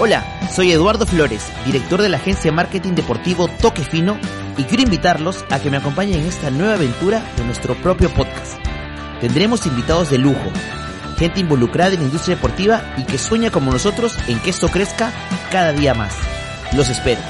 Hola, 0.00 0.24
soy 0.54 0.70
Eduardo 0.70 1.06
Flores, 1.06 1.48
director 1.66 2.00
de 2.00 2.08
la 2.08 2.18
agencia 2.18 2.52
marketing 2.52 2.92
deportivo 2.92 3.48
Toque 3.48 3.82
Fino, 3.82 4.16
y 4.56 4.62
quiero 4.62 4.84
invitarlos 4.84 5.44
a 5.50 5.58
que 5.58 5.72
me 5.72 5.78
acompañen 5.78 6.20
en 6.20 6.26
esta 6.26 6.50
nueva 6.50 6.74
aventura 6.74 7.20
de 7.36 7.44
nuestro 7.44 7.74
propio 7.74 8.08
podcast. 8.10 8.60
Tendremos 9.20 9.66
invitados 9.66 10.08
de 10.08 10.18
lujo, 10.18 10.52
gente 11.18 11.40
involucrada 11.40 11.94
en 11.94 11.98
la 11.98 12.06
industria 12.06 12.36
deportiva 12.36 12.94
y 12.96 13.02
que 13.06 13.18
sueña 13.18 13.50
como 13.50 13.72
nosotros 13.72 14.16
en 14.28 14.38
que 14.38 14.50
esto 14.50 14.68
crezca 14.68 15.10
cada 15.50 15.72
día 15.72 15.94
más. 15.94 16.14
Los 16.76 16.88
espero. 16.88 17.20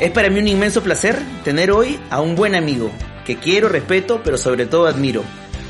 Es 0.00 0.10
para 0.10 0.30
mí 0.30 0.40
un 0.40 0.48
inmenso 0.48 0.82
placer 0.82 1.20
tener 1.44 1.70
hoy 1.70 2.00
a 2.08 2.22
un 2.22 2.34
buen 2.34 2.54
amigo 2.54 2.90
que 3.26 3.36
quiero, 3.36 3.68
respeto, 3.68 4.22
pero 4.24 4.38
sobre 4.38 4.64
todo 4.64 4.86
admiro. 4.86 5.22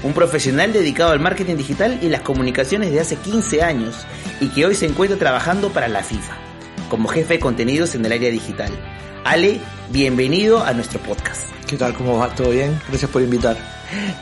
Un 0.02 0.14
profesional 0.14 0.72
dedicado 0.72 1.12
al 1.12 1.20
marketing 1.20 1.56
digital 1.56 1.98
y 2.02 2.08
las 2.08 2.22
comunicaciones 2.22 2.90
de 2.90 3.00
hace 3.00 3.16
15 3.16 3.62
años 3.62 3.94
y 4.40 4.48
que 4.48 4.66
hoy 4.66 4.74
se 4.74 4.86
encuentra 4.86 5.16
trabajando 5.16 5.70
para 5.70 5.88
la 5.88 6.02
FIFA 6.02 6.36
como 6.92 7.08
jefe 7.08 7.34
de 7.34 7.40
contenidos 7.40 7.94
en 7.94 8.04
el 8.04 8.12
área 8.12 8.30
digital. 8.30 8.70
Ale, 9.24 9.60
bienvenido 9.88 10.62
a 10.62 10.74
nuestro 10.74 11.00
podcast. 11.00 11.50
¿Qué 11.66 11.78
tal? 11.78 11.94
¿Cómo 11.94 12.18
va? 12.18 12.34
¿Todo 12.34 12.50
bien? 12.50 12.78
Gracias 12.88 13.10
por 13.10 13.22
invitar. 13.22 13.56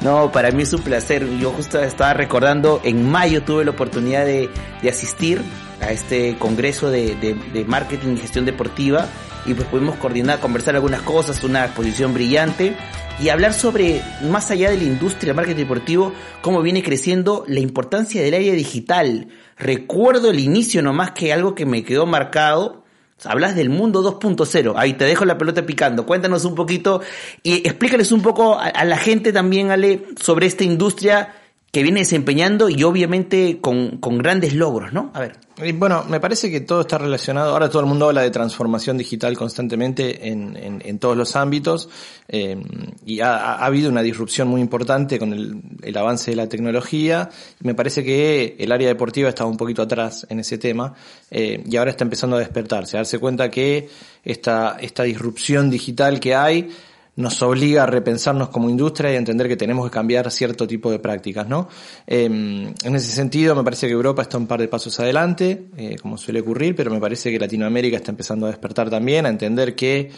No, 0.02 0.30
para 0.30 0.52
mí 0.52 0.62
es 0.62 0.72
un 0.72 0.82
placer. 0.82 1.26
Yo 1.38 1.50
justo 1.50 1.82
estaba 1.82 2.14
recordando, 2.14 2.80
en 2.84 3.10
mayo 3.10 3.42
tuve 3.42 3.64
la 3.64 3.72
oportunidad 3.72 4.24
de, 4.24 4.50
asistir 4.88 5.42
a 5.80 5.90
este 5.90 6.36
congreso 6.38 6.90
de, 6.90 7.16
de 7.16 7.64
marketing 7.64 8.14
y 8.14 8.18
gestión 8.18 8.44
deportiva 8.44 9.08
y 9.46 9.54
pues 9.54 9.66
pudimos 9.66 9.96
coordinar, 9.96 10.38
conversar 10.38 10.76
algunas 10.76 11.02
cosas, 11.02 11.42
una 11.42 11.64
exposición 11.64 12.14
brillante 12.14 12.76
y 13.22 13.28
hablar 13.28 13.52
sobre, 13.52 14.02
más 14.30 14.50
allá 14.50 14.70
de 14.70 14.78
la 14.78 14.84
industria 14.84 15.28
del 15.28 15.36
marketing 15.36 15.62
deportivo, 15.62 16.12
cómo 16.40 16.62
viene 16.62 16.82
creciendo 16.82 17.44
la 17.46 17.60
importancia 17.60 18.22
del 18.22 18.34
área 18.34 18.54
digital. 18.54 19.28
Recuerdo 19.58 20.30
el 20.30 20.40
inicio 20.40 20.82
nomás 20.82 21.10
que 21.10 21.32
algo 21.32 21.54
que 21.54 21.66
me 21.66 21.84
quedó 21.84 22.06
marcado. 22.06 22.84
Hablas 23.24 23.54
del 23.54 23.68
mundo 23.68 24.02
2.0. 24.02 24.72
Ahí 24.76 24.94
te 24.94 25.04
dejo 25.04 25.26
la 25.26 25.36
pelota 25.36 25.66
picando. 25.66 26.06
Cuéntanos 26.06 26.46
un 26.46 26.54
poquito 26.54 27.02
y 27.42 27.56
explícales 27.56 28.12
un 28.12 28.22
poco 28.22 28.58
a, 28.58 28.68
a 28.68 28.84
la 28.86 28.96
gente 28.96 29.32
también, 29.32 29.70
Ale, 29.70 30.06
sobre 30.18 30.46
esta 30.46 30.64
industria 30.64 31.34
que 31.72 31.84
viene 31.84 32.00
desempeñando 32.00 32.68
y 32.68 32.82
obviamente 32.82 33.58
con, 33.60 33.98
con, 33.98 34.18
grandes 34.18 34.54
logros, 34.54 34.92
¿no? 34.92 35.12
A 35.14 35.20
ver. 35.20 35.36
Bueno, 35.74 36.04
me 36.08 36.18
parece 36.18 36.50
que 36.50 36.62
todo 36.62 36.80
está 36.80 36.98
relacionado. 36.98 37.52
Ahora 37.52 37.68
todo 37.68 37.80
el 37.80 37.86
mundo 37.86 38.06
habla 38.06 38.22
de 38.22 38.30
transformación 38.30 38.96
digital 38.98 39.36
constantemente 39.36 40.28
en, 40.28 40.56
en, 40.56 40.82
en 40.84 40.98
todos 40.98 41.16
los 41.16 41.36
ámbitos 41.36 41.88
eh, 42.28 42.56
y 43.04 43.20
ha, 43.20 43.36
ha, 43.36 43.66
habido 43.66 43.90
una 43.90 44.02
disrupción 44.02 44.48
muy 44.48 44.60
importante 44.62 45.18
con 45.18 45.32
el, 45.32 45.60
el, 45.82 45.96
avance 45.96 46.32
de 46.32 46.36
la 46.36 46.48
tecnología. 46.48 47.28
Me 47.60 47.74
parece 47.74 48.02
que 48.02 48.56
el 48.58 48.72
área 48.72 48.88
deportiva 48.88 49.28
estaba 49.28 49.50
un 49.50 49.58
poquito 49.58 49.82
atrás 49.82 50.26
en 50.30 50.40
ese 50.40 50.58
tema 50.58 50.94
eh, 51.30 51.62
y 51.64 51.76
ahora 51.76 51.90
está 51.90 52.04
empezando 52.04 52.36
a 52.36 52.40
despertarse, 52.40 52.96
a 52.96 53.00
darse 53.00 53.18
cuenta 53.18 53.50
que 53.50 53.88
esta, 54.24 54.76
esta 54.80 55.04
disrupción 55.04 55.70
digital 55.70 56.18
que 56.20 56.34
hay 56.34 56.70
nos 57.16 57.42
obliga 57.42 57.82
a 57.82 57.86
repensarnos 57.86 58.48
como 58.48 58.70
industria 58.70 59.12
y 59.12 59.14
a 59.14 59.18
entender 59.18 59.48
que 59.48 59.56
tenemos 59.56 59.84
que 59.86 59.92
cambiar 59.92 60.30
cierto 60.30 60.66
tipo 60.66 60.90
de 60.90 60.98
prácticas, 60.98 61.48
¿no? 61.48 61.68
Eh, 62.06 62.24
en 62.24 62.94
ese 62.96 63.12
sentido, 63.12 63.54
me 63.54 63.64
parece 63.64 63.86
que 63.86 63.92
Europa 63.92 64.22
está 64.22 64.38
un 64.38 64.46
par 64.46 64.60
de 64.60 64.68
pasos 64.68 64.98
adelante, 65.00 65.66
eh, 65.76 65.96
como 66.00 66.16
suele 66.16 66.40
ocurrir, 66.40 66.74
pero 66.74 66.90
me 66.90 67.00
parece 67.00 67.30
que 67.30 67.38
Latinoamérica 67.38 67.96
está 67.96 68.10
empezando 68.10 68.46
a 68.46 68.50
despertar 68.50 68.90
también, 68.90 69.26
a 69.26 69.28
entender 69.28 69.74
que 69.74 70.10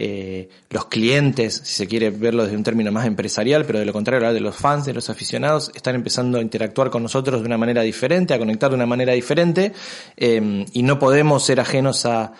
eh, 0.00 0.48
los 0.70 0.84
clientes, 0.84 1.60
si 1.64 1.74
se 1.74 1.88
quiere 1.88 2.10
verlo 2.10 2.44
desde 2.44 2.56
un 2.56 2.62
término 2.62 2.92
más 2.92 3.04
empresarial, 3.04 3.64
pero 3.64 3.80
de 3.80 3.84
lo 3.84 3.92
contrario, 3.92 4.32
de 4.32 4.40
los 4.40 4.54
fans, 4.54 4.86
de 4.86 4.94
los 4.94 5.10
aficionados, 5.10 5.72
están 5.74 5.96
empezando 5.96 6.38
a 6.38 6.40
interactuar 6.40 6.88
con 6.88 7.02
nosotros 7.02 7.40
de 7.40 7.46
una 7.46 7.58
manera 7.58 7.82
diferente, 7.82 8.32
a 8.32 8.38
conectar 8.38 8.70
de 8.70 8.76
una 8.76 8.86
manera 8.86 9.12
diferente, 9.12 9.72
eh, 10.16 10.64
y 10.72 10.82
no 10.84 11.00
podemos 11.00 11.44
ser 11.44 11.58
ajenos 11.58 12.06
a, 12.06 12.32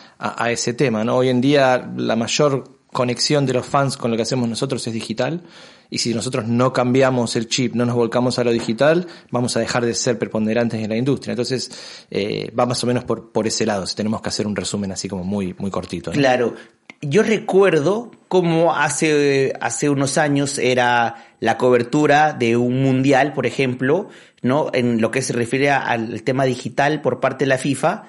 ese 0.50 0.72
tema. 0.72 1.02
Hoy 1.12 1.30
en 1.30 1.40
día, 1.40 1.90
la 1.96 2.14
mayor 2.14 2.77
conexión 2.92 3.46
de 3.46 3.52
los 3.52 3.66
fans 3.66 3.96
con 3.96 4.10
lo 4.10 4.16
que 4.16 4.22
hacemos 4.22 4.48
nosotros 4.48 4.86
es 4.86 4.92
digital 4.92 5.42
y 5.90 5.98
si 5.98 6.14
nosotros 6.14 6.46
no 6.46 6.72
cambiamos 6.72 7.36
el 7.36 7.48
chip, 7.48 7.74
no 7.74 7.86
nos 7.86 7.94
volcamos 7.94 8.38
a 8.38 8.44
lo 8.44 8.50
digital, 8.52 9.06
vamos 9.30 9.56
a 9.56 9.60
dejar 9.60 9.84
de 9.84 9.94
ser 9.94 10.18
preponderantes 10.18 10.80
en 10.82 10.90
la 10.90 10.96
industria. 10.96 11.32
Entonces, 11.32 11.70
eh, 12.10 12.52
va 12.58 12.66
más 12.66 12.82
o 12.84 12.86
menos 12.86 13.04
por, 13.04 13.32
por 13.32 13.46
ese 13.46 13.64
lado, 13.64 13.86
si 13.86 13.96
tenemos 13.96 14.20
que 14.20 14.28
hacer 14.28 14.46
un 14.46 14.54
resumen 14.54 14.92
así 14.92 15.08
como 15.08 15.24
muy, 15.24 15.54
muy 15.58 15.70
cortito. 15.70 16.10
Claro. 16.10 16.54
Yo 17.00 17.22
recuerdo 17.22 18.10
cómo 18.26 18.74
hace, 18.74 19.52
hace 19.60 19.88
unos 19.88 20.18
años 20.18 20.58
era 20.58 21.28
la 21.38 21.56
cobertura 21.56 22.32
de 22.32 22.56
un 22.56 22.82
mundial, 22.82 23.32
por 23.34 23.46
ejemplo, 23.46 24.08
¿no? 24.42 24.70
En 24.74 25.00
lo 25.00 25.12
que 25.12 25.22
se 25.22 25.32
refiere 25.32 25.70
al 25.70 26.22
tema 26.24 26.44
digital 26.44 27.00
por 27.00 27.20
parte 27.20 27.44
de 27.44 27.50
la 27.50 27.58
FIFA. 27.58 28.04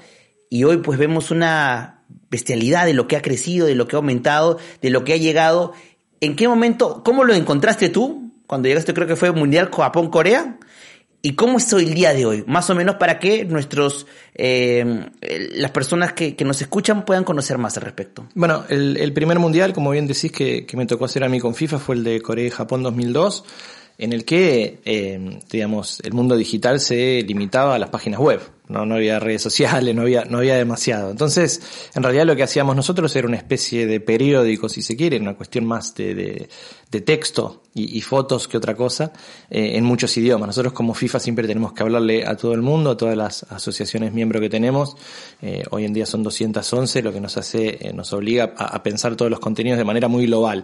Y 0.50 0.64
hoy 0.64 0.78
pues 0.78 0.98
vemos 0.98 1.30
una, 1.30 1.99
bestialidad 2.30 2.86
de 2.86 2.94
lo 2.94 3.08
que 3.08 3.16
ha 3.16 3.22
crecido, 3.22 3.68
de 3.68 3.76
lo 3.76 3.88
que 3.88 3.96
ha 3.96 4.00
aumentado, 4.00 4.58
de 4.82 4.90
lo 4.90 5.04
que 5.04 5.14
ha 5.14 5.18
llegado. 5.18 5.74
¿En 6.22 6.36
qué 6.36 6.48
momento, 6.48 7.02
cómo 7.04 7.24
lo 7.24 7.34
encontraste 7.34 7.90
tú 7.90 8.32
cuando 8.48 8.68
llegaste, 8.68 8.94
creo 8.94 9.08
que 9.08 9.16
fue 9.16 9.32
Mundial 9.32 9.70
Japón-Corea? 9.72 10.58
¿Y 11.22 11.34
cómo 11.34 11.58
es 11.58 11.72
hoy 11.74 11.84
el 11.84 11.94
día 11.94 12.14
de 12.14 12.26
hoy? 12.26 12.44
Más 12.48 12.70
o 12.70 12.76
menos 12.76 12.96
para 12.96 13.20
que 13.20 13.44
nuestros, 13.44 14.08
eh, 14.36 15.10
las 15.52 15.72
personas 15.72 16.14
que, 16.14 16.36
nos 16.46 16.62
escuchan 16.62 17.04
puedan 17.04 17.26
conocer 17.26 17.58
más 17.58 17.76
al 17.76 17.84
respecto. 17.84 18.26
Bueno, 18.36 18.64
el, 18.70 19.12
primer 19.12 19.38
mundial, 19.38 19.74
como 19.74 19.92
bien 19.92 20.08
decís, 20.08 20.32
que, 20.32 20.66
me 20.76 20.86
tocó 20.86 21.06
hacer 21.06 21.26
a 21.26 21.30
mí 21.30 21.40
con 21.42 21.56
FIFA 21.56 21.80
fue 21.80 21.96
el 21.96 22.06
de 22.06 22.22
Corea-Japón 22.22 22.84
2002, 22.84 23.44
en 23.98 24.14
el 24.14 24.24
que, 24.24 24.80
eh, 24.86 25.40
digamos, 25.52 26.00
el 26.06 26.14
mundo 26.14 26.38
digital 26.38 26.80
se 26.80 27.22
limitaba 27.24 27.76
a 27.76 27.80
las 27.80 27.90
páginas 27.90 28.22
web 28.22 28.40
no, 28.70 28.86
no 28.86 28.96
había 28.96 29.20
redes 29.20 29.42
sociales, 29.42 29.96
no 29.96 30.04
había, 30.04 30.26
no 30.26 30.38
había 30.38 30.56
demasiado. 30.56 31.10
Entonces, 31.10 31.62
en 31.96 32.04
realidad 32.04 32.26
lo 32.26 32.36
que 32.36 32.44
hacíamos 32.44 32.76
nosotros 32.76 33.14
era 33.16 33.28
una 33.28 33.38
especie 33.38 33.88
de 33.88 34.00
periódico, 34.00 34.70
si 34.70 34.84
se 34.84 34.96
quiere, 34.96 35.20
una 35.20 35.36
cuestión 35.36 35.66
más 35.66 35.96
de, 35.96 36.14
de, 36.14 36.50
de 36.92 37.02
texto 37.02 37.64
y, 37.76 38.02
fotos 38.02 38.48
que 38.48 38.58
otra 38.58 38.76
cosa, 38.76 39.14
eh, 39.50 39.78
en 39.78 39.84
muchos 39.86 40.16
idiomas. 40.18 40.48
Nosotros 40.48 40.74
como 40.74 40.94
FIFA 40.94 41.20
siempre 41.20 41.48
tenemos 41.48 41.72
que 41.74 41.84
hablarle 41.84 42.26
a 42.26 42.36
todo 42.36 42.54
el 42.54 42.62
mundo, 42.62 42.92
a 42.92 42.98
todas 42.98 43.16
las 43.16 43.44
asociaciones 43.44 44.12
miembros 44.12 44.42
que 44.42 44.50
tenemos. 44.50 44.98
Eh, 45.42 45.64
hoy 45.70 45.86
en 45.86 45.94
día 45.94 46.06
son 46.06 46.24
211, 46.24 47.02
lo 47.04 47.14
que 47.14 47.22
nos 47.22 47.38
hace, 47.38 47.78
eh, 47.80 47.94
nos 47.94 48.12
obliga 48.12 48.54
a, 48.58 48.82
pensar 48.84 49.16
todos 49.16 49.32
los 49.32 49.40
contenidos 49.40 49.78
de 49.78 49.86
manera 49.86 50.08
muy 50.08 50.26
global. 50.26 50.64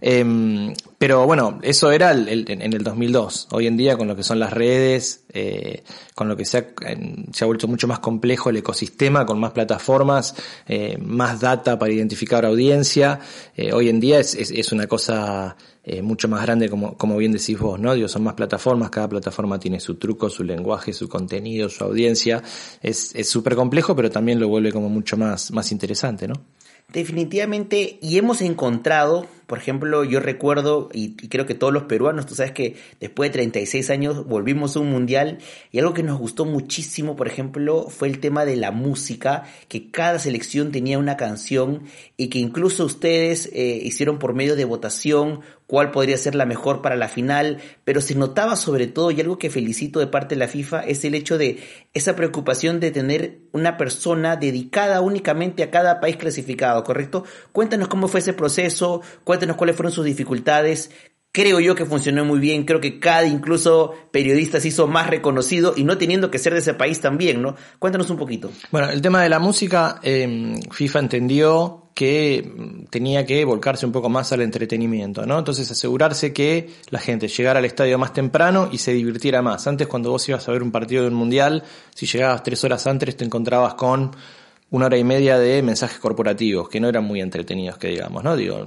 Em, 0.00 0.74
pero 0.98 1.26
bueno, 1.26 1.58
eso 1.62 1.90
era 1.90 2.10
el, 2.12 2.28
el, 2.28 2.50
en 2.50 2.72
el 2.72 2.82
2002. 2.82 3.48
Hoy 3.52 3.66
en 3.66 3.76
día 3.76 3.96
con 3.96 4.08
lo 4.08 4.16
que 4.16 4.22
son 4.22 4.38
las 4.38 4.52
redes, 4.52 5.24
eh, 5.32 5.82
con 6.14 6.28
lo 6.28 6.36
que 6.36 6.44
se 6.44 6.58
ha, 6.58 7.46
vuelto 7.46 7.68
mucho 7.68 7.86
más 7.86 7.98
complejo 7.98 8.50
el 8.50 8.56
ecosistema, 8.56 9.26
con 9.26 9.38
más 9.38 9.52
plataformas, 9.52 10.34
eh, 10.66 10.98
más 10.98 11.40
data 11.40 11.78
para 11.78 11.92
identificar 11.92 12.44
audiencia. 12.44 13.20
Eh, 13.54 13.72
hoy 13.72 13.88
en 13.88 14.00
día 14.00 14.18
es, 14.18 14.34
es, 14.34 14.50
es 14.50 14.72
una 14.72 14.86
cosa 14.86 15.56
eh, 15.88 16.02
mucho 16.02 16.26
más 16.26 16.42
grande, 16.42 16.68
como, 16.68 16.96
como 16.96 17.16
bien 17.16 17.30
decís 17.30 17.56
vos, 17.58 17.78
¿no? 17.78 17.94
Digo, 17.94 18.08
son 18.08 18.24
más 18.24 18.34
plataformas, 18.34 18.90
cada 18.90 19.08
plataforma 19.08 19.60
tiene 19.60 19.78
su 19.78 19.94
truco, 19.94 20.28
su 20.28 20.42
lenguaje, 20.42 20.92
su 20.92 21.08
contenido, 21.08 21.68
su 21.68 21.84
audiencia. 21.84 22.42
Es 22.82 23.14
súper 23.28 23.54
complejo, 23.54 23.94
pero 23.94 24.10
también 24.10 24.40
lo 24.40 24.48
vuelve 24.48 24.72
como 24.72 24.88
mucho 24.88 25.16
más, 25.16 25.52
más 25.52 25.70
interesante, 25.70 26.26
¿no? 26.26 26.34
Definitivamente, 26.92 27.98
y 28.00 28.16
hemos 28.16 28.40
encontrado, 28.40 29.26
por 29.48 29.58
ejemplo, 29.58 30.04
yo 30.04 30.20
recuerdo, 30.20 30.88
y, 30.92 31.16
y, 31.20 31.28
creo 31.28 31.44
que 31.44 31.54
todos 31.54 31.72
los 31.72 31.82
peruanos, 31.82 32.26
tú 32.26 32.36
sabes 32.36 32.52
que 32.52 32.76
después 33.00 33.28
de 33.28 33.34
36 33.34 33.90
años 33.90 34.24
volvimos 34.26 34.76
a 34.76 34.80
un 34.80 34.92
mundial, 34.92 35.38
y 35.72 35.80
algo 35.80 35.94
que 35.94 36.04
nos 36.04 36.16
gustó 36.18 36.44
muchísimo, 36.44 37.16
por 37.16 37.26
ejemplo, 37.26 37.88
fue 37.90 38.06
el 38.06 38.20
tema 38.20 38.44
de 38.44 38.56
la 38.56 38.70
música, 38.70 39.44
que 39.68 39.90
cada 39.90 40.20
selección 40.20 40.70
tenía 40.70 40.98
una 40.98 41.16
canción, 41.16 41.82
y 42.16 42.28
que 42.28 42.38
incluso 42.38 42.84
ustedes 42.84 43.50
eh, 43.52 43.80
hicieron 43.82 44.20
por 44.20 44.34
medio 44.34 44.54
de 44.54 44.64
votación 44.64 45.40
cuál 45.66 45.90
podría 45.90 46.16
ser 46.16 46.34
la 46.34 46.46
mejor 46.46 46.82
para 46.82 46.96
la 46.96 47.08
final, 47.08 47.58
pero 47.84 48.00
se 48.00 48.14
notaba 48.14 48.56
sobre 48.56 48.86
todo, 48.86 49.10
y 49.10 49.20
algo 49.20 49.38
que 49.38 49.50
felicito 49.50 50.00
de 50.00 50.06
parte 50.06 50.34
de 50.34 50.38
la 50.38 50.48
FIFA, 50.48 50.80
es 50.80 51.04
el 51.04 51.14
hecho 51.14 51.38
de 51.38 51.58
esa 51.92 52.14
preocupación 52.14 52.80
de 52.80 52.90
tener 52.90 53.38
una 53.52 53.76
persona 53.76 54.36
dedicada 54.36 55.00
únicamente 55.00 55.62
a 55.62 55.70
cada 55.70 56.00
país 56.00 56.16
clasificado, 56.16 56.84
¿correcto? 56.84 57.24
Cuéntanos 57.52 57.88
cómo 57.88 58.08
fue 58.08 58.20
ese 58.20 58.32
proceso, 58.32 59.02
cuéntanos 59.24 59.56
cuáles 59.56 59.76
fueron 59.76 59.92
sus 59.92 60.04
dificultades, 60.04 60.90
creo 61.32 61.60
yo 61.60 61.74
que 61.74 61.84
funcionó 61.84 62.24
muy 62.24 62.38
bien, 62.38 62.64
creo 62.64 62.80
que 62.80 62.98
cada 62.98 63.26
incluso 63.26 63.92
periodista 64.10 64.58
se 64.58 64.68
hizo 64.68 64.86
más 64.86 65.08
reconocido 65.08 65.74
y 65.76 65.84
no 65.84 65.98
teniendo 65.98 66.30
que 66.30 66.38
ser 66.38 66.54
de 66.54 66.60
ese 66.60 66.72
país 66.72 67.00
también, 67.00 67.42
¿no? 67.42 67.56
Cuéntanos 67.78 68.08
un 68.08 68.16
poquito. 68.16 68.50
Bueno, 68.70 68.88
el 68.88 69.02
tema 69.02 69.22
de 69.22 69.28
la 69.28 69.38
música, 69.38 70.00
eh, 70.02 70.54
FIFA 70.70 70.98
entendió 71.00 71.85
que 71.96 72.52
tenía 72.90 73.24
que 73.24 73.42
volcarse 73.46 73.86
un 73.86 73.92
poco 73.92 74.10
más 74.10 74.30
al 74.30 74.42
entretenimiento, 74.42 75.24
¿no? 75.24 75.38
Entonces 75.38 75.70
asegurarse 75.70 76.30
que 76.34 76.68
la 76.90 76.98
gente 76.98 77.26
llegara 77.26 77.58
al 77.58 77.64
estadio 77.64 77.98
más 77.98 78.12
temprano 78.12 78.68
y 78.70 78.76
se 78.76 78.92
divirtiera 78.92 79.40
más. 79.40 79.66
Antes 79.66 79.86
cuando 79.86 80.10
vos 80.10 80.28
ibas 80.28 80.46
a 80.46 80.52
ver 80.52 80.62
un 80.62 80.70
partido 80.70 81.04
de 81.04 81.08
un 81.08 81.14
mundial, 81.14 81.64
si 81.94 82.04
llegabas 82.04 82.42
tres 82.42 82.62
horas 82.64 82.86
antes 82.86 83.16
te 83.16 83.24
encontrabas 83.24 83.76
con 83.76 84.14
una 84.68 84.86
hora 84.86 84.98
y 84.98 85.04
media 85.04 85.38
de 85.38 85.62
mensajes 85.62 85.98
corporativos 86.00 86.68
que 86.68 86.80
no 86.80 86.88
eran 86.88 87.04
muy 87.04 87.20
entretenidos, 87.20 87.78
que 87.78 87.88
digamos, 87.88 88.24
¿no? 88.24 88.34
Digo, 88.34 88.64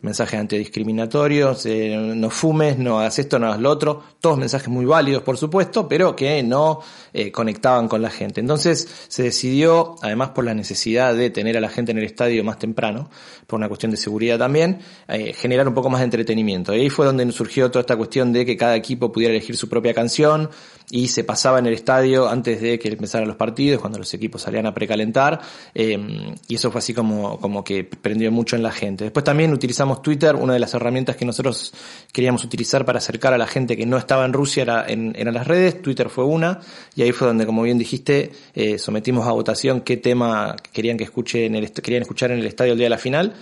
mensajes 0.00 0.40
antidiscriminatorios, 0.40 1.66
eh, 1.66 1.94
no 1.96 2.30
fumes, 2.30 2.78
no 2.78 2.98
hagas 2.98 3.18
esto, 3.18 3.38
no 3.38 3.46
hagas 3.48 3.60
lo 3.60 3.70
otro, 3.70 4.02
todos 4.20 4.38
mensajes 4.38 4.68
muy 4.68 4.86
válidos, 4.86 5.22
por 5.22 5.36
supuesto, 5.36 5.86
pero 5.86 6.16
que 6.16 6.42
no 6.42 6.80
eh, 7.12 7.30
conectaban 7.30 7.88
con 7.88 8.00
la 8.00 8.08
gente. 8.08 8.40
Entonces 8.40 8.88
se 9.08 9.24
decidió, 9.24 9.96
además 10.00 10.30
por 10.30 10.46
la 10.46 10.54
necesidad 10.54 11.14
de 11.14 11.28
tener 11.28 11.58
a 11.58 11.60
la 11.60 11.68
gente 11.68 11.92
en 11.92 11.98
el 11.98 12.04
estadio 12.04 12.42
más 12.42 12.58
temprano, 12.58 13.10
por 13.46 13.58
una 13.58 13.68
cuestión 13.68 13.90
de 13.90 13.98
seguridad 13.98 14.38
también, 14.38 14.78
eh, 15.08 15.34
generar 15.34 15.68
un 15.68 15.74
poco 15.74 15.90
más 15.90 16.00
de 16.00 16.04
entretenimiento. 16.06 16.74
Y 16.74 16.80
ahí 16.80 16.90
fue 16.90 17.04
donde 17.04 17.30
surgió 17.32 17.70
toda 17.70 17.82
esta 17.82 17.96
cuestión 17.96 18.32
de 18.32 18.46
que 18.46 18.56
cada 18.56 18.76
equipo 18.76 19.12
pudiera 19.12 19.34
elegir 19.34 19.58
su 19.58 19.68
propia 19.68 19.92
canción 19.92 20.48
y 20.92 21.08
se 21.08 21.24
pasaba 21.24 21.58
en 21.58 21.66
el 21.66 21.72
estadio 21.72 22.28
antes 22.28 22.60
de 22.60 22.78
que 22.78 22.88
empezaran 22.88 23.26
los 23.26 23.38
partidos, 23.38 23.80
cuando 23.80 23.98
los 23.98 24.12
equipos 24.12 24.42
salían 24.42 24.66
a 24.66 24.74
precalentar, 24.74 25.40
eh, 25.74 25.98
y 26.46 26.54
eso 26.54 26.70
fue 26.70 26.80
así 26.80 26.92
como, 26.92 27.40
como 27.40 27.64
que 27.64 27.82
prendió 27.82 28.30
mucho 28.30 28.56
en 28.56 28.62
la 28.62 28.70
gente. 28.70 29.04
Después 29.04 29.24
también 29.24 29.54
utilizamos 29.54 30.02
Twitter, 30.02 30.36
una 30.36 30.52
de 30.52 30.58
las 30.58 30.74
herramientas 30.74 31.16
que 31.16 31.24
nosotros 31.24 31.72
queríamos 32.12 32.44
utilizar 32.44 32.84
para 32.84 32.98
acercar 32.98 33.32
a 33.32 33.38
la 33.38 33.46
gente 33.46 33.74
que 33.74 33.86
no 33.86 33.96
estaba 33.96 34.26
en 34.26 34.34
Rusia 34.34 34.64
era 34.64 34.84
en, 34.86 35.14
eran 35.16 35.32
las 35.32 35.46
redes, 35.46 35.80
Twitter 35.80 36.10
fue 36.10 36.26
una, 36.26 36.60
y 36.94 37.00
ahí 37.00 37.12
fue 37.12 37.26
donde, 37.26 37.46
como 37.46 37.62
bien 37.62 37.78
dijiste, 37.78 38.30
eh, 38.54 38.76
sometimos 38.76 39.26
a 39.26 39.32
votación 39.32 39.80
qué 39.80 39.96
tema 39.96 40.56
querían 40.72 40.98
que 40.98 41.04
escuche 41.04 41.46
en 41.46 41.54
el, 41.54 41.72
querían 41.72 42.02
escuchar 42.02 42.32
en 42.32 42.38
el 42.38 42.46
estadio 42.46 42.72
el 42.72 42.78
día 42.78 42.86
de 42.86 42.90
la 42.90 42.98
final, 42.98 43.32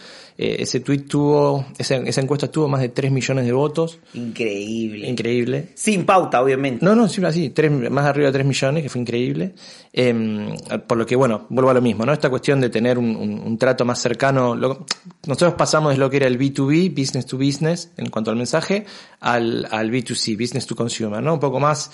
eh, 0.43 0.63
ese 0.63 0.81
tweet 0.81 1.01
tuvo, 1.01 1.67
esa, 1.77 1.97
esa, 1.97 2.23
encuesta 2.23 2.51
tuvo 2.51 2.67
más 2.67 2.81
de 2.81 2.89
3 2.89 3.13
millones 3.13 3.45
de 3.45 3.53
votos. 3.53 3.99
Increíble. 4.15 5.07
Increíble. 5.07 5.69
Sin 5.75 6.07
pauta, 6.07 6.41
obviamente. 6.41 6.83
No, 6.83 6.95
no, 6.97 7.09
sí, 7.09 7.23
así, 7.23 7.51
tres, 7.51 7.71
más 7.91 8.07
arriba 8.07 8.29
de 8.29 8.33
3 8.33 8.47
millones, 8.47 8.83
que 8.83 8.89
fue 8.89 9.03
increíble. 9.03 9.53
Eh, 9.93 10.49
por 10.87 10.97
lo 10.97 11.05
que, 11.05 11.15
bueno, 11.15 11.45
vuelvo 11.51 11.69
a 11.69 11.75
lo 11.75 11.83
mismo, 11.83 12.07
¿no? 12.07 12.15
Esta 12.15 12.31
cuestión 12.31 12.59
de 12.59 12.71
tener 12.71 12.97
un, 12.97 13.17
un, 13.17 13.39
un 13.39 13.59
trato 13.59 13.85
más 13.85 14.01
cercano. 14.01 14.55
Lo, 14.55 14.87
nosotros 15.27 15.53
pasamos 15.59 15.93
de 15.93 15.99
lo 15.99 16.09
que 16.09 16.17
era 16.17 16.27
el 16.27 16.39
B2B, 16.39 16.99
business 16.99 17.27
to 17.27 17.37
business, 17.37 17.91
en 17.99 18.09
cuanto 18.09 18.31
al 18.31 18.39
mensaje, 18.39 18.87
al, 19.21 19.69
al 19.71 19.91
B2C, 19.91 20.39
business 20.39 20.65
to 20.67 20.75
consumer, 20.75 21.23
¿no? 21.23 21.35
Un 21.35 21.41
poco 21.41 21.61
más 21.61 21.91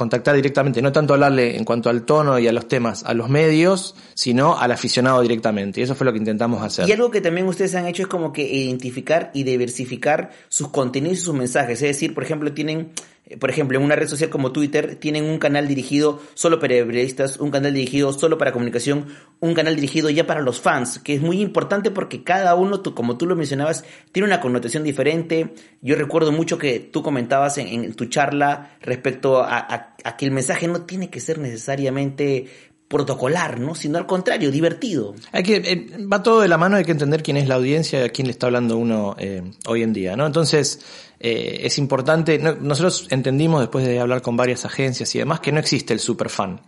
contactar 0.00 0.34
directamente, 0.34 0.80
no 0.80 0.92
tanto 0.92 1.12
hablarle 1.12 1.58
en 1.58 1.64
cuanto 1.64 1.90
al 1.90 2.06
tono 2.06 2.38
y 2.38 2.48
a 2.48 2.52
los 2.52 2.66
temas 2.68 3.04
a 3.04 3.12
los 3.12 3.28
medios, 3.28 3.94
sino 4.14 4.58
al 4.58 4.72
aficionado 4.72 5.20
directamente. 5.20 5.78
Y 5.80 5.82
eso 5.82 5.94
fue 5.94 6.06
lo 6.06 6.12
que 6.12 6.16
intentamos 6.18 6.62
hacer. 6.62 6.88
Y 6.88 6.92
algo 6.92 7.10
que 7.10 7.20
también 7.20 7.46
ustedes 7.46 7.74
han 7.74 7.86
hecho 7.86 8.04
es 8.04 8.08
como 8.08 8.32
que 8.32 8.42
identificar 8.42 9.30
y 9.34 9.42
diversificar 9.42 10.30
sus 10.48 10.68
contenidos 10.68 11.18
y 11.18 11.20
sus 11.20 11.34
mensajes. 11.34 11.82
Es 11.82 11.88
decir, 11.88 12.14
por 12.14 12.22
ejemplo, 12.22 12.54
tienen 12.54 12.92
por 13.38 13.50
ejemplo, 13.50 13.78
en 13.78 13.84
una 13.84 13.96
red 13.96 14.08
social 14.08 14.30
como 14.30 14.52
Twitter, 14.52 14.96
tienen 14.96 15.24
un 15.24 15.38
canal 15.38 15.68
dirigido 15.68 16.20
solo 16.34 16.58
para 16.58 16.74
periodistas, 16.74 17.38
un 17.38 17.50
canal 17.50 17.74
dirigido 17.74 18.12
solo 18.12 18.38
para 18.38 18.52
comunicación, 18.52 19.06
un 19.38 19.54
canal 19.54 19.76
dirigido 19.76 20.10
ya 20.10 20.26
para 20.26 20.40
los 20.40 20.60
fans, 20.60 20.98
que 20.98 21.14
es 21.14 21.20
muy 21.20 21.40
importante 21.40 21.90
porque 21.90 22.24
cada 22.24 22.54
uno, 22.54 22.80
tú, 22.80 22.94
como 22.94 23.16
tú 23.16 23.26
lo 23.26 23.36
mencionabas, 23.36 23.84
tiene 24.12 24.26
una 24.26 24.40
connotación 24.40 24.82
diferente. 24.82 25.54
Yo 25.80 25.94
recuerdo 25.94 26.32
mucho 26.32 26.58
que 26.58 26.80
tú 26.80 27.02
comentabas 27.02 27.58
en, 27.58 27.94
tu 27.94 28.06
charla 28.06 28.76
respecto 28.80 29.42
a 29.42 29.94
que 30.18 30.24
el 30.24 30.32
mensaje 30.32 30.66
no 30.66 30.82
tiene 30.82 31.10
que 31.10 31.20
ser 31.20 31.38
necesariamente 31.38 32.46
protocolar, 32.90 33.60
¿no? 33.60 33.76
Sino 33.76 33.98
al 33.98 34.06
contrario, 34.06 34.50
divertido. 34.50 35.14
Hay 35.30 35.44
que, 35.44 35.56
eh, 35.58 36.06
va 36.12 36.24
todo 36.24 36.40
de 36.40 36.48
la 36.48 36.58
mano, 36.58 36.74
hay 36.74 36.84
que 36.84 36.90
entender 36.90 37.22
quién 37.22 37.36
es 37.36 37.46
la 37.46 37.54
audiencia 37.54 38.00
y 38.00 38.02
a 38.02 38.08
quién 38.08 38.26
le 38.26 38.32
está 38.32 38.46
hablando 38.46 38.76
uno 38.76 39.14
eh, 39.16 39.42
hoy 39.68 39.84
en 39.84 39.92
día, 39.92 40.16
¿no? 40.16 40.26
Entonces, 40.26 40.80
eh, 41.22 41.60
es 41.64 41.76
importante, 41.76 42.38
no, 42.38 42.54
nosotros 42.54 43.06
entendimos 43.10 43.60
después 43.60 43.86
de 43.86 44.00
hablar 44.00 44.22
con 44.22 44.38
varias 44.38 44.64
agencias 44.64 45.14
y 45.14 45.18
demás 45.18 45.40
que 45.40 45.52
no 45.52 45.60
existe 45.60 45.92
el 45.92 46.00
superfan. 46.00 46.62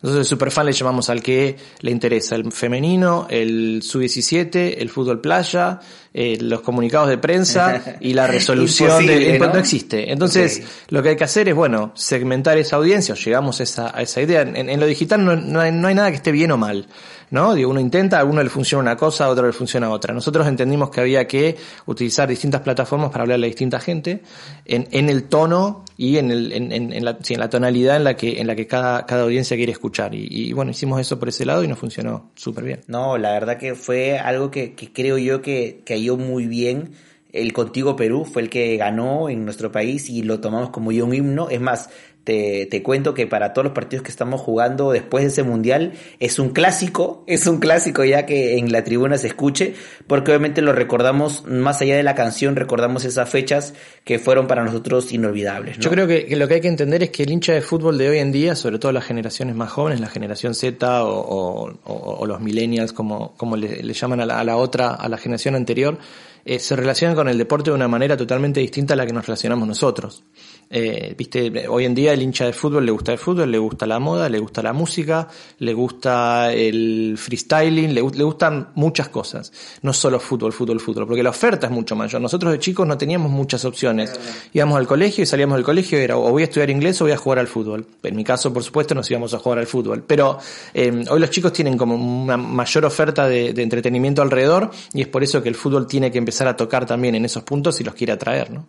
Nosotros 0.00 0.26
el 0.26 0.28
superfan 0.28 0.64
le 0.64 0.72
llamamos 0.72 1.10
al 1.10 1.22
que 1.22 1.56
le 1.80 1.90
interesa 1.90 2.34
el 2.34 2.50
femenino, 2.50 3.26
el 3.28 3.82
sub-17, 3.82 4.76
el 4.78 4.88
fútbol 4.88 5.20
playa, 5.20 5.80
eh, 6.14 6.38
los 6.40 6.62
comunicados 6.62 7.08
de 7.08 7.18
prensa 7.18 7.96
y 8.00 8.14
la 8.14 8.26
resolución 8.26 9.06
de... 9.06 9.38
¿no? 9.38 9.46
no 9.52 9.58
existe. 9.58 10.10
Entonces, 10.10 10.56
okay. 10.56 10.68
lo 10.88 11.02
que 11.02 11.08
hay 11.10 11.16
que 11.16 11.24
hacer 11.24 11.48
es, 11.48 11.54
bueno, 11.54 11.92
segmentar 11.94 12.58
esa 12.58 12.76
audiencia, 12.76 13.14
llegamos 13.14 13.60
a 13.60 13.62
esa, 13.62 13.96
a 13.96 14.02
esa 14.02 14.20
idea. 14.20 14.42
En, 14.42 14.56
en 14.68 14.80
lo 14.80 14.86
digital 14.86 15.24
no, 15.24 15.36
no, 15.36 15.60
hay, 15.60 15.72
no 15.72 15.88
hay 15.88 15.94
nada 15.94 16.10
que 16.10 16.16
esté 16.16 16.32
bien 16.32 16.50
o 16.52 16.56
mal. 16.56 16.86
¿no? 17.30 17.54
Digo, 17.54 17.70
uno 17.70 17.80
intenta, 17.80 18.20
a 18.20 18.24
uno 18.24 18.42
le 18.42 18.48
funciona 18.48 18.82
una 18.82 18.96
cosa, 18.96 19.26
a 19.26 19.28
otro 19.28 19.46
le 19.46 19.52
funciona 19.52 19.90
otra. 19.90 20.14
Nosotros 20.14 20.46
entendimos 20.46 20.90
que 20.90 21.00
había 21.00 21.26
que 21.26 21.56
utilizar 21.86 22.28
distintas 22.28 22.62
plataformas 22.62 23.10
para 23.10 23.22
hablarle 23.22 23.46
a 23.46 23.48
distinta 23.48 23.80
gente 23.80 24.22
en, 24.64 24.88
en 24.90 25.08
el 25.08 25.24
tono 25.24 25.84
y 25.96 26.16
en, 26.18 26.30
el, 26.30 26.52
en, 26.52 26.72
en, 26.72 26.92
en, 26.92 27.04
la, 27.04 27.18
sí, 27.22 27.34
en 27.34 27.40
la 27.40 27.50
tonalidad 27.50 27.96
en 27.96 28.04
la 28.04 28.16
que, 28.16 28.40
en 28.40 28.46
la 28.46 28.54
que 28.54 28.66
cada, 28.66 29.04
cada 29.06 29.22
audiencia 29.22 29.56
quiere 29.56 29.72
escuchar. 29.72 30.14
Y, 30.14 30.28
y 30.30 30.52
bueno, 30.52 30.70
hicimos 30.70 31.00
eso 31.00 31.18
por 31.18 31.28
ese 31.28 31.44
lado 31.44 31.64
y 31.64 31.68
nos 31.68 31.78
funcionó 31.78 32.30
súper 32.34 32.64
bien. 32.64 32.80
No, 32.86 33.18
la 33.18 33.32
verdad 33.32 33.58
que 33.58 33.74
fue 33.74 34.18
algo 34.18 34.50
que, 34.50 34.74
que 34.74 34.92
creo 34.92 35.18
yo 35.18 35.42
que 35.42 35.82
cayó 35.98 36.16
muy 36.16 36.46
bien. 36.46 36.92
El 37.32 37.52
Contigo 37.52 37.96
Perú 37.96 38.24
fue 38.24 38.42
el 38.42 38.50
que 38.50 38.76
ganó 38.76 39.28
en 39.28 39.44
nuestro 39.44 39.72
país 39.72 40.08
y 40.08 40.22
lo 40.22 40.40
tomamos 40.40 40.70
como 40.70 40.90
un 40.90 41.14
himno. 41.14 41.50
Es 41.50 41.60
más, 41.60 41.90
te, 42.28 42.82
cuento 42.82 43.14
que 43.14 43.26
para 43.26 43.54
todos 43.54 43.64
los 43.64 43.74
partidos 43.74 44.02
que 44.02 44.10
estamos 44.10 44.40
jugando 44.40 44.92
después 44.92 45.24
de 45.24 45.28
ese 45.28 45.42
mundial 45.42 45.94
es 46.20 46.38
un 46.38 46.50
clásico, 46.50 47.24
es 47.26 47.46
un 47.46 47.58
clásico 47.58 48.04
ya 48.04 48.26
que 48.26 48.58
en 48.58 48.70
la 48.70 48.84
tribuna 48.84 49.16
se 49.16 49.28
escuche, 49.28 49.74
porque 50.06 50.30
obviamente 50.32 50.60
lo 50.60 50.72
recordamos 50.72 51.44
más 51.46 51.80
allá 51.80 51.96
de 51.96 52.02
la 52.02 52.14
canción, 52.14 52.56
recordamos 52.56 53.04
esas 53.04 53.28
fechas 53.30 53.74
que 54.04 54.18
fueron 54.18 54.46
para 54.46 54.62
nosotros 54.62 55.12
inolvidables. 55.12 55.78
¿no? 55.78 55.84
Yo 55.84 55.90
creo 55.90 56.06
que, 56.06 56.36
lo 56.36 56.46
que 56.46 56.54
hay 56.54 56.60
que 56.60 56.68
entender 56.68 57.02
es 57.02 57.10
que 57.10 57.22
el 57.22 57.30
hincha 57.30 57.54
de 57.54 57.62
fútbol 57.62 57.96
de 57.96 58.10
hoy 58.10 58.18
en 58.18 58.30
día, 58.30 58.54
sobre 58.54 58.78
todo 58.78 58.92
las 58.92 59.04
generaciones 59.04 59.56
más 59.56 59.70
jóvenes, 59.70 60.00
la 60.00 60.08
generación 60.08 60.54
Z 60.54 61.04
o, 61.04 62.26
los 62.26 62.40
millennials, 62.40 62.92
como, 62.92 63.34
como 63.36 63.56
le, 63.56 63.82
le 63.82 63.92
llaman 63.94 64.20
a 64.20 64.26
la, 64.26 64.38
a 64.40 64.44
la, 64.44 64.56
otra, 64.56 64.94
a 64.94 65.08
la 65.08 65.16
generación 65.16 65.54
anterior, 65.54 65.98
eh, 66.44 66.58
se 66.58 66.74
relacionan 66.76 67.14
con 67.14 67.28
el 67.28 67.36
deporte 67.36 67.70
de 67.70 67.76
una 67.76 67.88
manera 67.88 68.16
totalmente 68.16 68.60
distinta 68.60 68.94
a 68.94 68.96
la 68.96 69.04
que 69.04 69.12
nos 69.12 69.26
relacionamos 69.26 69.68
nosotros. 69.68 70.24
Eh, 70.70 71.14
viste, 71.16 71.66
hoy 71.66 71.86
en 71.86 71.94
día 71.94 72.12
el 72.12 72.20
hincha 72.20 72.44
de 72.44 72.52
fútbol 72.52 72.84
le 72.84 72.92
gusta 72.92 73.12
el 73.12 73.18
fútbol, 73.18 73.50
le 73.50 73.58
gusta 73.58 73.86
la 73.86 73.98
moda, 73.98 74.28
le 74.28 74.38
gusta 74.38 74.62
la 74.62 74.74
música, 74.74 75.26
le 75.60 75.72
gusta 75.72 76.52
el 76.52 77.14
freestyling, 77.16 77.94
le, 77.94 78.02
le, 78.02 78.22
gustan 78.22 78.68
muchas 78.74 79.08
cosas. 79.08 79.50
No 79.82 79.92
solo 79.94 80.20
fútbol, 80.20 80.52
fútbol, 80.52 80.78
fútbol, 80.78 81.06
porque 81.06 81.22
la 81.22 81.30
oferta 81.30 81.68
es 81.68 81.72
mucho 81.72 81.96
mayor. 81.96 82.20
Nosotros 82.20 82.52
de 82.52 82.58
chicos 82.58 82.86
no 82.86 82.98
teníamos 82.98 83.30
muchas 83.30 83.64
opciones. 83.64 84.12
Íbamos 84.52 84.78
al 84.78 84.86
colegio 84.86 85.22
y 85.22 85.26
salíamos 85.26 85.56
del 85.56 85.64
colegio 85.64 85.98
y 85.98 86.02
era 86.02 86.18
o 86.18 86.30
voy 86.30 86.42
a 86.42 86.44
estudiar 86.46 86.68
inglés 86.68 87.00
o 87.00 87.04
voy 87.04 87.12
a 87.12 87.16
jugar 87.16 87.38
al 87.38 87.48
fútbol. 87.48 87.86
En 88.02 88.16
mi 88.16 88.24
caso, 88.24 88.52
por 88.52 88.62
supuesto, 88.62 88.94
nos 88.94 89.10
íbamos 89.10 89.32
a 89.32 89.38
jugar 89.38 89.58
al 89.58 89.66
fútbol. 89.66 90.04
Pero 90.06 90.38
eh, 90.74 91.04
hoy 91.08 91.20
los 91.20 91.30
chicos 91.30 91.52
tienen 91.52 91.78
como 91.78 91.94
una 91.94 92.36
mayor 92.36 92.84
oferta 92.84 93.26
de, 93.26 93.54
de 93.54 93.62
entretenimiento 93.62 94.20
alrededor 94.20 94.70
y 94.92 95.00
es 95.00 95.08
por 95.08 95.22
eso 95.22 95.42
que 95.42 95.48
el 95.48 95.54
fútbol 95.54 95.86
tiene 95.86 96.10
que 96.10 96.18
empezar 96.18 96.46
a 96.46 96.56
tocar 96.56 96.84
también 96.84 97.14
en 97.14 97.24
esos 97.24 97.42
puntos 97.42 97.76
si 97.76 97.84
los 97.84 97.94
quiere 97.94 98.12
atraer, 98.12 98.50
¿no? 98.50 98.66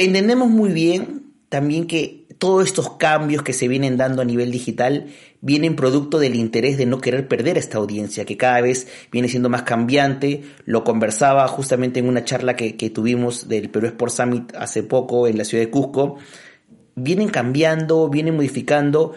Entendemos 0.00 0.48
muy 0.48 0.70
bien 0.70 1.34
también 1.50 1.86
que 1.86 2.24
todos 2.38 2.64
estos 2.64 2.96
cambios 2.96 3.42
que 3.42 3.52
se 3.52 3.68
vienen 3.68 3.98
dando 3.98 4.22
a 4.22 4.24
nivel 4.24 4.50
digital 4.50 5.08
vienen 5.42 5.76
producto 5.76 6.18
del 6.18 6.36
interés 6.36 6.78
de 6.78 6.86
no 6.86 7.02
querer 7.02 7.28
perder 7.28 7.58
a 7.58 7.60
esta 7.60 7.76
audiencia, 7.76 8.24
que 8.24 8.38
cada 8.38 8.62
vez 8.62 8.88
viene 9.12 9.28
siendo 9.28 9.50
más 9.50 9.64
cambiante. 9.64 10.40
Lo 10.64 10.84
conversaba 10.84 11.46
justamente 11.48 12.00
en 12.00 12.08
una 12.08 12.24
charla 12.24 12.56
que, 12.56 12.72
tuvimos 12.88 13.46
del 13.46 13.68
Perú 13.68 13.88
Sport 13.88 14.12
Summit 14.12 14.54
hace 14.56 14.82
poco 14.82 15.28
en 15.28 15.36
la 15.36 15.44
ciudad 15.44 15.64
de 15.64 15.70
Cusco. 15.70 16.16
Vienen 16.94 17.28
cambiando, 17.28 18.08
vienen 18.08 18.36
modificando. 18.36 19.12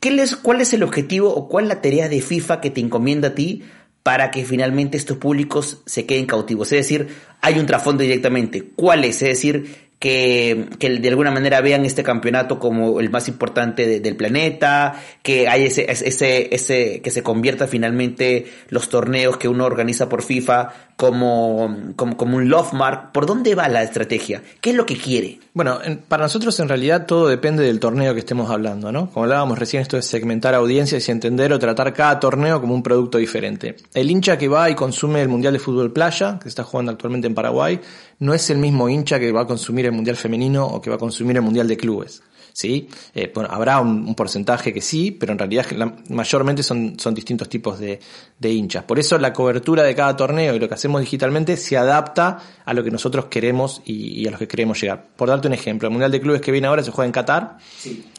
¿Qué 0.00 0.10
les, 0.10 0.36
¿Cuál 0.36 0.60
es 0.60 0.70
el 0.74 0.82
objetivo 0.82 1.34
o 1.34 1.48
cuál 1.48 1.64
es 1.64 1.68
la 1.68 1.80
tarea 1.80 2.10
de 2.10 2.20
FIFA 2.20 2.60
que 2.60 2.68
te 2.68 2.82
encomienda 2.82 3.28
a 3.28 3.34
ti 3.34 3.62
para 4.02 4.30
que 4.30 4.44
finalmente 4.44 4.98
estos 4.98 5.16
públicos 5.16 5.82
se 5.86 6.04
queden 6.04 6.26
cautivos? 6.26 6.72
Es 6.72 6.80
decir, 6.80 7.08
hay 7.40 7.58
un 7.58 7.64
trasfondo 7.64 8.02
directamente. 8.02 8.72
¿Cuál 8.76 9.04
es? 9.04 9.22
Es 9.22 9.28
decir, 9.28 9.85
que, 9.98 10.68
que, 10.78 10.90
de 10.90 11.08
alguna 11.08 11.30
manera 11.30 11.60
vean 11.60 11.84
este 11.84 12.02
campeonato 12.02 12.58
como 12.58 13.00
el 13.00 13.10
más 13.10 13.28
importante 13.28 13.86
de, 13.86 14.00
del 14.00 14.16
planeta, 14.16 15.00
que 15.22 15.48
hay 15.48 15.64
ese, 15.64 15.90
ese, 15.90 16.54
ese, 16.54 17.00
que 17.00 17.10
se 17.10 17.22
convierta 17.22 17.66
finalmente 17.66 18.46
los 18.68 18.88
torneos 18.90 19.38
que 19.38 19.48
uno 19.48 19.64
organiza 19.64 20.08
por 20.08 20.22
FIFA 20.22 20.72
como, 20.96 21.74
como, 21.96 22.16
como 22.16 22.36
un 22.36 22.48
love 22.48 22.72
mark. 22.74 23.12
¿Por 23.12 23.26
dónde 23.26 23.54
va 23.54 23.68
la 23.68 23.82
estrategia? 23.82 24.42
¿Qué 24.60 24.70
es 24.70 24.76
lo 24.76 24.84
que 24.84 24.96
quiere? 24.96 25.38
Bueno, 25.54 25.78
en, 25.82 25.98
para 25.98 26.24
nosotros 26.24 26.58
en 26.60 26.68
realidad 26.68 27.06
todo 27.06 27.28
depende 27.28 27.64
del 27.64 27.80
torneo 27.80 28.12
que 28.12 28.20
estemos 28.20 28.50
hablando, 28.50 28.92
¿no? 28.92 29.10
Como 29.10 29.24
hablábamos 29.24 29.58
recién, 29.58 29.80
esto 29.80 29.96
es 29.96 30.06
segmentar 30.06 30.54
audiencias 30.54 31.08
y 31.08 31.12
entender 31.12 31.52
o 31.54 31.58
tratar 31.58 31.94
cada 31.94 32.20
torneo 32.20 32.60
como 32.60 32.74
un 32.74 32.82
producto 32.82 33.16
diferente. 33.16 33.76
El 33.94 34.10
hincha 34.10 34.36
que 34.36 34.48
va 34.48 34.68
y 34.68 34.74
consume 34.74 35.22
el 35.22 35.28
Mundial 35.28 35.54
de 35.54 35.58
Fútbol 35.58 35.92
Playa, 35.92 36.38
que 36.38 36.44
se 36.44 36.48
está 36.50 36.64
jugando 36.64 36.92
actualmente 36.92 37.26
en 37.26 37.34
Paraguay, 37.34 37.80
no 38.18 38.34
es 38.34 38.50
el 38.50 38.58
mismo 38.58 38.88
hincha 38.88 39.18
que 39.18 39.32
va 39.32 39.42
a 39.42 39.46
consumir 39.46 39.86
el 39.86 39.92
Mundial 39.92 40.16
Femenino 40.16 40.66
o 40.66 40.80
que 40.80 40.90
va 40.90 40.96
a 40.96 41.00
consumir 41.00 41.36
el 41.36 41.42
Mundial 41.42 41.68
de 41.68 41.76
Clubes. 41.76 42.22
¿Sí? 42.56 42.88
Eh, 43.14 43.30
bueno, 43.34 43.50
habrá 43.52 43.80
un, 43.80 44.14
porcentaje 44.14 44.72
que 44.72 44.80
sí, 44.80 45.10
pero 45.10 45.32
en 45.32 45.38
realidad 45.38 45.66
mayormente 46.08 46.62
son, 46.62 46.98
son 46.98 47.12
distintos 47.12 47.50
tipos 47.50 47.78
de, 47.78 48.00
de, 48.38 48.50
hinchas. 48.50 48.82
Por 48.84 48.98
eso 48.98 49.18
la 49.18 49.34
cobertura 49.34 49.82
de 49.82 49.94
cada 49.94 50.16
torneo 50.16 50.54
y 50.54 50.58
lo 50.58 50.66
que 50.66 50.72
hacemos 50.72 51.02
digitalmente 51.02 51.58
se 51.58 51.76
adapta 51.76 52.38
a 52.64 52.72
lo 52.72 52.82
que 52.82 52.90
nosotros 52.90 53.26
queremos 53.26 53.82
y, 53.84 54.26
a 54.26 54.30
lo 54.30 54.38
que 54.38 54.48
queremos 54.48 54.80
llegar. 54.80 55.04
Por 55.16 55.28
darte 55.28 55.48
un 55.48 55.52
ejemplo, 55.52 55.86
el 55.88 55.92
Mundial 55.92 56.10
de 56.10 56.18
Clubes 56.18 56.40
que 56.40 56.50
viene 56.50 56.66
ahora 56.66 56.82
se 56.82 56.90
juega 56.92 57.04
en 57.04 57.12
Qatar, 57.12 57.58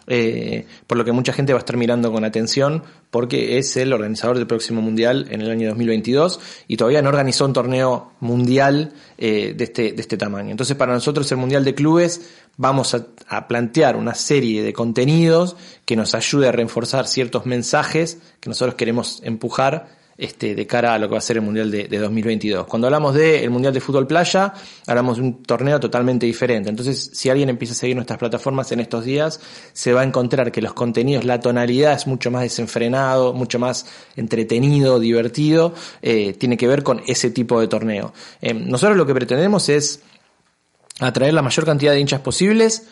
eh, 0.06 0.68
por 0.86 1.00
lo 1.00 1.04
que 1.04 1.12
mucha 1.12 1.34
gente 1.34 1.54
va 1.54 1.58
a 1.58 1.62
estar 1.62 1.76
mirando 1.76 2.12
con 2.12 2.24
atención 2.24 2.84
porque 3.10 3.58
es 3.58 3.76
el 3.76 3.92
organizador 3.92 4.38
del 4.38 4.46
próximo 4.46 4.84
Mundial 4.84 5.28
en 5.32 5.42
el 5.42 5.50
año 5.50 5.70
2022 5.70 6.40
y 6.68 6.78
todavía 6.78 7.02
no 7.02 7.10
organizó 7.10 7.46
un 7.46 7.54
torneo 7.54 8.12
mundial 8.20 8.94
eh, 9.18 9.56
de, 9.58 9.64
este, 9.64 9.94
de 9.94 10.02
este 10.02 10.16
tamaño. 10.16 10.52
Entonces 10.52 10.78
para 10.78 10.94
nosotros 10.94 11.32
el 11.32 11.40
Mundial 11.40 11.66
de 11.66 11.74
Clubes 11.74 12.22
vamos 12.58 12.96
a, 12.96 13.48
plantear 13.48 13.96
una 13.96 14.16
serie 14.16 14.64
de 14.64 14.74
contenidos 14.74 15.56
que 15.86 15.96
nos 15.96 16.16
ayude 16.16 16.48
a 16.48 16.52
reforzar 16.52 17.08
ciertos 17.08 17.46
mensajes 17.46 18.20
que 18.40 18.50
nosotros 18.50 18.76
queremos 18.76 19.22
empujar 19.24 19.98
este, 20.18 20.56
de 20.56 20.66
cara 20.66 20.96
a 20.96 20.98
lo 20.98 21.08
que 21.08 21.12
va 21.12 21.18
a 21.20 21.22
ser 21.22 21.38
el 21.38 21.44
Mundial 21.44 21.70
de, 21.70 21.88
2022. 21.88 22.66
Cuando 22.66 22.88
hablamos 22.88 23.14
del 23.14 23.52
Mundial 23.52 23.74
de 23.74 23.80
Fútbol 23.80 24.08
Playa, 24.08 24.52
hablamos 24.88 25.18
de 25.18 25.24
un 25.24 25.44
torneo 25.44 25.80
totalmente 25.80 26.26
diferente. 26.26 26.70
Entonces, 26.70 27.12
si 27.14 27.30
alguien 27.30 27.50
empieza 27.50 27.74
a 27.74 27.76
seguir 27.76 27.96
nuestras 27.96 28.18
plataformas 28.18 28.72
en 28.72 28.80
estos 28.80 29.06
días, 29.06 29.40
se 29.74 29.94
va 29.94 30.02
a 30.02 30.04
encontrar 30.04 30.52
que 30.52 30.62
los 30.62 30.74
contenidos, 30.74 31.24
la 31.26 31.40
tonalidad 31.40 31.94
es 31.94 32.08
mucho 32.08 32.32
más 32.32 32.42
desenfrenado, 32.42 33.34
mucho 33.34 33.60
más 33.60 33.86
entretenido, 34.16 35.00
divertido, 35.00 35.76
eh, 36.02 36.34
tiene 36.34 36.58
que 36.58 36.68
ver 36.68 36.82
con 36.82 37.04
ese 37.06 37.30
tipo 37.30 37.60
de 37.60 37.68
torneo. 37.68 38.14
Eh, 38.42 38.56
nosotros 38.56 38.98
lo 38.98 39.06
que 39.06 39.14
pretendemos 39.14 39.70
es 39.70 40.02
atraer 41.00 41.34
la 41.34 41.42
mayor 41.42 41.66
cantidad 41.66 41.92
de 41.92 42.00
hinchas 42.00 42.22
posibles, 42.22 42.88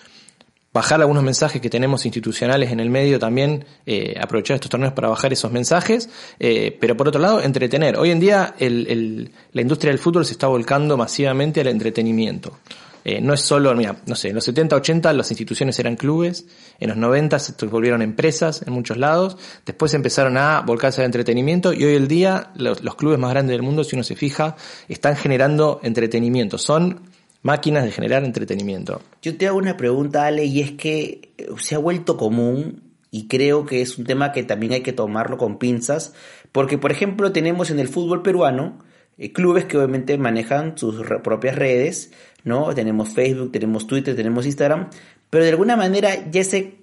bajar 0.75 0.99
algunos 0.99 1.23
mensajes 1.23 1.61
que 1.61 1.69
tenemos 1.69 2.05
institucionales 2.05 2.69
en 2.69 2.81
el 2.81 2.89
medio 2.89 3.17
también, 3.17 3.63
eh, 3.85 4.13
aprovechar 4.19 4.55
estos 4.55 4.69
torneos 4.69 4.91
para 4.91 5.07
bajar 5.07 5.31
esos 5.31 5.49
mensajes, 5.49 6.09
eh, 6.37 6.77
pero 6.81 6.97
por 6.97 7.07
otro 7.07 7.21
lado, 7.21 7.41
entretener. 7.41 7.97
Hoy 7.97 8.11
en 8.11 8.19
día 8.19 8.55
el, 8.59 9.31
la 9.53 9.61
industria 9.61 9.91
del 9.91 9.99
fútbol 9.99 10.25
se 10.25 10.33
está 10.33 10.47
volcando 10.47 10.97
masivamente 10.97 11.61
al 11.61 11.67
entretenimiento. 11.67 12.59
Eh, 13.05 13.21
no 13.21 13.33
es 13.33 13.39
solo, 13.39 13.73
mira, 13.73 14.01
no 14.05 14.15
sé, 14.15 14.29
en 14.29 14.35
los 14.35 14.43
70, 14.43 14.75
80 14.75 15.13
las 15.13 15.31
instituciones 15.31 15.79
eran 15.79 15.95
clubes, 15.95 16.45
en 16.79 16.89
los 16.89 16.97
90 16.97 17.39
se 17.39 17.65
volvieron 17.67 18.01
empresas 18.01 18.61
en 18.65 18.73
muchos 18.73 18.97
lados, 18.97 19.37
después 19.65 19.93
empezaron 19.93 20.35
a 20.37 20.59
volcarse 20.61 21.01
al 21.01 21.05
entretenimiento 21.05 21.71
y 21.71 21.85
hoy 21.85 21.95
en 21.95 22.07
día 22.09 22.51
los, 22.55 22.83
los 22.83 22.95
clubes 22.95 23.17
más 23.17 23.29
grandes 23.29 23.53
del 23.53 23.61
mundo, 23.61 23.85
si 23.85 23.95
uno 23.95 24.03
se 24.03 24.17
fija, 24.17 24.57
están 24.89 25.15
generando 25.15 25.79
entretenimiento. 25.83 26.57
Son 26.57 27.14
máquinas 27.45 27.83
de 27.83 27.91
generar 27.91 28.23
entretenimiento. 28.23 29.03
Yo 29.21 29.37
te 29.37 29.45
hago 29.45 29.59
una 29.59 29.77
pregunta, 29.77 30.25
Ale, 30.25 30.45
y 30.45 30.61
es 30.61 30.71
que 30.71 31.33
eh, 31.37 31.47
se 31.59 31.75
ha 31.75 31.77
vuelto 31.77 32.17
común 32.17 32.81
y 33.11 33.27
creo 33.27 33.67
que 33.67 33.83
es 33.83 33.99
un 33.99 34.05
tema 34.05 34.31
que 34.31 34.41
también 34.43 34.73
hay 34.73 34.81
que 34.81 34.93
tomarlo 34.93 35.37
con 35.37 35.59
pinzas, 35.59 36.15
porque 36.51 36.79
por 36.79 36.91
ejemplo 36.91 37.31
tenemos 37.31 37.69
en 37.69 37.79
el 37.79 37.87
fútbol 37.87 38.23
peruano 38.23 38.79
eh, 39.19 39.31
clubes 39.31 39.65
que 39.65 39.77
obviamente 39.77 40.17
manejan 40.17 40.75
sus 40.75 41.05
propias 41.23 41.55
redes, 41.55 42.11
¿no? 42.43 42.73
Tenemos 42.73 43.09
Facebook, 43.09 43.51
tenemos 43.51 43.85
Twitter, 43.85 44.15
tenemos 44.15 44.47
Instagram, 44.47 44.89
pero 45.29 45.43
de 45.43 45.51
alguna 45.51 45.75
manera 45.75 46.31
ya 46.31 46.41
ese 46.41 46.79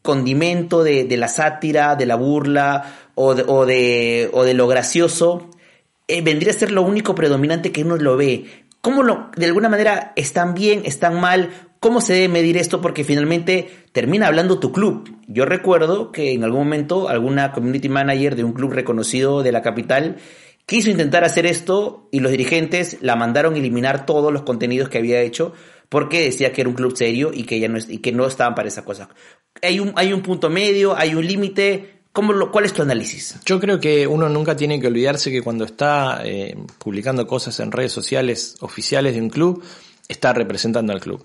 condimento 0.00 0.82
de, 0.82 1.14
la 1.18 1.28
sátira, 1.28 1.94
de 1.94 2.06
la 2.06 2.14
burla 2.14 2.94
o 3.14 3.34
de, 3.34 3.44
o 3.46 3.66
de, 3.66 4.30
o 4.32 4.44
de 4.44 4.54
lo 4.54 4.66
gracioso, 4.66 5.50
eh, 6.08 6.22
vendría 6.22 6.52
a 6.52 6.54
ser 6.54 6.72
lo 6.72 6.80
único 6.80 7.14
predominante 7.14 7.70
que 7.70 7.84
uno 7.84 7.98
lo 7.98 8.16
ve. 8.16 8.46
¿Cómo 8.80 9.02
lo, 9.02 9.30
de 9.36 9.46
alguna 9.46 9.68
manera 9.68 10.12
están 10.16 10.54
bien, 10.54 10.82
están 10.84 11.20
mal? 11.20 11.50
¿Cómo 11.80 12.00
se 12.00 12.14
debe 12.14 12.28
medir 12.28 12.56
esto? 12.56 12.80
Porque 12.80 13.04
finalmente 13.04 13.68
termina 13.92 14.26
hablando 14.26 14.58
tu 14.58 14.72
club. 14.72 15.16
Yo 15.26 15.44
recuerdo 15.44 16.12
que 16.12 16.32
en 16.32 16.44
algún 16.44 16.60
momento 16.60 17.08
alguna 17.08 17.52
community 17.52 17.88
manager 17.88 18.36
de 18.36 18.44
un 18.44 18.52
club 18.52 18.72
reconocido 18.72 19.42
de 19.42 19.52
la 19.52 19.62
capital 19.62 20.16
quiso 20.66 20.90
intentar 20.90 21.24
hacer 21.24 21.46
esto 21.46 22.08
y 22.10 22.20
los 22.20 22.30
dirigentes 22.30 22.98
la 23.00 23.16
mandaron 23.16 23.56
eliminar 23.56 24.06
todos 24.06 24.32
los 24.32 24.42
contenidos 24.42 24.88
que 24.88 24.98
había 24.98 25.20
hecho 25.20 25.52
porque 25.88 26.22
decía 26.22 26.52
que 26.52 26.60
era 26.60 26.70
un 26.70 26.76
club 26.76 26.96
serio 26.96 27.32
y 27.34 27.44
que 27.44 27.58
ya 27.58 27.68
no 27.68 27.78
y 27.78 27.98
que 27.98 28.12
no 28.12 28.26
estaban 28.26 28.54
para 28.54 28.68
esa 28.68 28.84
cosa. 28.84 29.08
Hay 29.60 29.80
un 29.80 29.92
hay 29.96 30.12
un 30.12 30.22
punto 30.22 30.48
medio, 30.48 30.96
hay 30.96 31.14
un 31.14 31.26
límite. 31.26 31.99
¿Cómo 32.12 32.32
lo, 32.32 32.50
¿Cuál 32.50 32.64
es 32.64 32.72
tu 32.72 32.82
análisis? 32.82 33.38
Yo 33.44 33.60
creo 33.60 33.78
que 33.78 34.06
uno 34.06 34.28
nunca 34.28 34.56
tiene 34.56 34.80
que 34.80 34.88
olvidarse 34.88 35.30
que 35.30 35.42
cuando 35.42 35.64
está 35.64 36.22
eh, 36.24 36.56
publicando 36.78 37.26
cosas 37.26 37.60
en 37.60 37.70
redes 37.70 37.92
sociales 37.92 38.56
oficiales 38.60 39.14
de 39.14 39.20
un 39.20 39.30
club, 39.30 39.62
está 40.08 40.32
representando 40.32 40.92
al 40.92 41.00
club. 41.00 41.24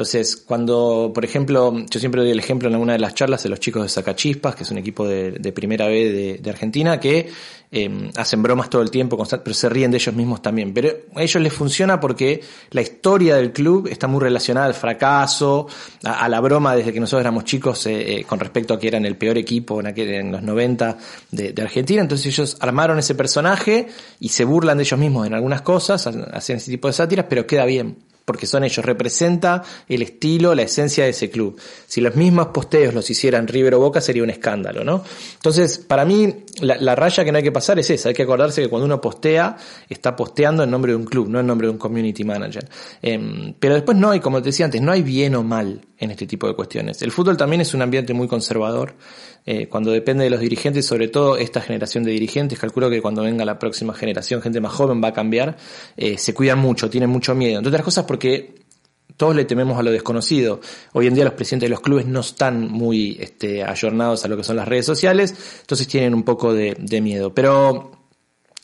Entonces, 0.00 0.34
cuando, 0.46 1.12
por 1.14 1.26
ejemplo, 1.26 1.76
yo 1.90 2.00
siempre 2.00 2.22
doy 2.22 2.30
el 2.30 2.38
ejemplo 2.38 2.68
en 2.68 2.74
alguna 2.74 2.94
de 2.94 3.00
las 3.00 3.14
charlas 3.14 3.42
de 3.42 3.50
los 3.50 3.60
chicos 3.60 3.82
de 3.82 3.90
Sacachispas, 3.90 4.54
que 4.54 4.62
es 4.62 4.70
un 4.70 4.78
equipo 4.78 5.06
de, 5.06 5.52
primera 5.52 5.88
B 5.88 6.38
de, 6.40 6.50
Argentina, 6.50 6.98
que 6.98 7.28
em, 7.70 8.10
hacen 8.16 8.42
bromas 8.42 8.70
todo 8.70 8.80
el 8.80 8.90
tiempo, 8.90 9.22
pero 9.28 9.52
se 9.52 9.68
ríen 9.68 9.90
de 9.90 9.98
ellos 9.98 10.14
mismos 10.14 10.40
también. 10.40 10.72
Pero 10.72 10.88
a 11.14 11.22
ellos 11.22 11.42
les 11.42 11.52
funciona 11.52 12.00
porque 12.00 12.40
la 12.70 12.80
historia 12.80 13.36
del 13.36 13.52
club 13.52 13.88
está 13.88 14.06
muy 14.06 14.20
relacionada 14.20 14.68
al 14.68 14.72
fracaso, 14.72 15.66
a, 16.02 16.26
la 16.30 16.40
broma 16.40 16.74
desde 16.74 16.94
que 16.94 17.00
nosotros 17.00 17.20
éramos 17.20 17.44
chicos 17.44 17.84
eh, 17.84 18.20
eh, 18.20 18.24
con 18.24 18.40
respecto 18.40 18.72
a 18.72 18.78
que 18.78 18.88
eran 18.88 19.04
el 19.04 19.18
peor 19.18 19.36
equipo 19.36 19.80
en, 19.80 19.88
aquel, 19.88 20.14
en 20.14 20.32
los 20.32 20.40
90 20.40 20.96
de, 21.30 21.52
de, 21.52 21.60
Argentina. 21.60 22.00
Entonces 22.00 22.26
ellos 22.28 22.56
armaron 22.60 22.98
ese 22.98 23.14
personaje 23.14 23.88
y 24.18 24.30
se 24.30 24.46
burlan 24.46 24.78
de 24.78 24.84
ellos 24.84 24.98
mismos 24.98 25.26
en 25.26 25.34
algunas 25.34 25.60
cosas, 25.60 26.06
hacen 26.06 26.56
ese 26.56 26.70
tipo 26.70 26.88
de 26.88 26.94
sátiras, 26.94 27.26
pero 27.28 27.46
queda 27.46 27.66
bien 27.66 28.08
porque 28.30 28.46
son 28.46 28.62
ellos, 28.62 28.84
representa 28.84 29.60
el 29.88 30.02
estilo, 30.02 30.54
la 30.54 30.62
esencia 30.62 31.02
de 31.02 31.10
ese 31.10 31.30
club. 31.30 31.60
Si 31.84 32.00
los 32.00 32.14
mismos 32.14 32.46
posteos 32.54 32.94
los 32.94 33.10
hicieran 33.10 33.48
River 33.48 33.74
o 33.74 33.80
Boca 33.80 34.00
sería 34.00 34.22
un 34.22 34.30
escándalo, 34.30 34.84
¿no? 34.84 35.02
Entonces, 35.34 35.78
para 35.78 36.04
mí, 36.04 36.44
la, 36.60 36.94
raya 36.94 37.24
que 37.24 37.32
no 37.32 37.38
hay 37.38 37.42
que 37.42 37.50
pasar 37.50 37.80
es 37.80 37.90
esa, 37.90 38.10
hay 38.10 38.14
que 38.14 38.22
acordarse 38.22 38.62
que 38.62 38.68
cuando 38.68 38.86
uno 38.86 39.00
postea, 39.00 39.56
está 39.88 40.14
posteando 40.14 40.62
en 40.62 40.70
nombre 40.70 40.92
de 40.92 40.96
un 40.96 41.06
club, 41.06 41.28
no 41.28 41.40
en 41.40 41.46
nombre 41.48 41.66
de 41.66 41.72
un 41.72 41.78
community 41.78 42.22
manager. 42.22 42.68
Em, 43.02 43.52
pero 43.58 43.74
después 43.74 43.98
no 43.98 44.10
hay, 44.10 44.20
como 44.20 44.40
te 44.40 44.50
decía 44.50 44.66
antes, 44.66 44.80
no 44.80 44.92
hay 44.92 45.02
bien 45.02 45.34
o 45.34 45.42
mal 45.42 45.80
en 45.98 46.12
este 46.12 46.28
tipo 46.28 46.46
de 46.46 46.54
cuestiones. 46.54 47.02
El 47.02 47.10
fútbol 47.10 47.36
también 47.36 47.62
es 47.62 47.74
un 47.74 47.82
ambiente 47.82 48.14
muy 48.14 48.28
conservador, 48.28 48.94
eh, 49.46 49.68
cuando 49.68 49.90
depende 49.90 50.24
de 50.24 50.30
los 50.30 50.40
dirigentes, 50.40 50.86
sobre 50.86 51.08
todo 51.08 51.36
esta 51.36 51.60
generación 51.60 52.04
de 52.04 52.12
dirigentes, 52.12 52.58
calculo 52.58 52.90
que 52.90 53.00
cuando 53.00 53.22
venga 53.22 53.44
la 53.44 53.58
próxima 53.58 53.94
generación, 53.94 54.42
gente 54.42 54.60
más 54.60 54.72
joven 54.72 55.02
va 55.02 55.08
a 55.08 55.12
cambiar, 55.12 55.56
eh, 55.96 56.18
se 56.18 56.34
cuidan 56.34 56.58
mucho, 56.58 56.90
tienen 56.90 57.10
mucho 57.10 57.34
miedo. 57.34 57.58
Entre 57.58 57.68
otras 57.68 57.84
cosas 57.84 58.04
porque 58.04 58.54
todos 59.16 59.36
le 59.36 59.44
tememos 59.44 59.78
a 59.78 59.82
lo 59.82 59.90
desconocido. 59.90 60.60
Hoy 60.92 61.06
en 61.06 61.14
día 61.14 61.24
los 61.24 61.34
presidentes 61.34 61.66
de 61.66 61.70
los 61.70 61.80
clubes 61.80 62.06
no 62.06 62.20
están 62.20 62.68
muy 62.68 63.18
este, 63.20 63.62
ayornados 63.62 64.24
a 64.24 64.28
lo 64.28 64.36
que 64.36 64.44
son 64.44 64.56
las 64.56 64.66
redes 64.66 64.86
sociales, 64.86 65.34
entonces 65.60 65.86
tienen 65.86 66.14
un 66.14 66.22
poco 66.22 66.54
de, 66.54 66.76
de 66.78 67.00
miedo. 67.00 67.34
Pero 67.34 67.99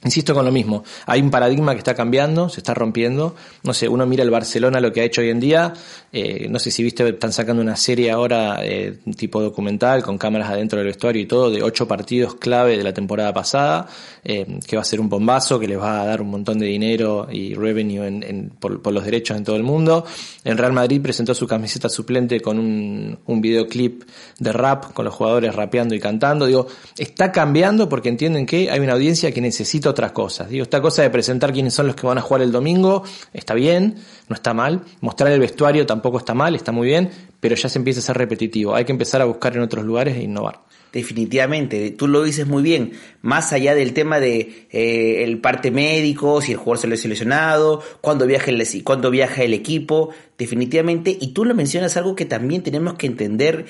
Insisto 0.07 0.35
con 0.35 0.45
lo 0.45 0.53
mismo, 0.53 0.85
hay 1.07 1.21
un 1.21 1.33
paradigma 1.33 1.73
que 1.73 1.79
está 1.79 1.97
cambiando, 1.97 2.49
se 2.49 2.61
está 2.61 2.75
rompiendo. 2.75 3.35
No 3.65 3.75
sé, 3.75 3.89
uno 3.89 4.07
mira 4.07 4.23
el 4.23 4.31
Barcelona, 4.31 4.81
lo 4.81 4.93
que 4.93 5.01
ha 5.01 5.05
hecho 5.05 5.21
hoy 5.21 5.31
en 5.31 5.41
día. 5.41 5.73
Eh, 6.13 6.47
no 6.49 6.61
sé 6.61 6.71
si 6.71 6.85
viste, 6.85 7.09
están 7.09 7.33
sacando 7.33 7.61
una 7.61 7.75
serie 7.75 8.13
ahora, 8.13 8.61
eh, 8.63 8.99
tipo 9.17 9.43
documental, 9.43 10.05
con 10.05 10.17
cámaras 10.17 10.51
adentro 10.51 10.79
del 10.79 10.87
vestuario 10.87 11.21
y 11.21 11.27
todo, 11.27 11.51
de 11.51 11.61
ocho 11.61 11.89
partidos 11.89 12.37
clave 12.37 12.79
de 12.79 12.85
la 12.85 12.95
temporada 12.95 13.33
pasada, 13.33 13.89
eh, 14.23 14.47
que 14.65 14.77
va 14.77 14.83
a 14.83 14.85
ser 14.85 15.01
un 15.01 15.09
bombazo, 15.09 15.59
que 15.59 15.67
les 15.67 15.77
va 15.77 16.03
a 16.03 16.07
dar 16.07 16.23
un 16.23 16.31
montón 16.31 16.61
de 16.61 16.67
dinero 16.67 17.27
y 17.29 17.55
revenue 17.55 18.07
en, 18.07 18.53
por, 18.61 18.93
los 18.93 19.05
derechos 19.05 19.37
en 19.37 19.43
todo 19.43 19.57
el 19.57 19.65
mundo. 19.65 20.07
En 20.45 20.57
Real 20.57 20.73
Madrid 20.73 21.03
presentó 21.03 21.35
su 21.35 21.49
camiseta 21.49 21.89
suplente 21.89 22.41
con 22.41 22.61
un, 22.61 23.19
un 23.27 23.41
videoclip 23.41 24.05
de 24.39 24.53
rap, 24.53 24.93
con 24.93 25.05
los 25.05 25.15
jugadores 25.15 25.53
rapeando 25.53 25.97
y 25.97 25.99
cantando. 25.99 26.47
Digo, 26.47 26.69
está 26.97 27.33
cambiando 27.33 27.89
porque 27.89 28.09
entienden 28.09 28.47
que 28.47 28.71
hay 28.71 28.79
una 28.79 28.93
audiencia 28.93 29.33
que 29.33 29.41
necesita 29.41 29.91
otras 29.97 30.13
cosas. 30.13 30.51
Digo, 30.51 30.63
esta 30.63 30.83
cosa 30.83 31.03
de 31.03 31.09
presentar 31.09 31.53
quiénes 31.53 31.73
son 31.73 31.87
los 31.87 31.97
que 31.97 32.07
van 32.07 32.19
a 32.19 32.21
jugar 32.21 32.43
el 32.43 32.53
domingo 32.53 33.03
está 33.33 33.55
bien, 33.55 33.97
no 34.29 34.35
está 34.35 34.53
mal. 34.53 34.83
Mostrar 35.01 35.33
el 35.33 35.41
vestuario 35.41 35.87
tampoco 35.87 36.19
está 36.19 36.35
mal, 36.35 36.55
está 36.55 36.71
muy 36.71 36.89
bien, 36.89 37.11
pero 37.41 37.55
ya 37.57 37.69
se 37.69 37.79
empieza 37.79 38.01
a 38.01 38.03
ser 38.03 38.19
repetitivo. 38.19 38.75
Hay 38.75 38.85
que 38.85 38.93
empezar 38.93 39.23
a 39.23 39.25
buscar 39.25 39.57
en 39.57 39.63
otros 39.63 39.85
lugares 39.85 40.17
e 40.17 40.23
innovar. 40.23 40.61
Definitivamente, 40.93 41.91
tú 41.91 42.09
lo 42.09 42.23
dices 42.23 42.47
muy 42.47 42.63
bien. 42.63 42.93
Más 43.21 43.53
allá 43.53 43.75
del 43.75 43.93
tema 43.93 44.21
de 44.21 44.67
eh, 44.71 45.25
el 45.25 45.41
parte 45.41 45.71
médico, 45.71 46.41
si 46.41 46.53
el 46.53 46.59
jugador 46.59 46.79
se 46.79 46.87
lo 46.87 46.95
ha 46.95 46.97
seleccionado, 46.97 47.83
cuándo 48.01 48.27
viaja 48.27 48.51
el, 48.51 48.65
cuándo 48.85 49.11
viaja 49.11 49.43
el 49.43 49.53
equipo, 49.53 50.11
definitivamente. 50.39 51.17
Y 51.21 51.29
tú 51.29 51.45
lo 51.45 51.55
mencionas 51.55 51.97
algo 51.97 52.15
que 52.15 52.25
también 52.25 52.63
tenemos 52.63 52.95
que 52.95 53.07
entender 53.07 53.67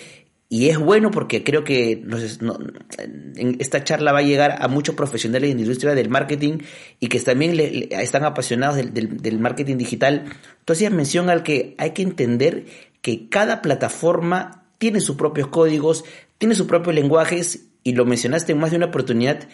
y 0.48 0.68
es 0.68 0.78
bueno 0.78 1.10
porque 1.10 1.42
creo 1.42 1.64
que 1.64 2.04
en 3.36 3.56
esta 3.58 3.82
charla 3.82 4.12
va 4.12 4.20
a 4.20 4.22
llegar 4.22 4.58
a 4.60 4.68
muchos 4.68 4.94
profesionales 4.94 5.50
en 5.50 5.56
la 5.56 5.62
industria 5.62 5.94
del 5.94 6.08
marketing 6.08 6.58
y 7.00 7.08
que 7.08 7.18
también 7.18 7.58
están 7.90 8.24
apasionados 8.24 8.76
del, 8.76 9.38
marketing 9.40 9.76
digital. 9.76 10.24
Tú 10.64 10.72
hacías 10.72 10.92
mención 10.92 11.30
al 11.30 11.42
que 11.42 11.74
hay 11.78 11.90
que 11.90 12.02
entender 12.02 12.66
que 13.02 13.28
cada 13.28 13.60
plataforma 13.60 14.68
tiene 14.78 15.00
sus 15.00 15.16
propios 15.16 15.48
códigos, 15.48 16.04
tiene 16.38 16.54
sus 16.54 16.66
propios 16.66 16.94
lenguajes 16.94 17.66
y 17.82 17.92
lo 17.94 18.04
mencionaste 18.04 18.52
en 18.52 18.58
más 18.58 18.70
de 18.70 18.76
una 18.76 18.86
oportunidad. 18.86 19.48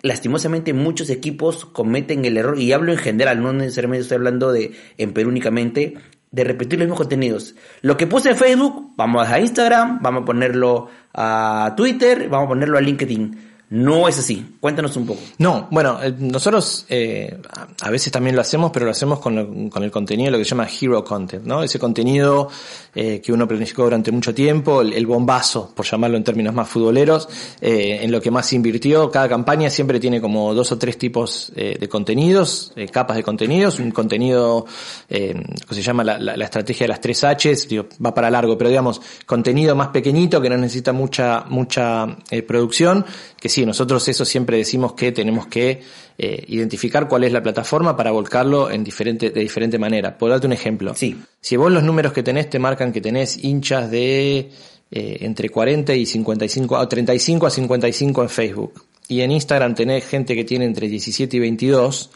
lastimosamente 0.00 0.72
muchos 0.72 1.10
equipos 1.10 1.64
cometen 1.64 2.24
el 2.24 2.36
error, 2.36 2.58
y 2.58 2.72
hablo 2.72 2.90
en 2.90 2.98
general, 2.98 3.40
no 3.40 3.52
necesariamente 3.52 4.02
estoy 4.02 4.16
hablando 4.16 4.50
de 4.50 4.72
en 4.98 5.12
Perú 5.12 5.28
únicamente, 5.28 5.94
de 6.32 6.44
repetir 6.44 6.78
los 6.78 6.86
mismos 6.86 6.98
contenidos. 6.98 7.54
Lo 7.82 7.96
que 7.96 8.06
puse 8.06 8.30
en 8.30 8.36
Facebook, 8.36 8.94
vamos 8.96 9.28
a 9.28 9.38
Instagram, 9.38 10.00
vamos 10.02 10.22
a 10.22 10.24
ponerlo 10.24 10.88
a 11.14 11.74
Twitter, 11.76 12.28
vamos 12.28 12.46
a 12.46 12.48
ponerlo 12.48 12.78
a 12.78 12.80
LinkedIn. 12.80 13.51
No 13.72 14.06
es 14.06 14.18
así. 14.18 14.56
Cuéntanos 14.60 14.94
un 14.98 15.06
poco. 15.06 15.20
No, 15.38 15.66
bueno, 15.70 15.98
eh, 16.02 16.14
nosotros 16.18 16.84
eh, 16.90 17.38
a 17.80 17.90
veces 17.90 18.12
también 18.12 18.36
lo 18.36 18.42
hacemos, 18.42 18.70
pero 18.70 18.84
lo 18.84 18.90
hacemos 18.90 19.18
con, 19.18 19.70
con, 19.70 19.82
el 19.82 19.90
contenido, 19.90 20.30
lo 20.30 20.36
que 20.36 20.44
se 20.44 20.50
llama 20.50 20.68
hero 20.68 21.02
content, 21.02 21.44
¿no? 21.46 21.62
Ese 21.62 21.78
contenido 21.78 22.50
eh, 22.94 23.22
que 23.24 23.32
uno 23.32 23.48
planificó 23.48 23.84
durante 23.84 24.12
mucho 24.12 24.34
tiempo, 24.34 24.82
el, 24.82 25.06
bombazo, 25.06 25.72
por 25.74 25.86
llamarlo 25.86 26.18
en 26.18 26.24
términos 26.24 26.52
más 26.52 26.68
futboleros, 26.68 27.26
eh, 27.58 28.00
en 28.02 28.12
lo 28.12 28.20
que 28.20 28.30
más 28.30 28.52
invirtió. 28.52 29.10
Cada 29.10 29.30
campaña 29.30 29.70
siempre 29.70 29.98
tiene 29.98 30.20
como 30.20 30.52
dos 30.52 30.72
o 30.72 30.78
tres 30.78 30.98
tipos 30.98 31.50
eh, 31.56 31.78
de 31.80 31.88
contenidos, 31.88 32.74
capas 32.90 33.16
de 33.16 33.22
contenidos, 33.22 33.78
un 33.78 33.92
contenido 33.92 34.66
que 35.08 35.74
se 35.74 35.82
llama 35.82 36.04
la, 36.04 36.18
la, 36.18 36.44
estrategia 36.44 36.84
de 36.84 36.88
las 36.88 37.00
tres 37.00 37.22
Hs, 37.24 37.68
digo, 37.68 37.86
va 38.04 38.12
para 38.12 38.30
largo, 38.30 38.58
pero 38.58 38.68
digamos, 38.68 39.00
contenido 39.24 39.74
más 39.74 39.88
pequeñito 39.88 40.40
que 40.40 40.50
no 40.50 40.58
necesita 40.58 40.92
mucha, 40.92 41.44
mucha 41.48 42.06
producción, 42.46 43.04
que 43.40 43.48
sí, 43.48 43.61
nosotros 43.66 44.06
eso 44.08 44.24
siempre 44.24 44.56
decimos 44.56 44.94
que 44.94 45.12
tenemos 45.12 45.46
que 45.46 45.82
eh, 46.18 46.44
identificar 46.48 47.08
cuál 47.08 47.24
es 47.24 47.32
la 47.32 47.42
plataforma 47.42 47.96
para 47.96 48.10
volcarlo 48.10 48.70
en 48.70 48.84
diferente, 48.84 49.30
de 49.30 49.40
diferente 49.40 49.78
manera. 49.78 50.16
Por 50.16 50.30
darte 50.30 50.46
un 50.46 50.52
ejemplo. 50.52 50.94
Sí. 50.94 51.20
Si 51.40 51.56
vos 51.56 51.70
los 51.70 51.82
números 51.82 52.12
que 52.12 52.22
tenés 52.22 52.50
te 52.50 52.58
marcan 52.58 52.92
que 52.92 53.00
tenés 53.00 53.42
hinchas 53.42 53.90
de 53.90 54.50
eh, 54.90 55.16
entre 55.20 55.48
40 55.48 55.94
y 55.94 56.06
55, 56.06 56.78
o 56.78 56.88
35 56.88 57.46
a 57.46 57.50
55 57.50 58.22
en 58.22 58.28
Facebook, 58.28 58.84
y 59.08 59.20
en 59.20 59.32
Instagram 59.32 59.74
tenés 59.74 60.06
gente 60.06 60.34
que 60.34 60.44
tiene 60.44 60.64
entre 60.64 60.88
17 60.88 61.36
y 61.36 61.40
22, 61.40 62.10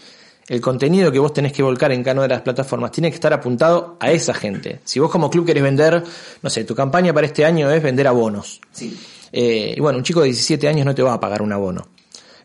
el 0.49 0.61
contenido 0.61 1.11
que 1.11 1.19
vos 1.19 1.33
tenés 1.33 1.53
que 1.53 1.63
volcar 1.63 1.91
en 1.91 2.03
cada 2.05 2.15
una 2.15 2.23
de 2.23 2.29
las 2.29 2.43
plataformas 2.43 2.93
tiene 2.93 3.11
que 3.11 3.17
estar 3.17 3.33
apuntado 3.33 3.97
a 3.99 4.13
esa 4.13 4.33
gente. 4.33 4.81
Si 4.85 5.01
vos 5.01 5.11
como 5.11 5.29
club 5.29 5.45
querés 5.45 5.63
vender, 5.63 6.05
no 6.43 6.51
sé, 6.51 6.65
tu 6.65 6.75
campaña 6.75 7.13
para 7.13 7.27
este 7.27 7.45
año 7.45 7.71
es 7.71 7.83
vender 7.83 8.07
abonos. 8.07 8.61
Sí. 8.71 8.97
Eh, 9.33 9.75
y 9.77 9.81
bueno, 9.81 9.99
un 9.99 10.05
chico 10.05 10.21
de 10.21 10.27
17 10.27 10.69
años 10.69 10.87
no 10.87 10.95
te 10.95 11.03
va 11.03 11.15
a 11.15 11.21
pagar 11.21 11.43
un 11.43 11.53
abono. 11.53 11.89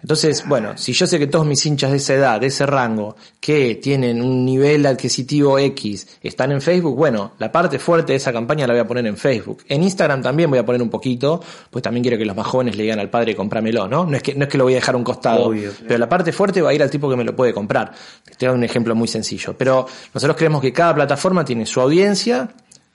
Entonces, 0.01 0.43
bueno, 0.47 0.77
si 0.77 0.93
yo 0.93 1.05
sé 1.05 1.19
que 1.19 1.27
todos 1.27 1.45
mis 1.45 1.63
hinchas 1.65 1.91
de 1.91 1.97
esa 1.97 2.13
edad, 2.15 2.41
de 2.41 2.47
ese 2.47 2.65
rango, 2.65 3.15
que 3.39 3.75
tienen 3.75 4.21
un 4.21 4.43
nivel 4.43 4.85
adquisitivo 4.85 5.59
X, 5.59 6.17
están 6.23 6.51
en 6.51 6.61
Facebook, 6.61 6.95
bueno, 6.95 7.33
la 7.37 7.51
parte 7.51 7.77
fuerte 7.77 8.13
de 8.13 8.17
esa 8.17 8.33
campaña 8.33 8.65
la 8.65 8.73
voy 8.73 8.79
a 8.79 8.87
poner 8.87 9.05
en 9.05 9.15
Facebook. 9.15 9.63
En 9.67 9.83
Instagram 9.83 10.23
también 10.23 10.49
voy 10.49 10.57
a 10.57 10.65
poner 10.65 10.81
un 10.81 10.89
poquito, 10.89 11.41
pues 11.69 11.83
también 11.83 12.03
quiero 12.03 12.17
que 12.17 12.25
los 12.25 12.35
más 12.35 12.47
jóvenes 12.47 12.75
le 12.75 12.83
digan 12.83 12.99
al 12.99 13.11
padre, 13.11 13.35
comprámelo, 13.35 13.87
¿no? 13.87 14.05
No 14.05 14.17
es 14.17 14.23
que, 14.23 14.33
no 14.33 14.45
es 14.45 14.49
que 14.49 14.57
lo 14.57 14.63
voy 14.63 14.73
a 14.73 14.77
dejar 14.77 14.95
a 14.95 14.97
un 14.97 15.03
costado, 15.03 15.51
pero 15.87 15.99
la 15.99 16.09
parte 16.09 16.31
fuerte 16.31 16.61
va 16.61 16.71
a 16.71 16.73
ir 16.73 16.81
al 16.81 16.89
tipo 16.89 17.07
que 17.07 17.15
me 17.15 17.23
lo 17.23 17.35
puede 17.35 17.53
comprar. 17.53 17.91
Te 18.37 18.47
doy 18.47 18.55
un 18.55 18.63
ejemplo 18.63 18.95
muy 18.95 19.07
sencillo. 19.07 19.55
Pero 19.55 19.85
nosotros 20.13 20.35
creemos 20.35 20.61
que 20.61 20.73
cada 20.73 20.95
plataforma 20.95 21.45
tiene 21.45 21.67
su 21.67 21.79
audiencia, 21.79 22.49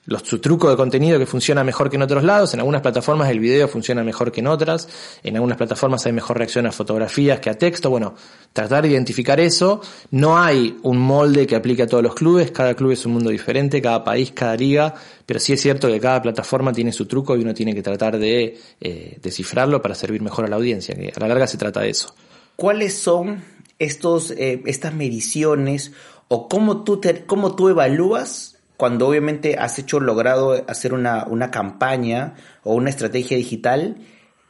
los, 0.06 0.22
su 0.22 0.38
truco 0.38 0.70
de 0.70 0.76
contenido 0.76 1.18
que 1.18 1.26
funciona 1.26 1.62
mejor 1.62 1.90
que 1.90 1.96
en 1.96 2.02
otros 2.02 2.25
lados. 2.25 2.54
En 2.54 2.60
algunas 2.60 2.80
plataformas 2.80 3.30
el 3.30 3.40
video 3.40 3.68
funciona 3.68 4.02
mejor 4.02 4.32
que 4.32 4.40
en 4.40 4.46
otras. 4.46 4.88
En 5.22 5.34
algunas 5.34 5.58
plataformas 5.58 6.06
hay 6.06 6.12
mejor 6.12 6.38
reacción 6.38 6.66
a 6.66 6.72
fotografías 6.72 7.40
que 7.40 7.50
a 7.50 7.54
texto. 7.54 7.90
Bueno, 7.90 8.14
tratar 8.52 8.82
de 8.82 8.90
identificar 8.90 9.38
eso. 9.40 9.80
No 10.12 10.38
hay 10.38 10.78
un 10.82 10.98
molde 10.98 11.46
que 11.46 11.56
aplique 11.56 11.82
a 11.82 11.86
todos 11.86 12.02
los 12.02 12.14
clubes. 12.14 12.50
Cada 12.52 12.75
club 12.75 12.92
es 12.92 13.04
un 13.04 13.12
mundo 13.12 13.30
diferente, 13.30 13.82
cada 13.82 14.02
país, 14.04 14.32
cada 14.32 14.56
liga. 14.56 14.94
Pero 15.26 15.40
sí 15.40 15.52
es 15.52 15.60
cierto 15.60 15.88
que 15.88 16.00
cada 16.00 16.22
plataforma 16.22 16.72
tiene 16.72 16.92
su 16.92 17.06
truco 17.06 17.36
y 17.36 17.40
uno 17.40 17.52
tiene 17.52 17.75
que 17.75 17.82
tratar 17.82 18.18
de 18.18 18.58
eh, 18.80 19.18
descifrarlo 19.20 19.82
para 19.82 19.94
servir 19.94 20.22
mejor 20.22 20.44
a 20.44 20.48
la 20.48 20.56
audiencia. 20.56 20.94
Que 20.94 21.12
a 21.14 21.20
la 21.20 21.28
larga 21.28 21.46
se 21.46 21.58
trata 21.58 21.80
de 21.80 21.90
eso. 21.90 22.14
¿Cuáles 22.54 22.96
son 22.96 23.42
estos, 23.78 24.30
eh, 24.30 24.62
estas 24.66 24.94
mediciones 24.94 25.92
o 26.28 26.48
cómo 26.48 26.84
tú, 26.84 26.98
te, 26.98 27.25
cómo 27.25 27.54
tú 27.54 27.68
evalúas 27.68 28.55
cuando 28.76 29.09
obviamente 29.09 29.56
has 29.59 29.78
hecho, 29.78 30.00
logrado 30.00 30.64
hacer 30.68 30.95
una, 30.95 31.25
una 31.26 31.50
campaña 31.50 32.35
o 32.62 32.75
una 32.75 32.90
estrategia 32.90 33.36
digital 33.36 33.97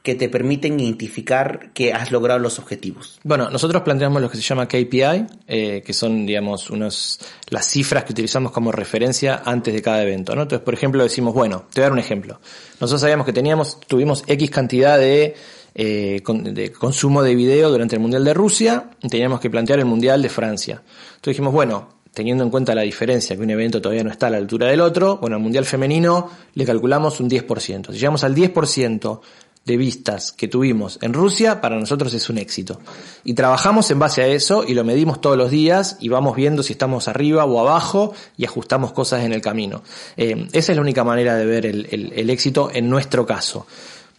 que 0.07 0.15
te 0.15 0.29
permiten 0.29 0.79
identificar 0.79 1.73
que 1.73 1.91
has 1.91 2.13
logrado 2.13 2.39
los 2.39 2.59
objetivos? 2.59 3.19
Bueno, 3.25 3.49
nosotros 3.49 3.81
planteamos 3.81 4.21
lo 4.21 4.29
que 4.29 4.37
se 4.37 4.41
llama 4.41 4.65
KPI, 4.65 5.25
eh, 5.47 5.83
que 5.85 5.93
son, 5.93 6.25
digamos, 6.25 6.69
unos, 6.69 7.19
las 7.49 7.65
cifras 7.65 8.05
que 8.05 8.13
utilizamos 8.13 8.53
como 8.53 8.71
referencia 8.71 9.41
antes 9.43 9.73
de 9.73 9.81
cada 9.81 10.01
evento, 10.03 10.33
¿no? 10.33 10.43
Entonces, 10.43 10.63
por 10.63 10.73
ejemplo, 10.73 11.03
decimos, 11.03 11.33
bueno, 11.33 11.65
te 11.73 11.81
voy 11.81 11.83
a 11.83 11.87
dar 11.87 11.91
un 11.91 11.99
ejemplo. 11.99 12.39
Nosotros 12.79 13.01
sabíamos 13.01 13.25
que 13.25 13.33
teníamos, 13.33 13.81
tuvimos 13.85 14.23
X 14.27 14.49
cantidad 14.49 14.97
de, 14.97 15.35
eh, 15.75 16.21
de 16.25 16.71
consumo 16.71 17.21
de 17.21 17.35
video 17.35 17.69
durante 17.69 17.97
el 17.97 18.01
Mundial 18.01 18.23
de 18.23 18.33
Rusia, 18.33 18.91
y 19.01 19.09
teníamos 19.09 19.41
que 19.41 19.49
plantear 19.49 19.79
el 19.79 19.85
Mundial 19.85 20.21
de 20.21 20.29
Francia. 20.29 20.83
Entonces 20.85 21.33
dijimos, 21.33 21.51
bueno, 21.51 21.96
teniendo 22.17 22.43
en 22.43 22.49
cuenta 22.49 22.73
la 22.73 22.81
diferencia, 22.81 23.35
que 23.35 23.43
un 23.43 23.51
evento 23.51 23.79
todavía 23.79 24.03
no 24.03 24.09
está 24.09 24.25
a 24.25 24.29
la 24.31 24.37
altura 24.37 24.65
del 24.65 24.81
otro, 24.81 25.17
bueno, 25.17 25.35
al 25.35 25.41
Mundial 25.43 25.65
Femenino 25.65 26.31
le 26.55 26.65
calculamos 26.65 27.19
un 27.19 27.29
10%. 27.29 27.91
Si 27.91 27.99
llegamos 27.99 28.23
al 28.23 28.33
10% 28.33 29.19
de 29.63 29.77
vistas 29.77 30.31
que 30.31 30.47
tuvimos 30.47 30.97
en 31.03 31.13
Rusia, 31.13 31.61
para 31.61 31.79
nosotros 31.79 32.11
es 32.15 32.27
un 32.31 32.39
éxito. 32.39 32.81
Y 33.23 33.35
trabajamos 33.35 33.91
en 33.91 33.99
base 33.99 34.23
a 34.23 34.27
eso 34.27 34.63
y 34.67 34.73
lo 34.73 34.83
medimos 34.83 35.21
todos 35.21 35.37
los 35.37 35.51
días 35.51 35.97
y 35.99 36.09
vamos 36.09 36.35
viendo 36.35 36.63
si 36.63 36.73
estamos 36.73 37.07
arriba 37.07 37.45
o 37.45 37.59
abajo 37.59 38.13
y 38.35 38.45
ajustamos 38.45 38.93
cosas 38.93 39.23
en 39.23 39.31
el 39.31 39.41
camino. 39.41 39.83
Eh, 40.15 40.47
esa 40.53 40.71
es 40.71 40.75
la 40.75 40.81
única 40.81 41.03
manera 41.03 41.35
de 41.35 41.45
ver 41.45 41.67
el 41.67 42.29
éxito 42.31 42.71
en 42.73 42.89
nuestro 42.89 43.27
caso 43.27 43.67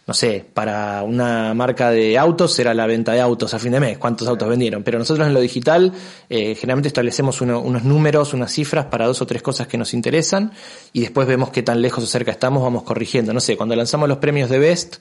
no 0.09 0.15
sé, 0.15 0.43
para 0.55 1.03
una 1.03 1.53
marca 1.53 1.91
de 1.91 2.17
autos 2.17 2.51
será 2.51 2.73
la 2.73 2.87
venta 2.87 3.11
de 3.11 3.21
autos 3.21 3.53
a 3.53 3.59
fin 3.59 3.73
de 3.73 3.79
mes, 3.79 3.99
cuántos 3.99 4.27
autos 4.27 4.49
vendieron. 4.49 4.81
Pero 4.81 4.97
nosotros 4.97 5.27
en 5.27 5.35
lo 5.35 5.39
digital 5.39 5.93
eh, 6.27 6.55
generalmente 6.55 6.87
establecemos 6.87 7.41
unos 7.41 7.83
números, 7.83 8.33
unas 8.33 8.51
cifras 8.51 8.87
para 8.87 9.05
dos 9.05 9.21
o 9.21 9.27
tres 9.27 9.43
cosas 9.43 9.67
que 9.67 9.77
nos 9.77 9.93
interesan 9.93 10.51
y 10.93 11.01
después 11.01 11.27
vemos 11.27 11.51
qué 11.51 11.61
tan 11.61 11.79
lejos 11.83 12.03
o 12.03 12.07
cerca 12.07 12.31
estamos, 12.31 12.63
vamos 12.63 12.81
corrigiendo. 12.81 13.33
No 13.33 13.39
sé, 13.39 13.55
cuando 13.55 13.75
lanzamos 13.75 14.09
los 14.09 14.17
premios 14.17 14.49
de 14.49 14.57
Best, 14.57 14.95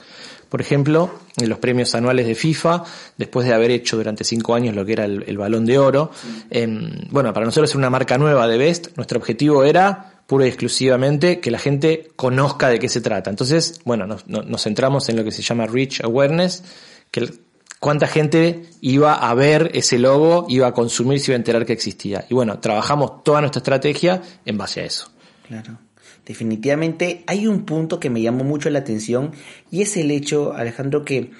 por 0.50 0.60
ejemplo, 0.60 1.10
en 1.38 1.48
los 1.48 1.58
premios 1.58 1.94
anuales 1.94 2.26
de 2.26 2.34
FIFA, 2.34 2.84
después 3.16 3.46
de 3.46 3.54
haber 3.54 3.70
hecho 3.70 3.96
durante 3.96 4.24
cinco 4.24 4.54
años 4.54 4.76
lo 4.76 4.84
que 4.84 4.92
era 4.92 5.06
el, 5.06 5.38
balón 5.38 5.64
de 5.64 5.78
oro, 5.78 6.10
em, 6.50 6.90
bueno, 7.08 7.32
para 7.32 7.46
nosotros 7.46 7.70
ser 7.70 7.78
una 7.78 7.88
marca 7.88 8.18
nueva 8.18 8.46
de 8.46 8.58
Best, 8.58 8.88
nuestro 8.98 9.18
objetivo 9.18 9.64
era 9.64 10.17
pura 10.28 10.44
y 10.44 10.48
exclusivamente 10.48 11.40
que 11.40 11.50
la 11.50 11.58
gente 11.58 12.10
conozca 12.14 12.68
de 12.68 12.78
qué 12.78 12.90
se 12.90 13.00
trata. 13.00 13.30
Entonces, 13.30 13.80
bueno, 13.86 14.06
nos, 14.06 14.62
centramos 14.62 15.08
en 15.08 15.16
lo 15.16 15.24
que 15.24 15.30
se 15.30 15.40
llama 15.40 15.64
Reach 15.66 16.02
Awareness, 16.04 16.64
que 17.10 17.32
cuánta 17.80 18.06
gente 18.06 18.66
iba 18.82 19.14
a 19.14 19.32
ver 19.32 19.70
ese 19.72 19.98
logo, 19.98 20.44
iba 20.50 20.66
a 20.66 20.74
consumir, 20.74 21.18
se 21.18 21.30
iba 21.30 21.36
a 21.36 21.38
enterar 21.38 21.64
que 21.64 21.72
existía. 21.72 22.26
Y 22.28 22.34
bueno, 22.34 22.58
trabajamos 22.58 23.24
toda 23.24 23.40
nuestra 23.40 23.60
estrategia 23.60 24.20
en 24.44 24.58
base 24.58 24.82
a 24.82 24.84
eso. 24.84 25.10
Claro. 25.46 25.78
Definitivamente 26.26 27.24
hay 27.26 27.46
un 27.46 27.64
punto 27.64 27.98
que 27.98 28.10
me 28.10 28.20
llamó 28.20 28.44
mucho 28.44 28.68
la 28.68 28.80
atención 28.80 29.32
y 29.70 29.80
es 29.80 29.96
el 29.96 30.10
hecho, 30.10 30.52
Alejandro, 30.52 31.06
que 31.06 31.30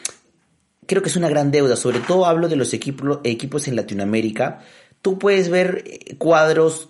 creo 0.87 1.03
que 1.03 1.11
es 1.11 1.17
una 1.17 1.29
gran 1.29 1.51
deuda, 1.51 1.77
sobre 1.77 2.01
todo 2.01 2.25
hablo 2.25 2.49
de 2.49 2.57
los 2.57 2.73
equipos, 2.73 3.69
en 3.69 3.77
Latinoamérica. 3.77 4.61
Tú 5.03 5.19
puedes 5.19 5.51
ver 5.51 5.85
eh, 5.87 6.17
cuadros 6.17 6.89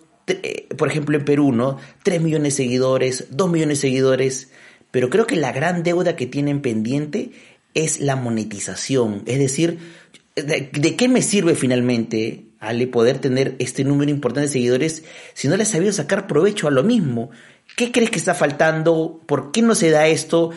por 0.76 0.88
ejemplo 0.88 1.16
en 1.16 1.24
Perú, 1.24 1.52
¿no? 1.52 1.78
3 2.02 2.20
millones 2.20 2.54
de 2.54 2.64
seguidores, 2.64 3.26
2 3.30 3.50
millones 3.50 3.78
de 3.78 3.88
seguidores, 3.88 4.50
pero 4.90 5.10
creo 5.10 5.26
que 5.26 5.36
la 5.36 5.52
gran 5.52 5.82
deuda 5.82 6.16
que 6.16 6.26
tienen 6.26 6.60
pendiente 6.62 7.32
es 7.74 8.00
la 8.00 8.16
monetización, 8.16 9.22
es 9.26 9.38
decir, 9.38 9.78
¿de, 10.34 10.96
qué 10.96 11.08
me 11.08 11.22
sirve 11.22 11.54
finalmente, 11.54 12.44
Ale, 12.60 12.86
poder 12.86 13.18
tener 13.18 13.54
este 13.58 13.84
número 13.84 14.10
importante 14.10 14.48
de 14.48 14.52
seguidores 14.52 15.04
si 15.34 15.48
no 15.48 15.56
les 15.56 15.68
sabido 15.68 15.92
sacar 15.92 16.26
provecho 16.26 16.68
a 16.68 16.70
lo 16.70 16.82
mismo? 16.82 17.30
¿Qué 17.76 17.92
crees 17.92 18.10
que 18.10 18.18
está 18.18 18.34
faltando? 18.34 19.20
¿Por 19.26 19.52
qué 19.52 19.62
no 19.62 19.74
se 19.74 19.90
da 19.90 20.08
esto? 20.08 20.50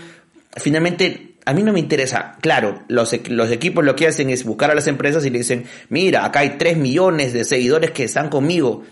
Finalmente, 0.58 1.36
a 1.46 1.54
mí 1.54 1.64
no 1.64 1.74
me 1.74 1.80
interesa. 1.80 2.38
Claro, 2.42 2.84
los, 2.88 3.16
los, 3.30 3.52
equipos 3.52 3.84
lo 3.84 3.96
que 3.96 4.08
hacen 4.08 4.30
es 4.30 4.44
buscar 4.44 4.72
a 4.72 4.76
las 4.76 4.88
empresas 4.88 5.26
y 5.26 5.30
le 5.30 5.40
dicen, 5.40 5.66
mira, 5.90 6.26
acá 6.26 6.40
hay 6.40 6.58
3 6.58 6.78
millones 6.78 7.34
de 7.34 7.44
seguidores 7.44 7.92
que 7.92 8.04
están 8.04 8.30
conmigo. 8.30 8.84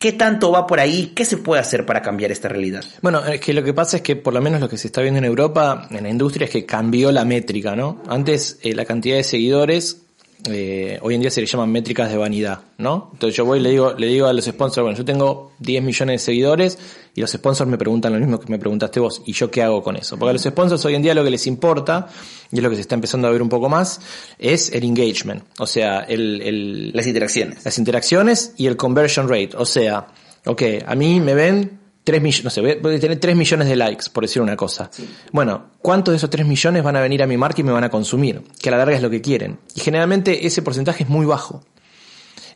¿Qué 0.00 0.12
tanto 0.12 0.50
va 0.50 0.66
por 0.66 0.80
ahí? 0.80 1.12
¿Qué 1.14 1.26
se 1.26 1.36
puede 1.36 1.60
hacer 1.60 1.84
para 1.84 2.00
cambiar 2.00 2.32
esta 2.32 2.48
realidad? 2.48 2.82
Bueno, 3.02 3.22
es 3.26 3.38
que 3.38 3.52
lo 3.52 3.62
que 3.62 3.74
pasa 3.74 3.98
es 3.98 4.02
que 4.02 4.16
por 4.16 4.32
lo 4.32 4.40
menos 4.40 4.58
lo 4.58 4.66
que 4.66 4.78
se 4.78 4.86
está 4.86 5.02
viendo 5.02 5.18
en 5.18 5.26
Europa, 5.26 5.88
en 5.90 6.04
la 6.04 6.08
industria, 6.08 6.46
es 6.46 6.50
que 6.50 6.64
cambió 6.64 7.12
la 7.12 7.26
métrica, 7.26 7.76
¿no? 7.76 8.02
Antes 8.08 8.58
eh, 8.62 8.74
la 8.74 8.86
cantidad 8.86 9.16
de 9.16 9.24
seguidores 9.24 10.00
eh, 10.48 10.98
hoy 11.02 11.14
en 11.14 11.20
día 11.20 11.30
se 11.30 11.42
le 11.42 11.46
llaman 11.46 11.70
métricas 11.70 12.10
de 12.10 12.16
vanidad, 12.16 12.60
¿no? 12.78 13.10
Entonces 13.12 13.36
yo 13.36 13.44
voy 13.44 13.58
y 13.58 13.62
le 13.62 13.70
digo, 13.70 13.92
le 13.92 14.06
digo 14.06 14.26
a 14.26 14.32
los 14.32 14.46
sponsors, 14.46 14.84
bueno, 14.84 14.96
yo 14.96 15.04
tengo 15.04 15.52
10 15.58 15.82
millones 15.82 16.20
de 16.20 16.24
seguidores 16.24 16.78
y 17.14 17.20
los 17.20 17.30
sponsors 17.30 17.68
me 17.68 17.78
preguntan 17.78 18.12
lo 18.12 18.18
mismo 18.18 18.38
que 18.38 18.50
me 18.50 18.58
preguntaste 18.58 19.00
vos, 19.00 19.22
¿y 19.26 19.32
yo 19.32 19.50
qué 19.50 19.62
hago 19.62 19.82
con 19.82 19.96
eso? 19.96 20.16
Porque 20.18 20.30
a 20.30 20.32
los 20.32 20.42
sponsors 20.42 20.84
hoy 20.84 20.94
en 20.94 21.02
día 21.02 21.14
lo 21.14 21.24
que 21.24 21.30
les 21.30 21.46
importa, 21.46 22.08
y 22.50 22.56
es 22.56 22.62
lo 22.62 22.70
que 22.70 22.76
se 22.76 22.82
está 22.82 22.94
empezando 22.94 23.28
a 23.28 23.30
ver 23.30 23.42
un 23.42 23.48
poco 23.48 23.68
más, 23.68 24.00
es 24.38 24.72
el 24.72 24.84
engagement, 24.84 25.44
o 25.58 25.66
sea, 25.66 26.00
el, 26.00 26.42
el 26.42 26.92
las 26.92 27.06
interacciones. 27.06 27.64
Las 27.64 27.78
interacciones 27.78 28.54
y 28.56 28.66
el 28.66 28.76
conversion 28.76 29.28
rate, 29.28 29.50
o 29.56 29.64
sea, 29.64 30.06
ok, 30.46 30.62
a 30.86 30.94
mí 30.94 31.20
me 31.20 31.34
ven 31.34 31.80
3 32.04 32.22
millones, 32.22 32.44
no 32.44 32.50
sé, 32.50 32.60
voy 32.60 32.94
a 32.94 33.00
tener 33.00 33.18
3 33.18 33.36
millones 33.36 33.68
de 33.68 33.76
likes, 33.76 34.06
por 34.12 34.24
decir 34.24 34.40
una 34.40 34.56
cosa. 34.56 34.90
Bueno, 35.32 35.66
¿cuántos 35.80 36.12
de 36.12 36.16
esos 36.16 36.30
3 36.30 36.46
millones 36.46 36.82
van 36.82 36.96
a 36.96 37.00
venir 37.00 37.22
a 37.22 37.26
mi 37.26 37.36
marca 37.36 37.60
y 37.60 37.64
me 37.64 37.72
van 37.72 37.84
a 37.84 37.90
consumir? 37.90 38.42
Que 38.60 38.68
a 38.70 38.72
la 38.72 38.78
larga 38.78 38.96
es 38.96 39.02
lo 39.02 39.10
que 39.10 39.20
quieren. 39.20 39.58
Y 39.74 39.80
generalmente 39.80 40.46
ese 40.46 40.62
porcentaje 40.62 41.04
es 41.04 41.10
muy 41.10 41.26
bajo. 41.26 41.62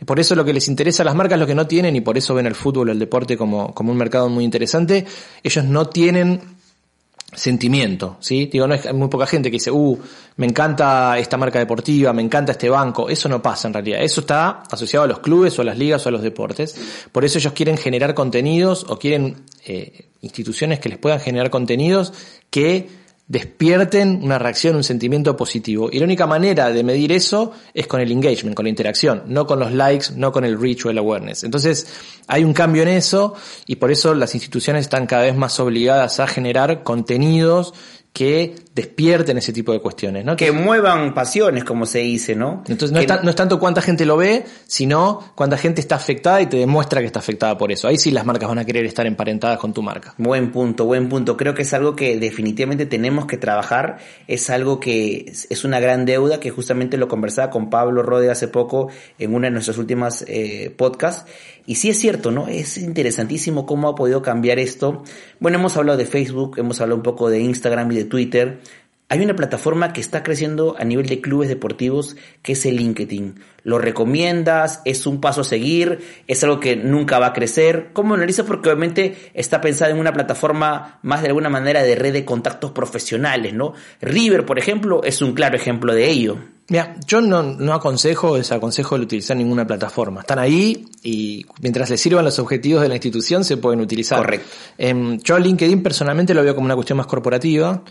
Por 0.07 0.21
eso 0.21 0.35
lo 0.35 0.45
que 0.45 0.53
les 0.53 0.69
interesa 0.69 1.03
a 1.03 1.07
las 1.07 1.15
marcas, 1.15 1.39
lo 1.39 1.47
que 1.47 1.55
no 1.55 1.67
tienen, 1.67 1.97
y 1.97 2.01
por 2.01 2.19
eso 2.19 2.35
ven 2.35 2.47
el 2.47 2.55
fútbol, 2.55 2.91
el 2.91 2.99
deporte 2.99 3.37
como, 3.37 3.75
como 3.75 3.93
un 3.93 3.99
mercado 3.99 4.29
muy 4.29 4.45
interesante, 4.45 5.05
ellos 5.43 5.65
no 5.65 5.87
tienen 5.87 6.41
sentimiento, 7.37 8.17
¿sí? 8.21 8.47
Digo, 8.47 8.67
no 8.67 8.75
hay 8.75 8.93
muy 8.93 9.09
poca 9.09 9.27
gente 9.27 9.51
que 9.51 9.57
dice, 9.57 9.71
uh, 9.71 9.99
me 10.37 10.47
encanta 10.47 11.19
esta 11.19 11.37
marca 11.37 11.59
deportiva, 11.59 12.13
me 12.13 12.23
encanta 12.23 12.53
este 12.53 12.69
banco. 12.69 13.09
Eso 13.09 13.29
no 13.29 13.43
pasa 13.43 13.69
en 13.69 13.75
realidad. 13.75 14.03
Eso 14.03 14.21
está 14.21 14.63
asociado 14.71 15.05
a 15.05 15.09
los 15.09 15.21
clubes 15.21 15.59
o 15.59 15.63
a 15.63 15.65
las 15.65 15.79
ligas 15.79 16.05
o 16.07 16.09
a 16.09 16.13
los 16.13 16.23
deportes. 16.23 16.75
Por 17.13 17.25
eso 17.25 17.39
ellos 17.39 17.53
quieren 17.53 17.77
generar 17.77 18.15
contenidos 18.15 18.87
o 18.89 18.99
quieren 18.99 19.43
eh, 19.67 20.09
instituciones 20.23 20.81
que 20.81 20.89
les 20.89 20.99
puedan 20.99 21.21
generar 21.21 21.51
contenidos 21.51 22.13
que 22.51 23.04
despierten 23.27 24.21
una 24.23 24.39
reacción, 24.39 24.77
un 24.77 24.85
sentimiento 24.85 25.37
positivo. 25.37 25.89
Y 25.91 25.99
la 25.99 26.05
única 26.05 26.27
manera 26.27 26.71
de 26.71 26.85
medir 26.85 27.13
eso 27.13 27.53
es 27.73 27.87
con 27.87 28.01
el 28.01 28.13
engagement, 28.13 28.55
con 28.55 28.65
la 28.65 28.71
interacción, 28.71 29.23
no 29.27 29.47
con 29.47 29.59
los 29.59 29.73
likes, 29.73 30.09
no 30.15 30.31
con 30.31 30.45
el 30.45 30.61
reach 30.61 30.85
o 30.85 30.91
el 30.91 30.99
awareness. 30.99 31.45
Entonces, 31.45 31.87
hay 32.27 32.45
un 32.45 32.53
cambio 32.53 32.83
en 32.83 32.89
eso 32.89 33.35
y 33.67 33.77
por 33.77 33.91
eso 33.91 34.15
las 34.15 34.35
instituciones 34.35 34.83
están 34.83 35.07
cada 35.07 35.23
vez 35.23 35.37
más 35.37 35.59
obligadas 35.59 36.21
a 36.21 36.27
generar 36.27 36.83
contenidos 36.83 37.73
que 38.13 38.55
despierten 38.75 39.39
ese 39.39 39.53
tipo 39.53 39.73
de 39.73 39.81
cuestiones, 39.81 40.25
¿no? 40.25 40.37
Que 40.37 40.51
muevan 40.51 41.15
pasiones, 41.15 41.63
como 41.63 41.87
se 41.87 42.01
dice, 42.01 42.35
¿no? 42.35 42.65
Entonces 42.67 42.91
no, 42.91 42.99
es, 42.99 43.37
tanto 43.37 43.61
cuánta 43.61 43.81
gente 43.81 44.05
lo 44.05 44.17
ve, 44.17 44.45
sino 44.67 45.33
cuánta 45.37 45.57
gente 45.57 45.81
está 45.81 45.95
afectada 45.95 46.41
y 46.43 46.47
te 46.47 46.57
demuestra 46.57 47.01
que 47.01 47.07
está 47.07 47.21
afectada 47.21 47.57
por 47.57 47.71
eso. 47.71 47.87
Ahí 47.87 47.99
sí 47.99 48.11
las 48.11 48.27
marcas 48.27 48.49
van 48.49 48.59
a 48.59 48.65
querer 48.65 48.85
estar 48.85 49.07
emparentadas 49.07 49.59
con 49.59 49.73
tu 49.73 49.83
marca. 49.83 50.15
Buen 50.19 50.51
punto, 50.51 50.87
buen 50.87 51.09
punto. 51.09 51.37
Creo 51.37 51.55
que 51.55 51.63
es 51.63 51.73
algo 51.73 51.95
que 51.95 52.19
definitivamente 52.19 52.85
tenemos 52.85 53.27
que 53.27 53.37
trabajar. 53.37 53.99
Es 54.27 54.51
algo 54.51 54.81
que 54.81 55.33
es 55.49 55.65
una 55.65 55.79
gran 55.79 56.05
deuda, 56.05 56.41
que 56.41 56.51
justamente 56.51 56.97
lo 56.97 57.07
conversaba 57.07 57.51
con 57.51 57.71
Pablo 57.71 58.03
Rode 58.03 58.31
hace 58.31 58.49
poco 58.49 58.89
en 59.21 59.35
una 59.35 59.47
de 59.47 59.53
nuestras 59.53 59.79
últimas 59.79 60.25
eh, 60.27 60.75
podcasts 60.77 61.31
y 61.67 61.77
sí 61.77 61.89
es 61.89 61.99
cierto, 61.99 62.31
¿no? 62.31 62.47
Es 62.47 62.77
interesantísimo 62.77 63.65
cómo 63.65 63.89
ha 63.89 63.95
podido 63.95 64.21
cambiar 64.21 64.59
esto. 64.59 65.03
Bueno, 65.41 65.59
hemos 65.59 65.77
hablado 65.79 65.97
de 65.97 66.05
Facebook, 66.05 66.59
hemos 66.59 66.81
hablado 66.81 66.97
un 66.97 67.03
poco 67.03 67.31
de 67.31 67.41
Instagram 67.41 67.91
y 67.93 67.97
de 67.97 68.05
Twitter. 68.05 68.61
Hay 69.11 69.21
una 69.21 69.37
plataforma 69.37 69.93
que 69.93 70.01
está 70.01 70.23
creciendo 70.23 70.77
a 70.79 70.85
nivel 70.85 71.07
de 71.07 71.21
clubes 71.21 71.49
deportivos 71.49 72.17
que 72.43 72.53
es 72.53 72.65
el 72.65 72.77
LinkedIn. 72.77 73.39
¿Lo 73.63 73.79
recomiendas? 73.79 74.81
¿Es 74.87 75.07
un 75.07 75.21
paso 75.21 75.43
a 75.43 75.45
seguir? 75.45 76.01
¿Es 76.27 76.43
algo 76.43 76.59
que 76.59 76.75
nunca 76.75 77.19
va 77.19 77.27
a 77.27 77.33
crecer? 77.35 77.91
¿Cómo 77.93 78.15
analizas? 78.15 78.47
Porque 78.47 78.71
obviamente 78.71 79.31
está 79.35 79.61
pensada 79.61 79.91
en 79.91 79.99
una 79.99 80.13
plataforma 80.13 81.01
más 81.03 81.21
de 81.21 81.29
alguna 81.29 81.51
manera 81.51 81.83
de 81.83 81.95
red 81.95 82.15
de 82.15 82.25
contactos 82.25 82.73
profesionales, 82.73 83.53
¿no? 83.53 83.75
River, 84.01 84.47
por 84.47 84.59
ejemplo, 84.59 85.03
es 85.05 85.21
un 85.21 85.35
claro 85.35 85.57
ejemplo 85.57 85.95
de 85.95 86.11
ello. 86.11 86.39
Mira, 86.69 86.97
yo 87.07 87.21
no, 87.21 87.43
no 87.43 87.75
aconsejo, 87.75 88.37
desaconsejo 88.37 88.97
el 88.97 89.03
utilizar 89.03 89.37
ninguna 89.37 89.67
plataforma. 89.67 90.21
Están 90.21 90.39
ahí 90.39 90.87
y 91.03 91.45
mientras 91.61 91.91
les 91.91 92.01
sirvan 92.01 92.25
los 92.25 92.39
objetivos 92.39 92.81
de 92.81 92.89
la 92.89 92.95
institución 92.95 93.45
se 93.45 93.59
pueden 93.59 93.81
utilizar. 93.81 94.19
Correcto. 94.19 94.49
Eh, 94.79 95.19
yo 95.23 95.39
LinkedIn 95.39 95.83
personalmente 95.83 96.33
lo 96.33 96.43
veo 96.43 96.55
como 96.55 96.65
una 96.65 96.75
cuestión 96.75 96.97
más 96.97 97.07
corporativa. 97.07 97.83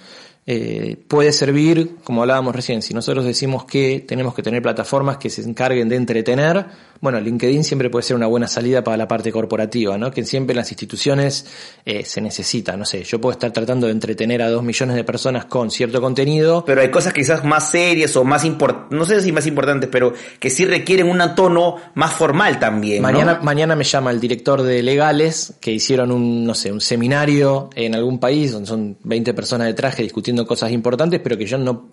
Eh, 0.45 0.97
puede 1.08 1.32
servir, 1.32 1.95
como 2.03 2.21
hablábamos 2.21 2.56
recién, 2.56 2.82
si 2.82 2.93
nosotros 2.93 3.25
decimos 3.25 3.65
que 3.65 4.03
tenemos 4.06 4.34
que 4.34 4.43
tener 4.43 4.62
plataformas 4.62 5.17
que 5.17 5.29
se 5.29 5.41
encarguen 5.41 5.88
de 5.88 5.95
entretener, 5.95 6.65
bueno, 7.03 7.19
LinkedIn 7.19 7.65
siempre 7.65 7.89
puede 7.89 8.03
ser 8.03 8.15
una 8.15 8.27
buena 8.27 8.47
salida 8.47 8.81
para 8.81 8.95
la 8.95 9.09
parte 9.09 9.29
corporativa, 9.29 9.97
¿no? 9.97 10.09
Que 10.09 10.23
siempre 10.23 10.53
en 10.53 10.59
las 10.59 10.71
instituciones 10.71 11.45
eh, 11.83 12.05
se 12.05 12.21
necesita, 12.21 12.77
no 12.77 12.85
sé, 12.85 13.03
yo 13.03 13.19
puedo 13.19 13.33
estar 13.33 13.51
tratando 13.51 13.87
de 13.87 13.91
entretener 13.91 14.41
a 14.41 14.49
dos 14.49 14.63
millones 14.63 14.95
de 14.95 15.03
personas 15.03 15.43
con 15.43 15.69
cierto 15.69 15.99
contenido. 15.99 16.63
Pero 16.63 16.79
hay 16.79 16.89
cosas 16.89 17.11
quizás 17.11 17.43
más 17.43 17.71
serias 17.71 18.15
o 18.15 18.23
más 18.23 18.45
importantes, 18.45 18.97
no 18.97 19.03
sé 19.03 19.19
si 19.19 19.33
más 19.33 19.45
importantes, 19.45 19.89
pero 19.91 20.13
que 20.39 20.49
sí 20.49 20.63
requieren 20.63 21.09
un 21.09 21.21
tono 21.35 21.75
más 21.93 22.13
formal 22.13 22.57
también. 22.57 23.01
Mañana, 23.01 23.41
mañana 23.43 23.75
me 23.75 23.83
llama 23.83 24.09
el 24.09 24.21
director 24.21 24.61
de 24.61 24.81
legales 24.81 25.55
que 25.59 25.71
hicieron 25.71 26.09
un, 26.09 26.45
no 26.45 26.55
sé, 26.55 26.71
un 26.71 26.79
seminario 26.79 27.69
en 27.75 27.95
algún 27.95 28.17
país 28.17 28.53
donde 28.53 28.67
son 28.69 28.97
20 29.03 29.33
personas 29.33 29.67
de 29.67 29.73
traje 29.73 30.03
discutiendo 30.03 30.47
cosas 30.47 30.71
importantes, 30.71 31.19
pero 31.21 31.37
que 31.37 31.45
yo 31.45 31.57
no 31.57 31.89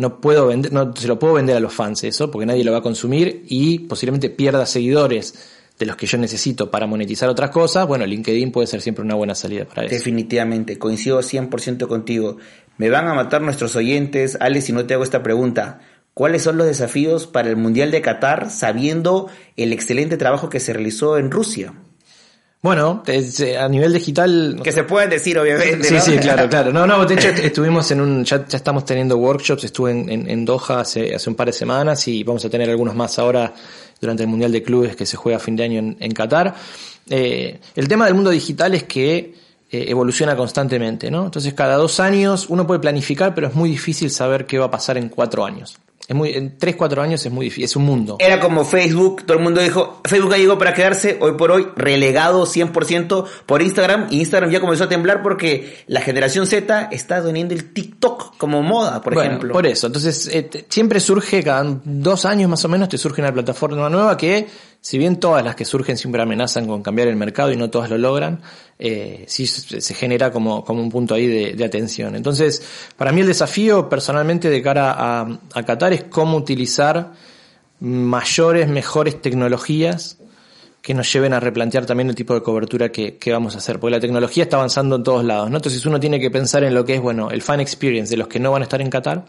no 0.00 0.18
puedo 0.18 0.46
vender, 0.46 0.72
no 0.72 0.96
se 0.96 1.06
lo 1.06 1.18
puedo 1.18 1.34
vender 1.34 1.58
a 1.58 1.60
los 1.60 1.74
fans 1.74 2.04
eso, 2.04 2.30
porque 2.30 2.46
nadie 2.46 2.64
lo 2.64 2.72
va 2.72 2.78
a 2.78 2.82
consumir 2.82 3.44
y 3.48 3.80
posiblemente 3.80 4.30
pierda 4.30 4.64
seguidores 4.64 5.34
de 5.78 5.84
los 5.84 5.94
que 5.94 6.06
yo 6.06 6.16
necesito 6.16 6.70
para 6.70 6.86
monetizar 6.86 7.28
otras 7.28 7.50
cosas, 7.50 7.86
bueno, 7.86 8.06
LinkedIn 8.06 8.50
puede 8.50 8.66
ser 8.66 8.80
siempre 8.80 9.04
una 9.04 9.14
buena 9.14 9.34
salida 9.34 9.66
para 9.66 9.84
eso. 9.84 9.94
Definitivamente, 9.94 10.78
coincido 10.78 11.20
100% 11.20 11.86
contigo. 11.86 12.38
Me 12.78 12.88
van 12.88 13.08
a 13.08 13.14
matar 13.14 13.42
nuestros 13.42 13.76
oyentes, 13.76 14.38
Alex, 14.40 14.64
si 14.64 14.72
no 14.72 14.86
te 14.86 14.94
hago 14.94 15.04
esta 15.04 15.22
pregunta. 15.22 15.80
¿Cuáles 16.14 16.42
son 16.42 16.56
los 16.56 16.66
desafíos 16.66 17.26
para 17.26 17.50
el 17.50 17.56
Mundial 17.56 17.90
de 17.90 18.00
Qatar 18.00 18.50
sabiendo 18.50 19.28
el 19.56 19.74
excelente 19.74 20.16
trabajo 20.16 20.48
que 20.48 20.60
se 20.60 20.72
realizó 20.72 21.18
en 21.18 21.30
Rusia? 21.30 21.74
Bueno, 22.62 23.02
eh, 23.06 23.56
a 23.56 23.68
nivel 23.68 23.94
digital... 23.94 24.60
Que 24.62 24.70
se 24.70 24.84
pueden 24.84 25.08
decir, 25.08 25.38
obviamente. 25.38 25.82
Sí, 25.82 25.98
sí, 25.98 26.18
claro, 26.18 26.46
claro. 26.50 26.72
No, 26.72 26.86
no, 26.86 27.06
de 27.06 27.14
hecho 27.14 27.28
estuvimos 27.28 27.90
en 27.90 28.02
un... 28.02 28.24
Ya, 28.24 28.46
ya 28.46 28.58
estamos 28.58 28.84
teniendo 28.84 29.16
workshops, 29.16 29.64
estuve 29.64 29.92
en, 29.92 30.28
en, 30.28 30.44
Doha 30.44 30.80
hace, 30.80 31.14
hace 31.14 31.30
un 31.30 31.36
par 31.36 31.46
de 31.46 31.54
semanas 31.54 32.06
y 32.06 32.22
vamos 32.22 32.44
a 32.44 32.50
tener 32.50 32.68
algunos 32.68 32.94
más 32.94 33.18
ahora 33.18 33.54
durante 33.98 34.24
el 34.24 34.28
Mundial 34.28 34.52
de 34.52 34.62
Clubes 34.62 34.94
que 34.94 35.06
se 35.06 35.16
juega 35.16 35.38
a 35.38 35.40
fin 35.40 35.56
de 35.56 35.64
año 35.64 35.78
en, 35.78 35.96
en 35.98 36.12
Qatar. 36.12 36.54
Eh, 37.08 37.58
el 37.76 37.88
tema 37.88 38.04
del 38.04 38.14
mundo 38.14 38.28
digital 38.28 38.74
es 38.74 38.84
que 38.84 39.34
eh, 39.70 39.84
evoluciona 39.88 40.36
constantemente, 40.36 41.10
¿no? 41.10 41.26
Entonces 41.26 41.54
cada 41.54 41.76
dos 41.76 42.00
años 42.00 42.46
uno 42.48 42.66
puede 42.66 42.80
planificar, 42.80 43.34
pero 43.34 43.48
es 43.48 43.54
muy 43.54 43.70
difícil 43.70 44.10
saber 44.10 44.46
qué 44.46 44.58
va 44.58 44.66
a 44.66 44.70
pasar 44.70 44.96
en 44.96 45.08
cuatro 45.08 45.44
años. 45.44 45.78
Es 46.10 46.16
muy, 46.16 46.30
en 46.30 46.58
3, 46.58 46.74
4 46.74 47.02
años 47.02 47.24
es 47.24 47.30
muy 47.30 47.46
difícil, 47.46 47.66
es 47.66 47.76
un 47.76 47.84
mundo. 47.84 48.16
Era 48.18 48.40
como 48.40 48.64
Facebook, 48.64 49.22
todo 49.24 49.36
el 49.36 49.44
mundo 49.44 49.60
dijo, 49.60 50.00
Facebook 50.04 50.32
ya 50.32 50.38
llegó 50.38 50.58
para 50.58 50.74
quedarse, 50.74 51.18
hoy 51.20 51.34
por 51.34 51.52
hoy 51.52 51.68
relegado 51.76 52.46
100% 52.46 53.26
por 53.46 53.62
Instagram, 53.62 54.08
y 54.10 54.18
Instagram 54.18 54.50
ya 54.50 54.60
comenzó 54.60 54.82
a 54.82 54.88
temblar 54.88 55.22
porque 55.22 55.84
la 55.86 56.00
generación 56.00 56.48
Z 56.48 56.88
está 56.90 57.22
teniendo 57.22 57.54
el 57.54 57.72
TikTok 57.72 58.38
como 58.38 58.60
moda, 58.60 59.00
por 59.02 59.16
ejemplo. 59.16 59.52
Por 59.52 59.68
eso, 59.68 59.86
entonces 59.86 60.28
eh, 60.32 60.66
siempre 60.68 60.98
surge, 60.98 61.44
cada 61.44 61.78
dos 61.84 62.24
años 62.24 62.50
más 62.50 62.64
o 62.64 62.68
menos, 62.68 62.88
te 62.88 62.98
surge 62.98 63.22
una 63.22 63.32
plataforma 63.32 63.88
nueva 63.88 64.16
que 64.16 64.48
si 64.80 64.96
bien 64.96 65.20
todas 65.20 65.44
las 65.44 65.56
que 65.56 65.64
surgen 65.64 65.98
siempre 65.98 66.22
amenazan 66.22 66.66
con 66.66 66.82
cambiar 66.82 67.08
el 67.08 67.16
mercado 67.16 67.52
y 67.52 67.56
no 67.56 67.68
todas 67.68 67.90
lo 67.90 67.98
logran, 67.98 68.40
eh, 68.78 69.24
sí 69.28 69.46
se 69.46 69.94
genera 69.94 70.32
como, 70.32 70.64
como 70.64 70.80
un 70.80 70.90
punto 70.90 71.14
ahí 71.14 71.26
de, 71.54 71.64
atención. 71.64 72.16
Entonces, 72.16 72.62
para 72.96 73.12
mí 73.12 73.20
el 73.20 73.26
desafío 73.26 73.90
personalmente 73.90 74.48
de 74.48 74.62
cara 74.62 74.94
a, 74.96 75.64
Qatar 75.66 75.92
es 75.92 76.04
cómo 76.04 76.38
utilizar 76.38 77.12
mayores, 77.80 78.68
mejores 78.68 79.20
tecnologías 79.20 80.16
que 80.80 80.94
nos 80.94 81.12
lleven 81.12 81.34
a 81.34 81.40
replantear 81.40 81.84
también 81.84 82.08
el 82.08 82.14
tipo 82.14 82.32
de 82.32 82.42
cobertura 82.42 82.90
que, 82.90 83.18
que, 83.18 83.32
vamos 83.32 83.54
a 83.54 83.58
hacer, 83.58 83.78
porque 83.78 83.96
la 83.96 84.00
tecnología 84.00 84.44
está 84.44 84.56
avanzando 84.56 84.96
en 84.96 85.02
todos 85.02 85.22
lados, 85.22 85.50
¿no? 85.50 85.56
Entonces 85.58 85.84
uno 85.84 86.00
tiene 86.00 86.18
que 86.18 86.30
pensar 86.30 86.64
en 86.64 86.72
lo 86.72 86.86
que 86.86 86.94
es, 86.94 87.02
bueno, 87.02 87.30
el 87.30 87.42
fan 87.42 87.60
experience 87.60 88.10
de 88.10 88.16
los 88.16 88.28
que 88.28 88.40
no 88.40 88.50
van 88.50 88.62
a 88.62 88.64
estar 88.64 88.80
en 88.80 88.88
Qatar, 88.88 89.26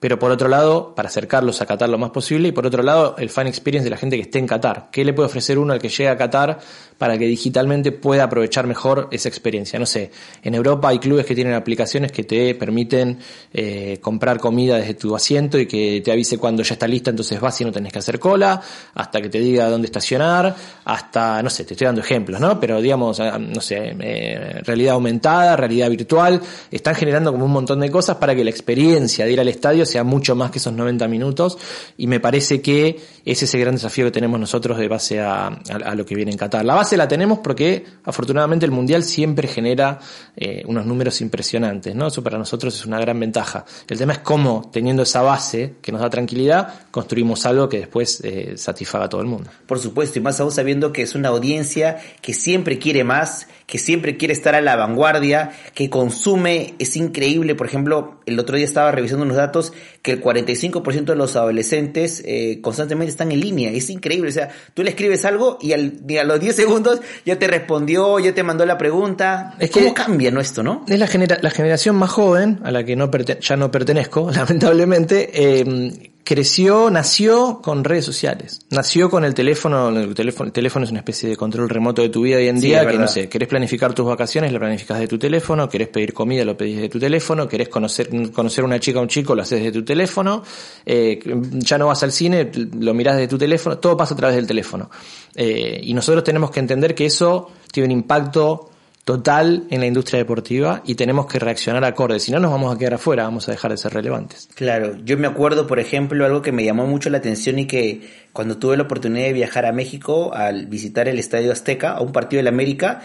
pero 0.00 0.18
por 0.18 0.30
otro 0.30 0.48
lado, 0.48 0.94
para 0.94 1.08
acercarlos 1.08 1.60
a 1.60 1.66
Qatar 1.66 1.90
lo 1.90 1.98
más 1.98 2.10
posible, 2.10 2.48
y 2.48 2.52
por 2.52 2.66
otro 2.66 2.82
lado, 2.82 3.14
el 3.18 3.28
fan 3.28 3.46
experience 3.46 3.84
de 3.84 3.90
la 3.90 3.98
gente 3.98 4.16
que 4.16 4.22
esté 4.22 4.38
en 4.38 4.46
Qatar. 4.46 4.88
¿Qué 4.90 5.04
le 5.04 5.12
puede 5.12 5.26
ofrecer 5.26 5.58
uno 5.58 5.74
al 5.74 5.78
que 5.78 5.90
llega 5.90 6.12
a 6.12 6.16
Qatar 6.16 6.58
para 7.00 7.16
que 7.16 7.24
digitalmente 7.24 7.92
pueda 7.92 8.24
aprovechar 8.24 8.66
mejor 8.66 9.08
esa 9.10 9.30
experiencia? 9.30 9.78
No 9.78 9.86
sé, 9.86 10.10
en 10.42 10.54
Europa 10.54 10.90
hay 10.90 10.98
clubes 10.98 11.24
que 11.24 11.34
tienen 11.34 11.54
aplicaciones 11.54 12.12
que 12.12 12.24
te 12.24 12.54
permiten 12.54 13.18
eh, 13.54 13.96
comprar 14.02 14.38
comida 14.38 14.76
desde 14.76 14.92
tu 14.92 15.16
asiento 15.16 15.58
y 15.58 15.64
que 15.64 16.02
te 16.04 16.12
avise 16.12 16.36
cuando 16.36 16.62
ya 16.62 16.74
está 16.74 16.86
lista, 16.86 17.08
entonces 17.08 17.40
vas 17.40 17.58
y 17.62 17.64
no 17.64 17.72
tenés 17.72 17.90
que 17.90 18.00
hacer 18.00 18.18
cola, 18.18 18.60
hasta 18.92 19.22
que 19.22 19.30
te 19.30 19.40
diga 19.40 19.70
dónde 19.70 19.86
estacionar, 19.86 20.54
hasta, 20.84 21.42
no 21.42 21.48
sé, 21.48 21.64
te 21.64 21.72
estoy 21.72 21.86
dando 21.86 22.02
ejemplos, 22.02 22.38
¿no? 22.38 22.60
Pero 22.60 22.82
digamos, 22.82 23.18
ah, 23.20 23.38
no 23.38 23.62
sé, 23.62 23.96
eh, 23.98 24.60
realidad 24.62 24.92
aumentada, 24.92 25.56
realidad 25.56 25.88
virtual, 25.88 26.38
están 26.70 26.94
generando 26.94 27.32
como 27.32 27.46
un 27.46 27.52
montón 27.52 27.80
de 27.80 27.90
cosas 27.90 28.18
para 28.18 28.34
que 28.34 28.44
la 28.44 28.50
experiencia 28.50 29.24
de 29.24 29.32
ir 29.32 29.40
al 29.40 29.48
estadio 29.48 29.86
sea 29.86 30.04
mucho 30.04 30.36
más 30.36 30.50
que 30.50 30.58
esos 30.58 30.74
90 30.74 31.08
minutos 31.08 31.56
y 31.96 32.06
me 32.06 32.20
parece 32.20 32.60
que 32.60 33.00
ese 33.24 33.44
es 33.44 33.54
el 33.54 33.60
gran 33.60 33.74
desafío 33.74 34.06
que 34.06 34.10
tenemos 34.10 34.38
nosotros 34.40 34.78
de 34.78 34.88
base 34.88 35.20
a, 35.20 35.50
lo 35.94 36.04
que 36.04 36.14
viene 36.14 36.32
en 36.32 36.38
Qatar. 36.38 36.64
La 36.64 36.74
base 36.74 36.89
la 36.96 37.08
tenemos 37.08 37.40
porque 37.40 37.84
afortunadamente 38.04 38.66
el 38.66 38.72
Mundial 38.72 39.02
siempre 39.02 39.48
genera 39.48 39.98
eh, 40.36 40.62
unos 40.66 40.86
números 40.86 41.20
impresionantes, 41.20 41.94
¿no? 41.94 42.08
Eso 42.08 42.22
para 42.22 42.38
nosotros 42.38 42.74
es 42.74 42.86
una 42.86 43.00
gran 43.00 43.18
ventaja. 43.18 43.64
El 43.88 43.98
tema 43.98 44.12
es 44.14 44.18
cómo, 44.20 44.70
teniendo 44.72 45.02
esa 45.02 45.22
base 45.22 45.74
que 45.82 45.92
nos 45.92 46.00
da 46.00 46.10
tranquilidad, 46.10 46.74
construimos 46.90 47.46
algo 47.46 47.68
que 47.68 47.78
después 47.78 48.20
eh, 48.22 48.54
satisfaga 48.56 49.06
a 49.06 49.08
todo 49.08 49.20
el 49.20 49.26
mundo. 49.26 49.50
Por 49.66 49.78
supuesto, 49.78 50.18
y 50.18 50.22
más 50.22 50.40
aún 50.40 50.52
sabiendo 50.52 50.92
que 50.92 51.02
es 51.02 51.14
una 51.14 51.28
audiencia 51.28 51.98
que 52.20 52.34
siempre 52.34 52.78
quiere 52.78 53.04
más, 53.04 53.48
que 53.66 53.78
siempre 53.78 54.16
quiere 54.16 54.34
estar 54.34 54.54
a 54.54 54.60
la 54.60 54.76
vanguardia, 54.76 55.52
que 55.74 55.90
consume, 55.90 56.74
es 56.78 56.96
increíble, 56.96 57.54
por 57.54 57.66
ejemplo, 57.66 58.20
el 58.26 58.38
otro 58.38 58.56
día 58.56 58.64
estaba 58.64 58.90
revisando 58.92 59.24
unos 59.24 59.36
datos 59.36 59.72
que 60.02 60.12
el 60.12 60.22
45% 60.22 61.04
de 61.04 61.16
los 61.16 61.36
adolescentes 61.36 62.22
eh, 62.24 62.60
constantemente 62.62 63.10
están 63.10 63.32
en 63.32 63.40
línea. 63.40 63.70
Es 63.70 63.90
increíble. 63.90 64.30
O 64.30 64.32
sea, 64.32 64.50
tú 64.74 64.82
le 64.82 64.90
escribes 64.90 65.24
algo 65.24 65.58
y, 65.60 65.72
al, 65.72 66.00
a 66.18 66.24
los 66.24 66.40
10 66.40 66.56
segundos 66.56 66.79
ya 67.24 67.38
te 67.38 67.46
respondió, 67.46 68.18
ya 68.18 68.34
te 68.34 68.42
mandó 68.42 68.66
la 68.66 68.78
pregunta. 68.78 69.54
Es 69.58 69.70
¿Cómo 69.70 69.94
cambia 69.94 70.30
¿no, 70.30 70.40
esto, 70.40 70.62
no? 70.62 70.84
Es 70.86 70.98
la, 70.98 71.08
la 71.40 71.50
generación 71.50 71.96
más 71.96 72.10
joven, 72.10 72.60
a 72.64 72.70
la 72.70 72.84
que 72.84 72.96
no 72.96 73.10
ya 73.40 73.56
no 73.56 73.70
pertenezco, 73.70 74.30
lamentablemente, 74.34 75.30
eh, 75.32 76.10
creció, 76.30 76.90
nació 76.90 77.60
con 77.60 77.82
redes 77.82 78.04
sociales. 78.04 78.60
Nació 78.70 79.10
con 79.10 79.24
el 79.24 79.34
teléfono, 79.34 79.88
el 79.88 80.14
teléfono, 80.14 80.46
el 80.46 80.52
teléfono 80.52 80.84
es 80.84 80.90
una 80.90 81.00
especie 81.00 81.28
de 81.28 81.36
control 81.36 81.68
remoto 81.68 82.02
de 82.02 82.08
tu 82.08 82.22
vida 82.22 82.36
hoy 82.36 82.46
en 82.46 82.60
día, 82.60 82.86
que 82.86 82.98
no 82.98 83.08
sé, 83.08 83.28
querés 83.28 83.48
planificar 83.48 83.94
tus 83.94 84.06
vacaciones, 84.06 84.52
lo 84.52 84.60
planificas 84.60 85.00
de 85.00 85.08
tu 85.08 85.18
teléfono, 85.18 85.68
querés 85.68 85.88
pedir 85.88 86.12
comida, 86.12 86.44
lo 86.44 86.56
pedís 86.56 86.80
de 86.82 86.88
tu 86.88 87.00
teléfono, 87.00 87.48
querés 87.48 87.68
conocer, 87.68 88.08
conocer 88.30 88.62
una 88.62 88.78
chica 88.78 89.00
o 89.00 89.02
un 89.02 89.08
chico, 89.08 89.34
lo 89.34 89.42
haces 89.42 89.60
de 89.60 89.72
tu 89.72 89.84
teléfono, 89.84 90.44
eh, 90.86 91.18
ya 91.54 91.78
no 91.78 91.88
vas 91.88 92.02
al 92.04 92.12
cine, 92.12 92.48
lo 92.78 92.94
mirás 92.94 93.16
de 93.16 93.26
tu 93.26 93.36
teléfono, 93.36 93.78
todo 93.78 93.96
pasa 93.96 94.14
a 94.14 94.16
través 94.16 94.36
del 94.36 94.46
teléfono. 94.46 94.88
Eh, 95.34 95.80
y 95.82 95.94
nosotros 95.94 96.24
tenemos 96.24 96.50
que 96.50 96.60
entender 96.60 96.94
que 96.94 97.06
eso 97.06 97.50
tiene 97.72 97.86
un 97.86 97.92
impacto 97.92 98.70
total 99.04 99.64
en 99.70 99.80
la 99.80 99.86
industria 99.86 100.18
deportiva 100.18 100.82
y 100.84 100.94
tenemos 100.94 101.26
que 101.26 101.38
reaccionar 101.38 101.84
acorde. 101.84 102.20
Si 102.20 102.30
no, 102.30 102.38
nos 102.38 102.50
vamos 102.50 102.74
a 102.74 102.78
quedar 102.78 102.94
afuera, 102.94 103.24
vamos 103.24 103.48
a 103.48 103.52
dejar 103.52 103.70
de 103.70 103.76
ser 103.76 103.92
relevantes. 103.92 104.48
Claro, 104.54 104.96
yo 105.04 105.16
me 105.16 105.26
acuerdo, 105.26 105.66
por 105.66 105.80
ejemplo, 105.80 106.24
algo 106.24 106.42
que 106.42 106.52
me 106.52 106.64
llamó 106.64 106.86
mucho 106.86 107.10
la 107.10 107.18
atención 107.18 107.58
y 107.58 107.66
que 107.66 108.02
cuando 108.32 108.58
tuve 108.58 108.76
la 108.76 108.84
oportunidad 108.84 109.26
de 109.26 109.32
viajar 109.32 109.66
a 109.66 109.72
México 109.72 110.32
al 110.34 110.66
visitar 110.66 111.08
el 111.08 111.18
Estadio 111.18 111.50
Azteca, 111.50 111.92
a 111.92 112.02
un 112.02 112.12
partido 112.12 112.38
del 112.38 112.48
América, 112.48 113.00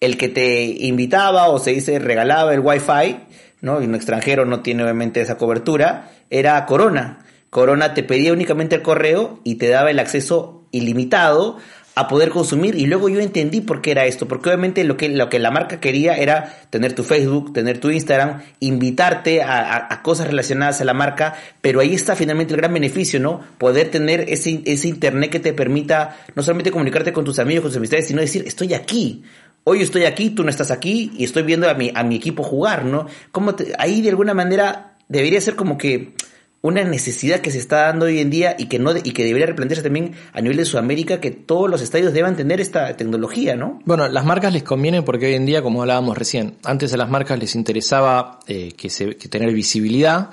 el 0.00 0.16
que 0.16 0.28
te 0.28 0.64
invitaba 0.64 1.48
o 1.48 1.58
se 1.58 1.72
dice 1.72 1.98
regalaba 1.98 2.54
el 2.54 2.60
Wi-Fi, 2.60 3.18
¿no? 3.60 3.82
Y 3.82 3.84
un 3.84 3.94
extranjero 3.94 4.46
no 4.46 4.60
tiene 4.60 4.82
obviamente 4.82 5.20
esa 5.20 5.36
cobertura, 5.36 6.10
era 6.30 6.64
Corona. 6.64 7.26
Corona 7.50 7.92
te 7.92 8.02
pedía 8.02 8.32
únicamente 8.32 8.76
el 8.76 8.82
correo 8.82 9.40
y 9.44 9.56
te 9.56 9.68
daba 9.68 9.90
el 9.90 9.98
acceso 9.98 10.59
ilimitado 10.72 11.58
a 11.94 12.08
poder 12.08 12.30
consumir 12.30 12.76
y 12.76 12.86
luego 12.86 13.08
yo 13.08 13.20
entendí 13.20 13.60
por 13.60 13.82
qué 13.82 13.90
era 13.90 14.06
esto, 14.06 14.28
porque 14.28 14.48
obviamente 14.48 14.84
lo 14.84 14.96
que, 14.96 15.08
lo 15.08 15.28
que 15.28 15.38
la 15.38 15.50
marca 15.50 15.80
quería 15.80 16.16
era 16.16 16.60
tener 16.70 16.94
tu 16.94 17.02
Facebook, 17.02 17.52
tener 17.52 17.78
tu 17.78 17.90
Instagram, 17.90 18.40
invitarte 18.60 19.42
a, 19.42 20.00
cosas 20.02 20.28
relacionadas 20.28 20.80
a 20.80 20.84
la 20.84 20.94
marca, 20.94 21.34
pero 21.60 21.80
ahí 21.80 21.94
está 21.94 22.16
finalmente 22.16 22.54
el 22.54 22.60
gran 22.60 22.72
beneficio, 22.72 23.20
¿no? 23.20 23.40
Poder 23.58 23.90
tener 23.90 24.24
ese, 24.28 24.62
ese 24.64 24.88
internet 24.88 25.30
que 25.30 25.40
te 25.40 25.52
permita 25.52 26.16
no 26.34 26.42
solamente 26.42 26.70
comunicarte 26.70 27.12
con 27.12 27.24
tus 27.24 27.38
amigos, 27.38 27.62
con 27.62 27.70
tus 27.70 27.76
amistades, 27.76 28.06
sino 28.06 28.20
decir, 28.20 28.44
estoy 28.46 28.72
aquí, 28.72 29.22
hoy 29.64 29.82
estoy 29.82 30.04
aquí, 30.04 30.30
tú 30.30 30.44
no 30.44 30.50
estás 30.50 30.70
aquí 30.70 31.12
y 31.18 31.24
estoy 31.24 31.42
viendo 31.42 31.68
a 31.68 31.74
mi, 31.74 31.92
a 31.94 32.02
mi 32.04 32.16
equipo 32.16 32.42
jugar, 32.42 32.84
¿no? 32.84 33.06
Como 33.32 33.54
ahí 33.78 34.00
de 34.00 34.10
alguna 34.10 34.32
manera 34.32 34.96
debería 35.08 35.40
ser 35.40 35.56
como 35.56 35.76
que 35.76 36.14
una 36.62 36.84
necesidad 36.84 37.40
que 37.40 37.50
se 37.50 37.58
está 37.58 37.86
dando 37.86 38.06
hoy 38.06 38.18
en 38.18 38.30
día 38.30 38.54
y 38.58 38.66
que 38.66 38.78
no 38.78 38.94
y 38.96 39.12
que 39.12 39.24
debería 39.24 39.46
replantearse 39.46 39.82
también 39.82 40.12
a 40.32 40.40
nivel 40.40 40.58
de 40.58 40.64
Sudamérica 40.64 41.20
que 41.20 41.30
todos 41.30 41.70
los 41.70 41.80
estadios 41.80 42.12
deban 42.12 42.36
tener 42.36 42.60
esta 42.60 42.96
tecnología, 42.96 43.56
¿no? 43.56 43.80
Bueno, 43.86 44.08
las 44.08 44.24
marcas 44.24 44.52
les 44.52 44.62
conviene 44.62 45.02
porque 45.02 45.26
hoy 45.26 45.34
en 45.34 45.46
día, 45.46 45.62
como 45.62 45.80
hablábamos 45.80 46.18
recién, 46.18 46.56
antes 46.64 46.92
a 46.92 46.96
las 46.98 47.08
marcas 47.08 47.38
les 47.38 47.54
interesaba 47.54 48.40
eh, 48.46 48.72
que, 48.76 48.90
se, 48.90 49.16
que 49.16 49.28
tener 49.28 49.52
visibilidad. 49.54 50.30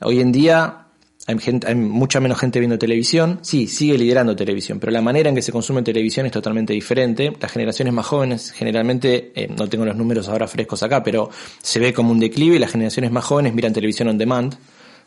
Hoy 0.00 0.20
en 0.20 0.32
día 0.32 0.86
hay, 1.26 1.38
gente, 1.38 1.66
hay, 1.66 1.74
mucha 1.74 2.20
menos 2.20 2.38
gente 2.38 2.58
viendo 2.58 2.78
televisión. 2.78 3.38
Sí, 3.40 3.66
sigue 3.66 3.96
liderando 3.96 4.36
televisión, 4.36 4.80
pero 4.80 4.92
la 4.92 5.00
manera 5.00 5.30
en 5.30 5.34
que 5.34 5.42
se 5.42 5.52
consume 5.52 5.82
televisión 5.82 6.26
es 6.26 6.32
totalmente 6.32 6.74
diferente. 6.74 7.32
Las 7.40 7.52
generaciones 7.52 7.94
más 7.94 8.06
jóvenes, 8.06 8.52
generalmente, 8.52 9.32
eh, 9.34 9.48
no 9.48 9.66
tengo 9.66 9.86
los 9.86 9.96
números 9.96 10.28
ahora 10.28 10.46
frescos 10.46 10.82
acá, 10.82 11.02
pero 11.02 11.30
se 11.62 11.78
ve 11.78 11.94
como 11.94 12.10
un 12.10 12.20
declive 12.20 12.56
y 12.56 12.58
las 12.58 12.72
generaciones 12.72 13.10
más 13.10 13.24
jóvenes 13.24 13.54
miran 13.54 13.72
televisión 13.72 14.08
on 14.08 14.18
demand. 14.18 14.56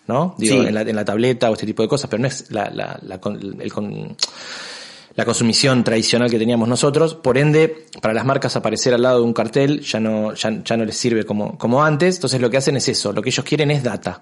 ¿No? 0.08 0.36
Digo, 0.38 0.64
en, 0.64 0.74
la, 0.74 0.82
en, 0.82 0.96
la, 0.96 1.06
tableta 1.06 1.50
o 1.50 1.54
este 1.54 1.66
tipo 1.66 1.82
de 1.82 1.90
cosas, 1.90 2.10
pero 2.10 2.22
no 2.22 2.28
es 2.28 2.52
la, 2.52 2.70
la, 2.70 3.00
la, 3.02 3.20
el, 3.62 3.72
la 5.16 5.26
consumición 5.26 5.84
tradicional 5.84 6.30
que 6.30 6.40
teníamos 6.40 6.68
nosotros. 6.68 7.16
Por 7.16 7.38
ende, 7.38 7.86
para 8.02 8.14
las 8.14 8.26
marcas 8.26 8.56
aparecer 8.56 8.94
al 8.94 9.02
lado 9.04 9.20
de 9.20 9.26
un 9.26 9.34
cartel 9.34 9.82
ya 9.82 10.00
no, 10.00 10.34
ya, 10.34 10.64
ya 10.64 10.78
no 10.78 10.86
les 10.86 10.98
sirve 10.98 11.26
como, 11.26 11.58
como 11.58 11.84
antes. 11.84 12.16
Entonces 12.16 12.42
lo 12.42 12.50
que 12.50 12.58
hacen 12.58 12.78
es 12.78 12.88
eso, 12.90 13.14
lo 13.14 13.22
que 13.22 13.30
ellos 13.30 13.46
quieren 13.46 13.72
es 13.72 13.84
data. 13.84 14.20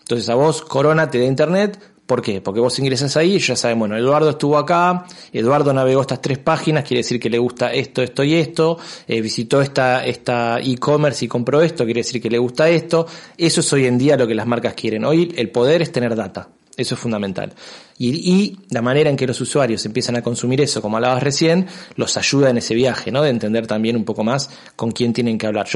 Entonces 0.00 0.28
a 0.28 0.34
vos 0.34 0.62
Corona 0.62 1.10
te 1.10 1.18
da 1.18 1.24
internet, 1.24 1.78
¿Por 2.10 2.22
qué? 2.22 2.40
Porque 2.40 2.58
vos 2.58 2.76
ingresas 2.80 3.16
ahí 3.16 3.36
y 3.36 3.38
ya 3.38 3.54
saben, 3.54 3.78
bueno, 3.78 3.96
Eduardo 3.96 4.30
estuvo 4.30 4.58
acá, 4.58 5.06
Eduardo 5.32 5.72
navegó 5.72 6.00
estas 6.00 6.20
tres 6.20 6.38
páginas, 6.38 6.82
quiere 6.82 7.04
decir 7.04 7.20
que 7.20 7.30
le 7.30 7.38
gusta 7.38 7.72
esto, 7.72 8.02
esto 8.02 8.24
y 8.24 8.34
esto, 8.34 8.78
eh, 9.06 9.20
visitó 9.20 9.62
esta 9.62 10.04
esta 10.04 10.58
e-commerce 10.58 11.24
y 11.24 11.28
compró 11.28 11.62
esto, 11.62 11.84
quiere 11.84 12.00
decir 12.00 12.20
que 12.20 12.28
le 12.28 12.38
gusta 12.38 12.68
esto. 12.68 13.06
Eso 13.38 13.60
es 13.60 13.72
hoy 13.72 13.86
en 13.86 13.96
día 13.96 14.16
lo 14.16 14.26
que 14.26 14.34
las 14.34 14.44
marcas 14.44 14.74
quieren. 14.74 15.04
Hoy 15.04 15.32
el 15.36 15.50
poder 15.50 15.82
es 15.82 15.92
tener 15.92 16.16
data. 16.16 16.48
Eso 16.76 16.96
es 16.96 17.00
fundamental. 17.00 17.52
Y, 17.96 18.08
y, 18.08 18.58
la 18.70 18.82
manera 18.82 19.08
en 19.08 19.16
que 19.16 19.28
los 19.28 19.40
usuarios 19.40 19.86
empiezan 19.86 20.16
a 20.16 20.22
consumir 20.22 20.60
eso, 20.62 20.82
como 20.82 20.96
hablabas 20.96 21.22
recién, 21.22 21.68
los 21.94 22.16
ayuda 22.16 22.50
en 22.50 22.56
ese 22.56 22.74
viaje, 22.74 23.12
¿no? 23.12 23.22
De 23.22 23.30
entender 23.30 23.68
también 23.68 23.94
un 23.94 24.04
poco 24.04 24.24
más 24.24 24.50
con 24.74 24.90
quién 24.90 25.12
tienen 25.12 25.38
que 25.38 25.46
hablar. 25.46 25.68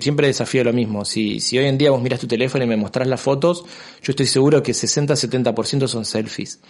Siempre 0.00 0.26
desafío 0.26 0.64
lo 0.64 0.72
mismo. 0.72 1.04
Si, 1.04 1.40
si 1.40 1.58
hoy 1.58 1.66
en 1.66 1.78
día 1.78 1.90
vos 1.90 2.02
miras 2.02 2.20
tu 2.20 2.26
teléfono 2.26 2.64
y 2.64 2.66
me 2.66 2.76
mostrás 2.76 3.06
las 3.06 3.20
fotos, 3.20 3.64
yo 4.02 4.10
estoy 4.10 4.26
seguro 4.26 4.62
que 4.62 4.72
60-70% 4.72 5.86
son 5.86 6.04
selfies. 6.04 6.60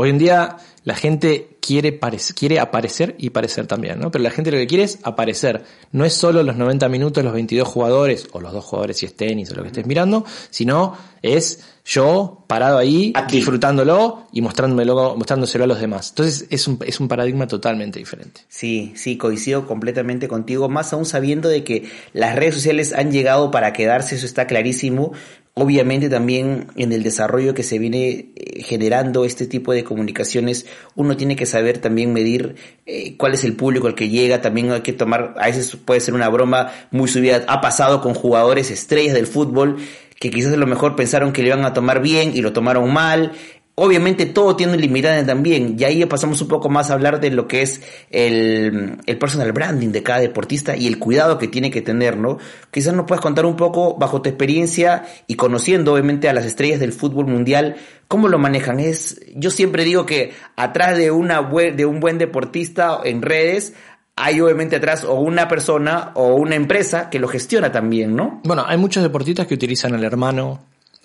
Hoy 0.00 0.10
en 0.10 0.18
día 0.18 0.58
la 0.84 0.94
gente 0.94 1.58
quiere, 1.60 1.98
quiere 2.36 2.60
aparecer 2.60 3.16
y 3.18 3.30
parecer 3.30 3.66
también, 3.66 3.98
¿no? 3.98 4.12
Pero 4.12 4.22
la 4.22 4.30
gente 4.30 4.52
lo 4.52 4.56
que 4.56 4.68
quiere 4.68 4.84
es 4.84 5.00
aparecer. 5.02 5.64
No 5.90 6.04
es 6.04 6.14
solo 6.14 6.44
los 6.44 6.54
90 6.54 6.88
minutos, 6.88 7.24
los 7.24 7.32
22 7.32 7.66
jugadores, 7.66 8.28
o 8.30 8.40
los 8.40 8.52
dos 8.52 8.64
jugadores 8.64 8.98
si 8.98 9.06
es 9.06 9.16
tenis 9.16 9.50
o 9.50 9.56
lo 9.56 9.62
que 9.62 9.68
estés 9.68 9.86
mirando, 9.86 10.24
sino 10.50 10.96
es 11.20 11.64
yo 11.84 12.44
parado 12.46 12.78
ahí, 12.78 13.12
disfrutándolo 13.28 14.28
y 14.30 14.40
mostrándomelo, 14.40 15.16
mostrándoselo 15.16 15.64
a 15.64 15.66
los 15.66 15.80
demás. 15.80 16.10
Entonces 16.10 16.46
es 16.48 16.68
un, 16.68 16.78
es 16.86 17.00
un 17.00 17.08
paradigma 17.08 17.48
totalmente 17.48 17.98
diferente. 17.98 18.42
Sí, 18.48 18.92
sí, 18.94 19.16
coincido 19.16 19.66
completamente 19.66 20.28
contigo, 20.28 20.68
más 20.68 20.92
aún 20.92 21.06
sabiendo 21.06 21.48
de 21.48 21.64
que 21.64 21.90
las 22.12 22.36
redes 22.36 22.54
sociales 22.54 22.92
han 22.92 23.10
llegado 23.10 23.50
para 23.50 23.72
quedarse, 23.72 24.14
eso 24.14 24.26
está 24.26 24.46
clarísimo. 24.46 25.12
Obviamente 25.60 26.08
también 26.08 26.68
en 26.76 26.92
el 26.92 27.02
desarrollo 27.02 27.52
que 27.52 27.64
se 27.64 27.80
viene 27.80 28.30
eh, 28.36 28.62
generando 28.62 29.24
este 29.24 29.44
tipo 29.48 29.72
de 29.72 29.82
comunicaciones, 29.82 30.66
uno 30.94 31.16
tiene 31.16 31.34
que 31.34 31.46
saber 31.46 31.78
también 31.78 32.12
medir 32.12 32.54
eh, 32.86 33.16
cuál 33.16 33.34
es 33.34 33.42
el 33.42 33.54
público 33.54 33.88
al 33.88 33.96
que 33.96 34.08
llega, 34.08 34.40
también 34.40 34.70
hay 34.70 34.82
que 34.82 34.92
tomar, 34.92 35.34
a 35.36 35.46
veces 35.46 35.74
puede 35.74 35.98
ser 35.98 36.14
una 36.14 36.28
broma 36.28 36.70
muy 36.92 37.08
subida, 37.08 37.44
ha 37.48 37.60
pasado 37.60 38.00
con 38.00 38.14
jugadores 38.14 38.70
estrellas 38.70 39.14
del 39.14 39.26
fútbol 39.26 39.78
que 40.20 40.30
quizás 40.30 40.52
a 40.52 40.56
lo 40.56 40.66
mejor 40.66 40.94
pensaron 40.94 41.32
que 41.32 41.42
le 41.42 41.48
iban 41.48 41.64
a 41.64 41.72
tomar 41.72 42.00
bien 42.02 42.32
y 42.36 42.40
lo 42.40 42.52
tomaron 42.52 42.92
mal. 42.92 43.32
Obviamente 43.80 44.26
todo 44.26 44.56
tiene 44.56 44.76
limitante 44.76 45.24
también, 45.24 45.76
y 45.78 45.84
ahí 45.84 46.04
pasamos 46.06 46.42
un 46.42 46.48
poco 46.48 46.68
más 46.68 46.90
a 46.90 46.94
hablar 46.94 47.20
de 47.20 47.30
lo 47.30 47.46
que 47.46 47.62
es 47.62 47.80
el, 48.10 48.98
el 49.06 49.18
personal 49.18 49.52
branding 49.52 49.88
de 49.88 50.02
cada 50.02 50.18
deportista 50.18 50.76
y 50.76 50.88
el 50.88 50.98
cuidado 50.98 51.38
que 51.38 51.46
tiene 51.46 51.70
que 51.70 51.80
tener, 51.80 52.16
¿no? 52.16 52.38
Quizás 52.72 52.92
nos 52.94 53.06
puedas 53.06 53.22
contar 53.22 53.46
un 53.46 53.56
poco, 53.56 53.96
bajo 53.96 54.20
tu 54.20 54.28
experiencia 54.28 55.04
y 55.28 55.36
conociendo 55.36 55.92
obviamente 55.92 56.28
a 56.28 56.32
las 56.32 56.44
estrellas 56.44 56.80
del 56.80 56.92
fútbol 56.92 57.26
mundial, 57.26 57.76
cómo 58.08 58.28
lo 58.28 58.38
manejan. 58.38 58.80
Es, 58.80 59.20
yo 59.36 59.50
siempre 59.50 59.84
digo 59.84 60.06
que 60.06 60.32
atrás 60.56 60.96
de, 60.96 61.10
una, 61.10 61.40
de 61.42 61.86
un 61.86 62.00
buen 62.00 62.18
deportista 62.18 62.98
en 63.04 63.22
redes 63.22 63.74
hay 64.16 64.40
obviamente 64.40 64.76
atrás 64.76 65.04
o 65.04 65.14
una 65.14 65.46
persona 65.46 66.10
o 66.14 66.34
una 66.34 66.56
empresa 66.56 67.08
que 67.10 67.20
lo 67.20 67.28
gestiona 67.28 67.70
también, 67.70 68.16
¿no? 68.16 68.40
Bueno, 68.44 68.64
hay 68.66 68.76
muchos 68.76 69.02
deportistas 69.02 69.46
que 69.46 69.54
utilizan 69.54 69.94
al 69.94 70.02
hermano, 70.02 70.58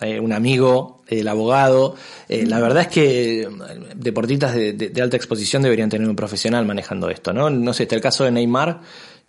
eh, 0.04 0.20
un 0.20 0.32
amigo, 0.32 1.02
el 1.08 1.26
abogado. 1.28 1.96
Eh, 2.28 2.44
la 2.46 2.60
verdad 2.60 2.82
es 2.82 2.88
que 2.88 3.42
eh, 3.42 3.48
deportistas 3.96 4.54
de, 4.54 4.92
alta 5.02 5.16
exposición 5.16 5.62
deberían 5.62 5.88
tener 5.88 6.08
un 6.08 6.16
profesional 6.16 6.66
manejando 6.66 7.08
esto, 7.08 7.32
¿no? 7.32 7.48
No 7.50 7.72
sé, 7.72 7.84
está 7.84 7.94
el 7.94 8.02
caso 8.02 8.24
de 8.24 8.30
Neymar, 8.30 8.80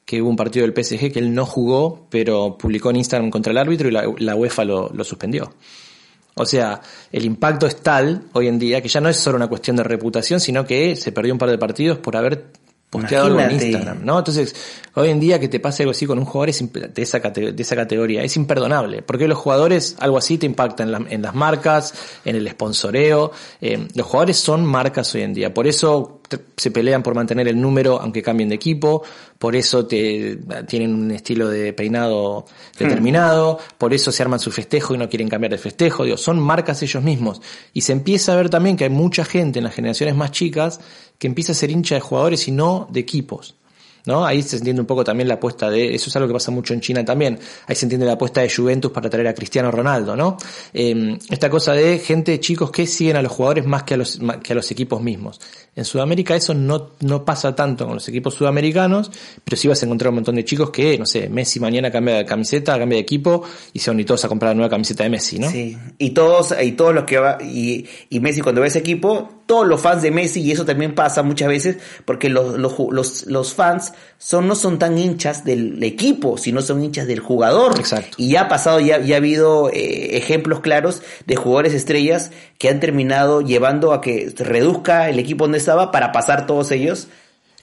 que 0.04 0.22
hubo 0.22 0.30
un 0.30 0.36
partido 0.36 0.66
del 0.66 0.74
PSG 0.76 1.12
que 1.14 1.20
él 1.20 1.34
no 1.34 1.46
jugó, 1.46 2.08
pero 2.10 2.58
publicó 2.58 2.90
en 2.90 2.98
Instagram 2.98 3.32
contra 3.32 3.52
el 3.52 3.58
árbitro 3.58 3.88
y 3.88 3.92
la, 3.92 4.36
UEFA 4.36 4.66
lo, 4.66 4.92
lo 4.94 5.04
suspendió. 5.04 5.54
O 6.36 6.46
sea, 6.46 6.82
el 7.12 7.24
impacto 7.24 7.66
es 7.66 7.78
tal 7.78 8.24
hoy 8.34 8.48
en 8.48 8.60
día 8.60 8.82
que 8.82 8.90
ya 8.90 9.00
no 9.00 9.08
es 9.08 9.16
solo 9.16 9.38
una 9.38 9.48
cuestión 9.48 9.78
de 9.78 9.84
reputación, 9.84 10.42
sino 10.42 10.66
que 10.66 10.98
se 10.98 11.14
perdió 11.14 11.34
un 11.34 11.40
par 11.40 11.50
de 11.50 11.58
partidos 11.58 11.98
por 12.00 12.18
haber 12.18 12.52
posteado 13.02 13.40
en 13.40 13.52
Instagram, 13.52 14.04
¿no? 14.04 14.18
Entonces, 14.20 14.56
hoy 14.96 15.10
en 15.10 15.20
día 15.20 15.40
que 15.40 15.48
te 15.48 15.60
pase 15.60 15.84
algo 15.84 15.92
así 15.92 16.06
con 16.06 16.20
un 16.20 16.26
jugador 16.26 16.54
de, 16.54 17.02
esa 17.02 17.20
de 17.20 17.56
esa 17.58 17.76
categoría 17.76 18.24
es 18.24 18.36
imperdonable, 18.38 19.02
porque 19.02 19.28
los 19.28 19.38
jugadores, 19.38 19.96
algo 20.00 20.18
así 20.18 20.38
te 20.38 20.46
impacta 20.46 20.84
en, 20.84 21.22
las 21.22 21.36
marcas, 21.36 21.94
en 22.26 22.36
el 22.36 22.50
sponsoreo, 22.50 23.32
eh, 23.62 23.88
los 23.94 24.06
jugadores 24.06 24.38
son 24.38 24.66
marcas 24.66 25.14
hoy 25.16 25.22
en 25.22 25.34
día, 25.34 25.54
por 25.54 25.68
eso 25.68 26.22
se 26.58 26.72
pelean 26.72 27.04
por 27.04 27.16
mantener 27.16 27.48
el 27.48 27.60
número 27.60 28.00
aunque 28.00 28.22
cambien 28.22 28.50
de 28.50 28.56
equipo, 28.56 29.04
por 29.38 29.56
eso 29.56 29.86
te, 29.86 30.40
tienen 30.68 30.94
un 30.94 31.12
estilo 31.12 31.50
de 31.50 31.74
peinado 31.74 32.46
determinado, 32.78 33.60
por 33.78 33.94
eso 33.94 34.12
se 34.12 34.24
arman 34.24 34.40
su 34.40 34.52
festejo 34.52 34.96
y 34.96 34.98
no 34.98 35.10
quieren 35.10 35.30
cambiar 35.30 35.52
de 35.52 35.58
festejo, 35.58 36.04
digo, 36.04 36.18
son 36.18 36.40
marcas 36.40 36.82
ellos 36.84 37.04
mismos. 37.04 37.42
Y 37.74 37.82
se 37.82 37.92
empieza 37.92 38.34
a 38.34 38.36
ver 38.36 38.50
también 38.50 38.78
que 38.78 38.86
hay 38.86 38.90
mucha 38.90 39.26
gente 39.26 39.60
en 39.60 39.66
las 39.66 39.76
generaciones 39.76 40.16
más 40.16 40.32
chicas 40.32 40.80
que 41.18 41.28
empieza 41.28 41.52
a 41.52 41.56
ser 41.56 41.72
hincha 41.72 41.96
de 41.96 42.02
jugadores 42.02 42.48
y 42.48 42.52
no 42.52 42.88
de 42.92 43.00
equipos. 43.00 43.56
¿no? 44.06 44.26
Ahí 44.26 44.42
se 44.42 44.58
entiende 44.58 44.82
un 44.82 44.88
poco 44.88 45.04
también 45.04 45.28
la 45.28 45.36
apuesta 45.36 45.70
de, 45.70 45.96
eso 45.96 46.10
es 46.10 46.16
algo 46.16 46.28
que 46.28 46.34
pasa 46.34 46.52
mucho 46.52 46.74
en 46.74 46.82
China 46.82 47.04
también, 47.04 47.40
ahí 47.68 47.76
se 47.76 47.86
entiende 47.86 48.06
la 48.06 48.14
apuesta 48.14 48.42
de 48.42 48.50
Juventus 48.50 48.92
para 48.92 49.10
traer 49.10 49.28
a 49.28 49.34
Cristiano 49.34 49.72
Ronaldo, 49.72 50.16
¿no? 50.16 50.38
Eh, 50.74 51.18
esta 51.30 51.50
cosa 51.50 51.74
de 51.74 52.00
gente, 52.00 52.40
chicos, 52.40 52.72
que 52.72 52.86
siguen 52.88 53.18
a 53.18 53.22
los 53.22 53.32
jugadores 53.32 53.66
más 53.66 53.84
que 53.84 53.96
a 53.96 53.98
los, 53.98 54.20
que 54.44 54.54
a 54.54 54.56
los 54.56 54.70
equipos 54.72 55.02
mismos. 55.02 55.42
En 55.76 55.84
Sudamérica 55.84 56.36
eso 56.36 56.54
no, 56.54 56.92
no 57.02 57.26
pasa 57.26 57.54
tanto 57.54 57.86
con 57.86 57.96
los 57.96 58.08
equipos 58.08 58.34
sudamericanos, 58.34 59.12
pero 59.44 59.58
sí 59.58 59.68
vas 59.68 59.82
a 59.82 59.86
encontrar 59.86 60.10
un 60.10 60.16
montón 60.16 60.36
de 60.36 60.46
chicos 60.46 60.70
que, 60.70 60.98
no 60.98 61.06
sé, 61.06 61.28
Messi 61.28 61.60
mañana 61.60 61.92
cambia 61.92 62.16
de 62.16 62.26
camiseta, 62.26 62.78
cambia 62.80 62.96
de 62.96 63.02
equipo 63.02 63.44
y 63.74 63.80
se 63.80 63.92
van 63.92 64.00
y 64.00 64.06
todos 64.06 64.24
a 64.24 64.30
comprar 64.30 64.52
la 64.52 64.56
nueva 64.56 64.70
camiseta 64.70 65.04
de 65.04 65.10
Messi, 65.10 65.40
¿no? 65.40 65.50
Sí, 65.52 65.78
y 65.98 66.12
todos, 66.12 66.56
y 66.62 66.72
todos 66.72 66.94
los 66.94 67.04
que 67.04 67.18
va, 67.18 67.38
y, 67.42 67.86
y 68.10 68.20
Messi 68.22 68.42
cuando 68.42 68.62
ve 68.62 68.68
ese 68.68 68.80
equipo, 68.80 69.44
todos 69.46 69.68
los 69.68 69.82
fans 69.82 70.02
de 70.02 70.12
Messi, 70.12 70.42
y 70.42 70.52
eso 70.52 70.66
también 70.66 70.96
pasa 70.96 71.22
muchas 71.24 71.50
veces, 71.50 71.78
porque 72.06 72.30
los, 72.30 72.58
los, 72.58 72.74
los, 72.92 73.26
los 73.28 73.54
fans 73.54 73.94
son, 74.18 74.48
no 74.48 74.56
son 74.56 74.80
tan 74.80 74.98
hinchas 74.98 75.44
del 75.44 75.84
equipo, 75.84 76.38
sino 76.38 76.62
son 76.62 76.84
hinchas 76.84 77.06
del 77.06 77.20
jugador. 77.20 77.78
Exacto. 77.78 78.16
Y 78.18 78.30
ya 78.30 78.44
ha 78.44 78.48
pasado, 78.48 78.80
ya, 78.80 79.02
ya 79.02 79.16
ha 79.16 79.18
habido 79.18 79.70
eh, 79.70 80.18
ejemplos 80.18 80.62
claros 80.62 81.04
de 81.28 81.36
jugadores 81.36 81.74
estrellas 81.74 82.32
que 82.58 82.70
han 82.70 82.80
terminado 82.80 83.42
llevando 83.42 83.94
a 83.94 84.02
que 84.02 84.34
reduzca 84.38 85.10
el 85.10 85.20
equipo 85.20 85.44
donde 85.44 85.60
para 85.92 86.12
pasar 86.12 86.46
todos 86.46 86.72
ellos 86.72 87.08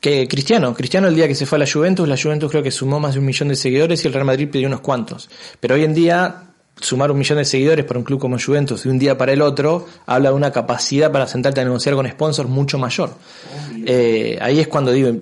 que 0.02 0.26
Cristiano, 0.26 0.74
Cristiano 0.74 1.06
el 1.06 1.14
día 1.14 1.28
que 1.28 1.34
se 1.36 1.46
fue 1.46 1.58
a 1.58 1.60
la 1.60 1.66
Juventus, 1.72 2.08
la 2.08 2.16
Juventus 2.20 2.50
creo 2.50 2.62
que 2.64 2.72
sumó 2.72 2.98
más 2.98 3.14
de 3.14 3.20
un 3.20 3.24
millón 3.24 3.50
de 3.50 3.54
seguidores 3.54 4.02
y 4.04 4.08
el 4.08 4.12
Real 4.12 4.26
Madrid 4.26 4.48
pidió 4.50 4.66
unos 4.66 4.80
cuantos. 4.80 5.30
Pero 5.60 5.76
hoy 5.76 5.84
en 5.84 5.94
día 5.94 6.42
sumar 6.80 7.12
un 7.12 7.18
millón 7.18 7.38
de 7.38 7.44
seguidores 7.44 7.84
para 7.84 8.00
un 8.00 8.04
club 8.04 8.18
como 8.18 8.36
Juventus 8.36 8.82
de 8.82 8.90
un 8.90 8.98
día 8.98 9.16
para 9.16 9.32
el 9.32 9.42
otro 9.42 9.86
habla 10.06 10.30
de 10.30 10.34
una 10.34 10.50
capacidad 10.50 11.12
para 11.12 11.28
sentarte 11.28 11.60
a 11.60 11.64
negociar 11.64 11.94
con 11.94 12.08
sponsors 12.08 12.48
mucho 12.48 12.78
mayor. 12.78 13.10
Eh, 13.86 14.38
ahí 14.40 14.58
es 14.58 14.66
cuando 14.66 14.90
digo, 14.90 15.12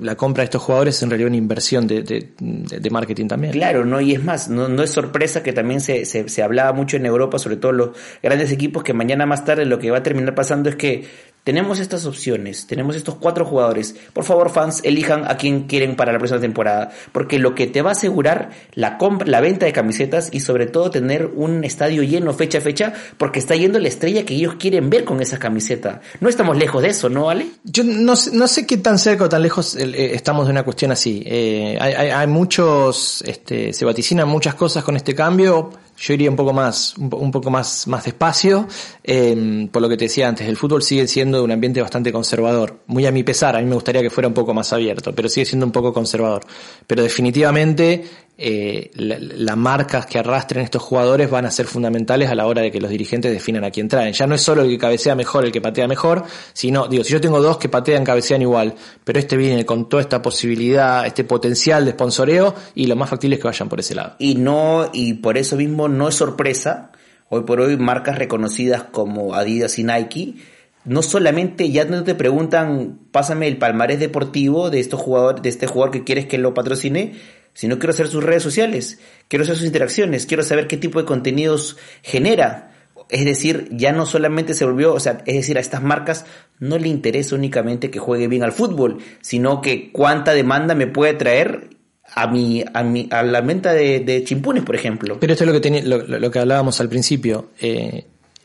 la 0.00 0.16
compra 0.16 0.42
de 0.42 0.44
estos 0.46 0.62
jugadores 0.62 0.96
es 0.96 1.02
en 1.02 1.10
realidad 1.10 1.28
una 1.28 1.36
inversión 1.36 1.86
de, 1.86 2.02
de, 2.02 2.32
de 2.38 2.90
marketing 2.90 3.26
también. 3.26 3.52
Claro, 3.52 3.84
no, 3.84 4.00
y 4.00 4.12
es 4.12 4.24
más, 4.24 4.48
no, 4.48 4.68
no 4.68 4.82
es 4.82 4.90
sorpresa 4.90 5.42
que 5.42 5.52
también 5.52 5.82
se, 5.82 6.06
se, 6.06 6.30
se 6.30 6.42
hablaba 6.42 6.72
mucho 6.72 6.96
en 6.96 7.04
Europa, 7.04 7.38
sobre 7.38 7.56
todo 7.56 7.72
los 7.72 7.90
grandes 8.22 8.52
equipos, 8.52 8.82
que 8.82 8.94
mañana 8.94 9.26
más 9.26 9.44
tarde 9.44 9.66
lo 9.66 9.78
que 9.78 9.90
va 9.90 9.98
a 9.98 10.02
terminar 10.02 10.34
pasando 10.34 10.70
es 10.70 10.76
que 10.76 11.06
tenemos 11.44 11.80
estas 11.80 12.04
opciones, 12.06 12.66
tenemos 12.66 12.96
estos 12.96 13.14
cuatro 13.16 13.44
jugadores. 13.44 13.94
Por 14.12 14.24
favor, 14.24 14.50
fans, 14.50 14.80
elijan 14.84 15.24
a 15.30 15.36
quién 15.36 15.64
quieren 15.64 15.96
para 15.96 16.12
la 16.12 16.18
próxima 16.18 16.40
temporada, 16.40 16.90
porque 17.12 17.38
lo 17.38 17.54
que 17.54 17.66
te 17.66 17.82
va 17.82 17.90
a 17.90 17.92
asegurar 17.92 18.50
la 18.74 18.98
compra, 18.98 19.26
la 19.28 19.40
venta 19.40 19.66
de 19.66 19.72
camisetas 19.72 20.28
y 20.32 20.40
sobre 20.40 20.66
todo 20.66 20.90
tener 20.90 21.30
un 21.34 21.64
estadio 21.64 22.02
lleno 22.02 22.32
fecha 22.34 22.58
a 22.58 22.60
fecha, 22.60 22.92
porque 23.16 23.38
está 23.38 23.56
yendo 23.56 23.78
la 23.78 23.88
estrella 23.88 24.24
que 24.24 24.34
ellos 24.34 24.56
quieren 24.56 24.90
ver 24.90 25.04
con 25.04 25.20
esa 25.20 25.38
camiseta. 25.38 26.00
No 26.20 26.28
estamos 26.28 26.56
lejos 26.56 26.82
de 26.82 26.88
eso, 26.88 27.08
¿no, 27.08 27.30
Ale? 27.30 27.46
Yo 27.64 27.84
no, 27.84 28.14
no 28.32 28.46
sé 28.46 28.66
qué 28.66 28.76
tan 28.76 28.98
cerca 28.98 29.24
o 29.24 29.28
tan 29.28 29.42
lejos 29.42 29.76
eh, 29.76 30.14
estamos 30.14 30.46
de 30.46 30.52
una 30.52 30.62
cuestión 30.62 30.92
así. 30.92 31.22
Eh, 31.24 31.78
hay, 31.80 31.94
hay, 31.94 32.10
hay, 32.10 32.26
muchos, 32.26 33.22
este, 33.26 33.72
se 33.72 33.84
vaticinan 33.84 34.28
muchas 34.28 34.54
cosas 34.54 34.84
con 34.84 34.96
este 34.96 35.14
cambio 35.14 35.70
yo 36.00 36.14
iría 36.14 36.30
un 36.30 36.36
poco 36.36 36.54
más, 36.54 36.94
un, 36.96 37.30
poco 37.30 37.50
más, 37.50 37.86
más 37.86 38.04
despacio, 38.04 38.66
eh, 39.04 39.68
por 39.70 39.82
lo 39.82 39.88
que 39.88 39.98
te 39.98 40.06
decía 40.06 40.28
antes, 40.28 40.48
el 40.48 40.56
fútbol 40.56 40.82
sigue 40.82 41.06
siendo 41.06 41.44
un 41.44 41.50
ambiente 41.50 41.82
bastante 41.82 42.10
conservador, 42.10 42.80
muy 42.86 43.04
a 43.04 43.12
mi 43.12 43.22
pesar, 43.22 43.54
a 43.54 43.60
mí 43.60 43.66
me 43.66 43.74
gustaría 43.74 44.00
que 44.00 44.08
fuera 44.08 44.26
un 44.26 44.34
poco 44.34 44.54
más 44.54 44.72
abierto, 44.72 45.14
pero 45.14 45.28
sigue 45.28 45.44
siendo 45.44 45.66
un 45.66 45.72
poco 45.72 45.92
conservador. 45.92 46.42
Pero 46.86 47.02
definitivamente 47.02 48.04
eh, 48.42 48.90
las 48.94 49.20
la 49.20 49.54
marcas 49.54 50.06
que 50.06 50.18
arrastren 50.18 50.64
estos 50.64 50.80
jugadores 50.80 51.28
van 51.28 51.44
a 51.44 51.50
ser 51.50 51.66
fundamentales 51.66 52.30
a 52.30 52.34
la 52.34 52.46
hora 52.46 52.62
de 52.62 52.70
que 52.70 52.80
los 52.80 52.90
dirigentes 52.90 53.30
definan 53.30 53.64
a 53.64 53.70
quién 53.70 53.86
traen. 53.86 54.14
Ya 54.14 54.26
no 54.26 54.34
es 54.34 54.40
solo 54.40 54.62
el 54.62 54.70
que 54.70 54.78
cabecea 54.78 55.14
mejor, 55.14 55.44
el 55.44 55.52
que 55.52 55.60
patea 55.60 55.86
mejor, 55.86 56.24
sino, 56.54 56.88
digo, 56.88 57.04
si 57.04 57.12
yo 57.12 57.20
tengo 57.20 57.42
dos 57.42 57.58
que 57.58 57.68
patean, 57.68 58.02
cabecean 58.02 58.40
igual, 58.40 58.74
pero 59.04 59.18
este 59.18 59.36
viene 59.36 59.66
con 59.66 59.90
toda 59.90 60.02
esta 60.02 60.22
posibilidad, 60.22 61.06
este 61.06 61.24
potencial 61.24 61.84
de 61.84 61.90
sponsoreo, 61.90 62.54
y 62.74 62.86
lo 62.86 62.96
más 62.96 63.10
factible 63.10 63.36
es 63.36 63.42
que 63.42 63.48
vayan 63.48 63.68
por 63.68 63.80
ese 63.80 63.94
lado. 63.94 64.14
Y 64.18 64.36
no, 64.36 64.88
y 64.90 65.14
por 65.14 65.36
eso 65.36 65.56
mismo 65.56 65.88
no 65.88 66.08
es 66.08 66.14
sorpresa, 66.14 66.92
hoy 67.28 67.42
por 67.42 67.60
hoy 67.60 67.76
marcas 67.76 68.16
reconocidas 68.18 68.84
como 68.84 69.34
Adidas 69.34 69.78
y 69.78 69.84
Nike, 69.84 70.36
no 70.84 71.02
solamente 71.02 71.70
ya 71.70 71.84
no 71.84 72.04
te 72.04 72.14
preguntan, 72.14 72.98
pásame 73.10 73.48
el 73.48 73.58
palmarés 73.58 74.00
deportivo 74.00 74.70
de 74.70 74.80
estos 74.80 75.00
jugadores, 75.00 75.42
de 75.42 75.48
este 75.48 75.66
jugador 75.66 75.92
que 75.92 76.04
quieres 76.04 76.26
que 76.26 76.38
lo 76.38 76.54
patrocine, 76.54 77.14
sino 77.52 77.78
quiero 77.78 77.92
saber 77.92 78.10
sus 78.10 78.24
redes 78.24 78.42
sociales, 78.42 78.98
quiero 79.28 79.44
saber 79.44 79.58
sus 79.58 79.66
interacciones, 79.66 80.26
quiero 80.26 80.42
saber 80.42 80.66
qué 80.66 80.76
tipo 80.76 80.98
de 80.98 81.04
contenidos 81.06 81.76
genera. 82.02 82.68
Es 83.08 83.24
decir, 83.24 83.68
ya 83.72 83.92
no 83.92 84.06
solamente 84.06 84.54
se 84.54 84.64
volvió, 84.64 84.94
o 84.94 85.00
sea, 85.00 85.22
es 85.26 85.34
decir, 85.34 85.58
a 85.58 85.60
estas 85.60 85.82
marcas 85.82 86.26
no 86.60 86.78
le 86.78 86.88
interesa 86.88 87.34
únicamente 87.34 87.90
que 87.90 87.98
juegue 87.98 88.28
bien 88.28 88.44
al 88.44 88.52
fútbol, 88.52 88.98
sino 89.20 89.60
que 89.60 89.90
cuánta 89.90 90.32
demanda 90.32 90.76
me 90.76 90.86
puede 90.86 91.14
traer 91.14 91.70
a 92.14 92.28
mi, 92.28 92.64
a 92.72 92.82
mi, 92.84 93.08
a 93.10 93.22
la 93.24 93.40
venta 93.40 93.72
de, 93.72 94.00
de 94.00 94.22
chimpunes, 94.22 94.62
por 94.62 94.76
ejemplo. 94.76 95.18
Pero 95.18 95.32
esto 95.32 95.44
es 95.44 95.48
lo 95.48 95.52
que 95.52 95.60
tenía, 95.60 95.82
lo, 95.82 95.98
lo 96.06 96.30
que 96.30 96.38
hablábamos 96.38 96.80
al 96.80 96.88
principio. 96.88 97.50
Eh, 97.60 98.04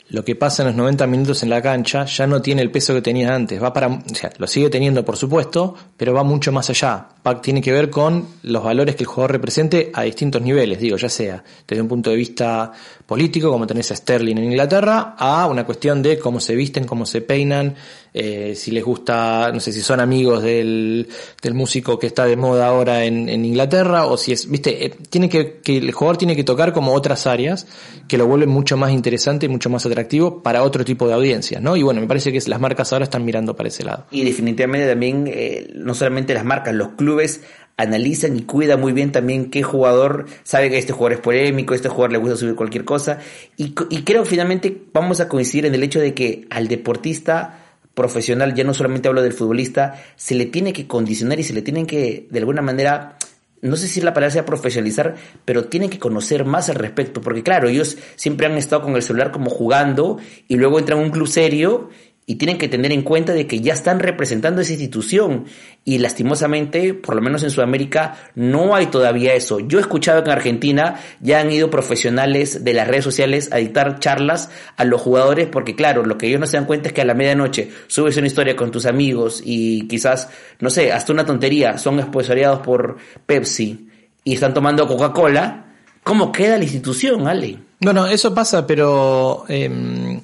lo 0.09 0.23
que 0.23 0.35
pasa 0.35 0.61
en 0.61 0.67
los 0.67 0.75
90 0.75 1.07
minutos 1.07 1.41
en 1.41 1.49
la 1.49 1.61
cancha 1.61 2.05
ya 2.05 2.27
no 2.27 2.41
tiene 2.41 2.61
el 2.61 2.69
peso 2.69 2.93
que 2.93 3.01
tenía 3.01 3.33
antes. 3.33 3.61
Va 3.61 3.73
para, 3.73 4.03
lo 4.37 4.47
sigue 4.47 4.69
teniendo 4.69 5.03
por 5.03 5.17
supuesto, 5.17 5.75
pero 5.97 6.13
va 6.13 6.23
mucho 6.23 6.51
más 6.51 6.69
allá. 6.69 7.07
tiene 7.41 7.61
que 7.61 7.71
ver 7.71 7.89
con 7.89 8.27
los 8.43 8.63
valores 8.63 8.95
que 8.95 9.03
el 9.03 9.07
jugador 9.07 9.31
represente 9.31 9.89
a 9.93 10.03
distintos 10.03 10.41
niveles, 10.43 10.79
digo, 10.79 10.97
ya 10.97 11.09
sea 11.09 11.43
desde 11.67 11.81
un 11.81 11.87
punto 11.87 12.11
de 12.11 12.17
vista 12.17 12.71
político, 13.05 13.49
como 13.49 13.65
tenés 13.65 13.91
a 13.91 13.95
Sterling 13.95 14.37
en 14.37 14.43
Inglaterra, 14.45 15.15
a 15.17 15.47
una 15.47 15.65
cuestión 15.65 16.03
de 16.03 16.19
cómo 16.19 16.39
se 16.39 16.55
visten, 16.55 16.85
cómo 16.85 17.05
se 17.07 17.21
peinan, 17.21 17.75
eh, 18.17 18.55
si 18.55 18.71
les 18.71 18.81
gusta, 18.81 19.51
no 19.53 19.59
sé 19.59 19.73
si 19.73 19.81
son 19.81 19.99
amigos 19.99 20.41
del, 20.41 21.05
del 21.41 21.53
músico 21.53 21.99
que 21.99 22.07
está 22.07 22.23
de 22.23 22.37
moda 22.37 22.67
ahora 22.67 23.03
en, 23.03 23.27
en 23.27 23.43
Inglaterra, 23.43 24.05
o 24.05 24.15
si 24.15 24.31
es, 24.31 24.49
viste, 24.49 24.85
eh, 24.85 24.93
tiene 25.09 25.27
que, 25.27 25.59
que 25.59 25.79
el 25.79 25.91
jugador 25.91 26.15
tiene 26.15 26.33
que 26.33 26.45
tocar 26.45 26.71
como 26.71 26.93
otras 26.93 27.27
áreas 27.27 27.67
que 28.07 28.17
lo 28.17 28.25
vuelven 28.25 28.47
mucho 28.47 28.77
más 28.77 28.91
interesante 28.91 29.47
y 29.47 29.49
mucho 29.49 29.69
más 29.69 29.85
atractivo 29.85 30.41
para 30.41 30.63
otro 30.63 30.85
tipo 30.85 31.09
de 31.09 31.13
audiencias, 31.13 31.61
¿no? 31.61 31.75
Y 31.75 31.83
bueno, 31.83 31.99
me 31.99 32.07
parece 32.07 32.31
que 32.31 32.39
las 32.47 32.61
marcas 32.61 32.93
ahora 32.93 33.03
están 33.03 33.25
mirando 33.25 33.53
para 33.53 33.67
ese 33.67 33.83
lado. 33.83 34.05
Y 34.11 34.23
definitivamente 34.23 34.87
también, 34.87 35.27
eh, 35.27 35.71
no 35.75 35.93
solamente 35.93 36.33
las 36.33 36.45
marcas, 36.45 36.73
los 36.73 36.91
clubes 36.91 37.41
analizan 37.75 38.37
y 38.37 38.43
cuidan 38.43 38.79
muy 38.79 38.93
bien 38.93 39.11
también 39.11 39.49
qué 39.49 39.61
jugador 39.61 40.27
sabe 40.43 40.69
que 40.69 40.77
este 40.77 40.93
jugador 40.93 41.13
es 41.13 41.19
polémico, 41.19 41.73
este 41.73 41.89
jugador 41.89 42.13
le 42.13 42.19
gusta 42.19 42.37
subir 42.37 42.55
cualquier 42.55 42.85
cosa. 42.85 43.19
Y, 43.57 43.75
y 43.89 44.03
creo 44.03 44.23
finalmente 44.23 44.83
vamos 44.93 45.19
a 45.19 45.27
coincidir 45.27 45.65
en 45.65 45.75
el 45.75 45.83
hecho 45.83 45.99
de 45.99 46.13
que 46.13 46.47
al 46.49 46.69
deportista 46.69 47.64
profesional, 47.95 48.53
ya 48.53 48.63
no 48.63 48.73
solamente 48.73 49.07
hablo 49.07 49.23
del 49.23 49.33
futbolista, 49.33 49.95
se 50.15 50.35
le 50.35 50.45
tiene 50.45 50.73
que 50.73 50.85
condicionar 50.85 51.39
y 51.39 51.43
se 51.43 51.53
le 51.53 51.61
tienen 51.61 51.87
que, 51.87 52.27
de 52.29 52.39
alguna 52.39 52.61
manera, 52.61 53.17
no 53.61 53.77
sé 53.77 53.87
si 53.87 54.01
la 54.01 54.13
palabra 54.13 54.31
sea 54.31 54.45
profesionalizar, 54.45 55.15
pero 55.43 55.65
tienen 55.65 55.89
que 55.89 55.97
conocer 55.97 56.45
más 56.45 56.69
al 56.69 56.75
respecto, 56.75 57.21
porque 57.21 57.41
claro, 57.41 57.67
ellos 57.67 57.97
siempre 58.15 58.45
han 58.45 58.57
estado 58.57 58.83
con 58.83 58.95
el 58.95 59.01
celular 59.01 59.31
como 59.31 59.49
jugando 59.49 60.17
y 60.47 60.57
luego 60.57 60.77
entran 60.77 60.99
a 60.99 61.01
un 61.01 61.09
club 61.09 61.27
serio 61.27 61.89
y 62.27 62.35
tienen 62.35 62.57
que 62.57 62.67
tener 62.67 62.91
en 62.91 63.03
cuenta 63.03 63.33
de 63.33 63.45
que 63.45 63.61
ya 63.61 63.73
están 63.73 63.99
representando 63.99 64.61
esa 64.61 64.71
institución 64.71 65.45
y 65.83 65.99
lastimosamente, 65.99 66.95
por 66.95 67.15
lo 67.15 67.21
menos 67.21 67.43
en 67.43 67.51
Sudamérica, 67.51 68.17
no 68.33 68.75
hay 68.75 68.87
todavía 68.87 69.35
eso. 69.35 69.59
Yo 69.59 69.77
he 69.77 69.81
escuchado 69.81 70.23
que 70.23 70.31
en 70.31 70.35
Argentina 70.35 70.99
ya 71.19 71.39
han 71.39 71.51
ido 71.51 71.69
profesionales 71.69 72.63
de 72.63 72.73
las 72.73 72.87
redes 72.87 73.03
sociales 73.03 73.49
a 73.51 73.57
dictar 73.57 73.99
charlas 73.99 74.49
a 74.75 74.85
los 74.85 75.01
jugadores 75.01 75.47
porque 75.47 75.75
claro, 75.75 76.03
lo 76.03 76.17
que 76.17 76.27
ellos 76.27 76.39
no 76.39 76.47
se 76.47 76.57
dan 76.57 76.65
cuenta 76.65 76.87
es 76.89 76.93
que 76.93 77.01
a 77.01 77.05
la 77.05 77.13
medianoche 77.13 77.69
subes 77.85 78.17
una 78.17 78.27
historia 78.27 78.55
con 78.55 78.71
tus 78.71 78.87
amigos 78.87 79.41
y 79.45 79.87
quizás, 79.87 80.29
no 80.59 80.71
sé, 80.71 80.91
hasta 80.91 81.13
una 81.13 81.25
tontería, 81.25 81.77
son 81.77 81.99
esponsoreados 81.99 82.61
por 82.61 82.97
Pepsi 83.27 83.87
y 84.23 84.33
están 84.33 84.53
tomando 84.53 84.87
Coca-Cola. 84.87 85.61
¿Cómo 86.01 86.31
queda 86.31 86.57
la 86.57 86.63
institución, 86.63 87.27
Ale? 87.27 87.59
Bueno, 87.79 88.07
eso 88.07 88.33
pasa, 88.33 88.65
pero... 88.65 89.45
Eh 89.47 90.21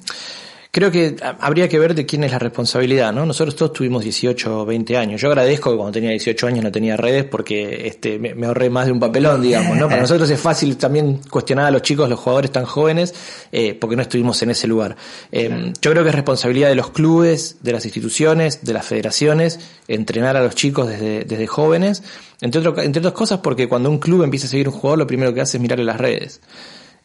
Creo 0.74 0.90
que 0.90 1.16
habría 1.38 1.68
que 1.68 1.78
ver 1.78 1.94
de 1.94 2.06
quién 2.06 2.24
es 2.24 2.32
la 2.32 2.38
responsabilidad, 2.38 3.12
¿no? 3.12 3.26
Nosotros 3.26 3.54
todos 3.54 3.74
tuvimos 3.74 4.02
18 4.04 4.60
o 4.60 4.64
20 4.64 4.96
años. 4.96 5.20
Yo 5.20 5.28
agradezco 5.28 5.70
que 5.70 5.76
cuando 5.76 5.92
tenía 5.92 6.08
18 6.08 6.46
años 6.46 6.64
no 6.64 6.72
tenía 6.72 6.96
redes 6.96 7.24
porque 7.24 7.86
este, 7.86 8.18
me, 8.18 8.46
ahorré 8.46 8.70
más 8.70 8.86
de 8.86 8.92
un 8.92 8.98
papelón, 8.98 9.42
digamos, 9.42 9.76
¿no? 9.76 9.86
Para 9.86 10.00
nosotros 10.00 10.30
es 10.30 10.40
fácil 10.40 10.78
también 10.78 11.20
cuestionar 11.28 11.66
a 11.66 11.70
los 11.70 11.82
chicos, 11.82 12.08
los 12.08 12.18
jugadores 12.18 12.52
tan 12.52 12.64
jóvenes, 12.64 13.14
eh, 13.52 13.74
porque 13.78 13.96
no 13.96 14.02
estuvimos 14.02 14.40
en 14.42 14.48
ese 14.48 14.66
lugar. 14.66 14.96
Eh, 15.30 15.74
yo 15.82 15.90
creo 15.90 16.04
que 16.04 16.08
es 16.08 16.14
responsabilidad 16.14 16.70
de 16.70 16.74
los 16.74 16.88
clubes, 16.88 17.56
de 17.60 17.72
las 17.72 17.84
instituciones, 17.84 18.64
de 18.64 18.72
las 18.72 18.86
federaciones, 18.86 19.60
entrenar 19.88 20.38
a 20.38 20.42
los 20.42 20.54
chicos 20.54 20.88
desde, 20.88 21.26
desde 21.26 21.46
jóvenes, 21.46 22.02
entre, 22.40 22.66
otro, 22.66 22.80
entre 22.80 23.00
otras 23.00 23.12
cosas 23.12 23.40
porque 23.40 23.68
cuando 23.68 23.90
un 23.90 23.98
club 23.98 24.22
empieza 24.22 24.46
a 24.46 24.48
seguir 24.48 24.70
un 24.70 24.74
jugador, 24.74 25.00
lo 25.00 25.06
primero 25.06 25.34
que 25.34 25.42
hace 25.42 25.58
es 25.58 25.60
mirarle 25.60 25.84
las 25.84 25.98
redes. 25.98 26.40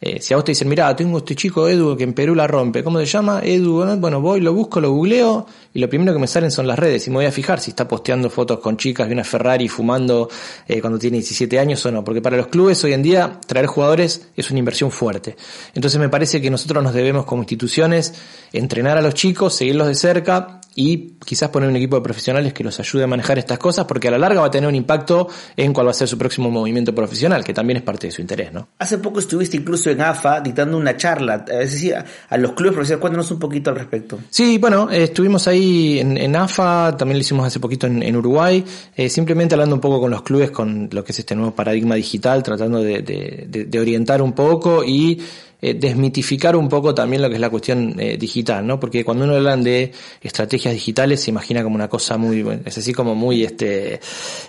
Eh, 0.00 0.20
si 0.20 0.32
a 0.32 0.36
vos 0.36 0.44
te 0.44 0.52
dicen, 0.52 0.68
mira, 0.68 0.94
tengo 0.94 1.18
este 1.18 1.34
chico 1.34 1.68
Edu 1.68 1.96
que 1.96 2.04
en 2.04 2.12
Perú 2.12 2.34
la 2.34 2.46
rompe, 2.46 2.84
¿cómo 2.84 3.00
se 3.00 3.06
llama? 3.06 3.40
Edu, 3.42 3.84
bueno, 3.98 4.20
voy, 4.20 4.40
lo 4.40 4.54
busco, 4.54 4.80
lo 4.80 4.92
googleo 4.92 5.46
y 5.74 5.80
lo 5.80 5.88
primero 5.88 6.12
que 6.12 6.20
me 6.20 6.28
salen 6.28 6.52
son 6.52 6.68
las 6.68 6.78
redes 6.78 7.06
y 7.08 7.10
me 7.10 7.16
voy 7.16 7.26
a 7.26 7.32
fijar 7.32 7.58
si 7.58 7.70
está 7.70 7.88
posteando 7.88 8.30
fotos 8.30 8.60
con 8.60 8.76
chicas 8.76 9.08
de 9.08 9.14
una 9.14 9.24
Ferrari 9.24 9.68
fumando 9.68 10.28
eh, 10.68 10.80
cuando 10.80 11.00
tiene 11.00 11.16
17 11.16 11.58
años 11.58 11.84
o 11.84 11.90
no, 11.90 12.04
porque 12.04 12.22
para 12.22 12.36
los 12.36 12.46
clubes 12.46 12.82
hoy 12.84 12.92
en 12.92 13.02
día 13.02 13.40
traer 13.44 13.66
jugadores 13.66 14.28
es 14.36 14.50
una 14.50 14.60
inversión 14.60 14.92
fuerte. 14.92 15.36
Entonces 15.74 15.98
me 15.98 16.08
parece 16.08 16.40
que 16.40 16.50
nosotros 16.50 16.82
nos 16.84 16.94
debemos 16.94 17.24
como 17.24 17.42
instituciones 17.42 18.14
entrenar 18.52 18.98
a 18.98 19.02
los 19.02 19.14
chicos, 19.14 19.54
seguirlos 19.54 19.88
de 19.88 19.96
cerca 19.96 20.60
y 20.80 21.16
quizás 21.24 21.48
poner 21.48 21.68
un 21.68 21.74
equipo 21.74 21.96
de 21.96 22.02
profesionales 22.02 22.52
que 22.52 22.62
los 22.62 22.78
ayude 22.78 23.02
a 23.02 23.08
manejar 23.08 23.36
estas 23.36 23.58
cosas, 23.58 23.84
porque 23.84 24.06
a 24.06 24.12
la 24.12 24.18
larga 24.18 24.42
va 24.42 24.46
a 24.46 24.50
tener 24.50 24.68
un 24.68 24.76
impacto 24.76 25.28
en 25.56 25.72
cuál 25.72 25.88
va 25.88 25.90
a 25.90 25.94
ser 25.94 26.06
su 26.06 26.16
próximo 26.16 26.52
movimiento 26.52 26.94
profesional, 26.94 27.42
que 27.42 27.52
también 27.52 27.78
es 27.78 27.82
parte 27.82 28.06
de 28.06 28.12
su 28.12 28.20
interés, 28.20 28.52
¿no? 28.52 28.68
Hace 28.78 28.98
poco 28.98 29.18
estuviste 29.18 29.56
incluso 29.56 29.90
en 29.90 30.00
AFA 30.00 30.40
dictando 30.40 30.76
una 30.76 30.96
charla, 30.96 31.44
es 31.48 31.72
decir, 31.72 31.96
a 31.96 32.36
los 32.38 32.52
clubes 32.52 32.74
profesionales, 32.74 33.00
cuéntanos 33.00 33.28
un 33.32 33.40
poquito 33.40 33.70
al 33.70 33.76
respecto. 33.76 34.20
Sí, 34.30 34.58
bueno, 34.58 34.88
eh, 34.88 35.02
estuvimos 35.02 35.48
ahí 35.48 35.98
en, 35.98 36.36
AFA, 36.36 36.96
también 36.96 37.18
lo 37.18 37.22
hicimos 37.22 37.44
hace 37.44 37.58
poquito 37.58 37.88
en, 37.88 38.16
Uruguay, 38.16 38.64
eh, 38.94 39.08
simplemente 39.08 39.56
hablando 39.56 39.74
un 39.74 39.80
poco 39.80 40.00
con 40.00 40.12
los 40.12 40.22
clubes, 40.22 40.52
con 40.52 40.88
lo 40.92 41.02
que 41.02 41.10
es 41.10 41.18
este 41.18 41.34
nuevo 41.34 41.56
paradigma 41.56 41.96
digital, 41.96 42.40
tratando 42.44 42.80
de 42.84 43.78
orientar 43.80 44.22
un 44.22 44.32
poco 44.32 44.84
y 44.84 45.20
eh, 45.60 45.74
desmitificar 45.74 46.54
un 46.54 46.68
poco 46.68 46.94
también 46.94 47.20
lo 47.20 47.28
que 47.28 47.34
es 47.34 47.40
la 47.40 47.50
cuestión 47.50 47.96
eh, 47.98 48.16
digital, 48.16 48.64
¿no? 48.64 48.78
Porque 48.78 49.04
cuando 49.04 49.24
uno 49.24 49.34
habla 49.34 49.56
de 49.56 49.90
estrategias 50.20 50.72
digitales 50.72 51.20
se 51.20 51.30
imagina 51.30 51.64
como 51.64 51.74
una 51.74 51.88
cosa 51.88 52.16
muy, 52.16 52.46
es 52.64 52.78
así 52.78 52.92
como 52.92 53.16
muy 53.16 53.42
este 53.42 53.98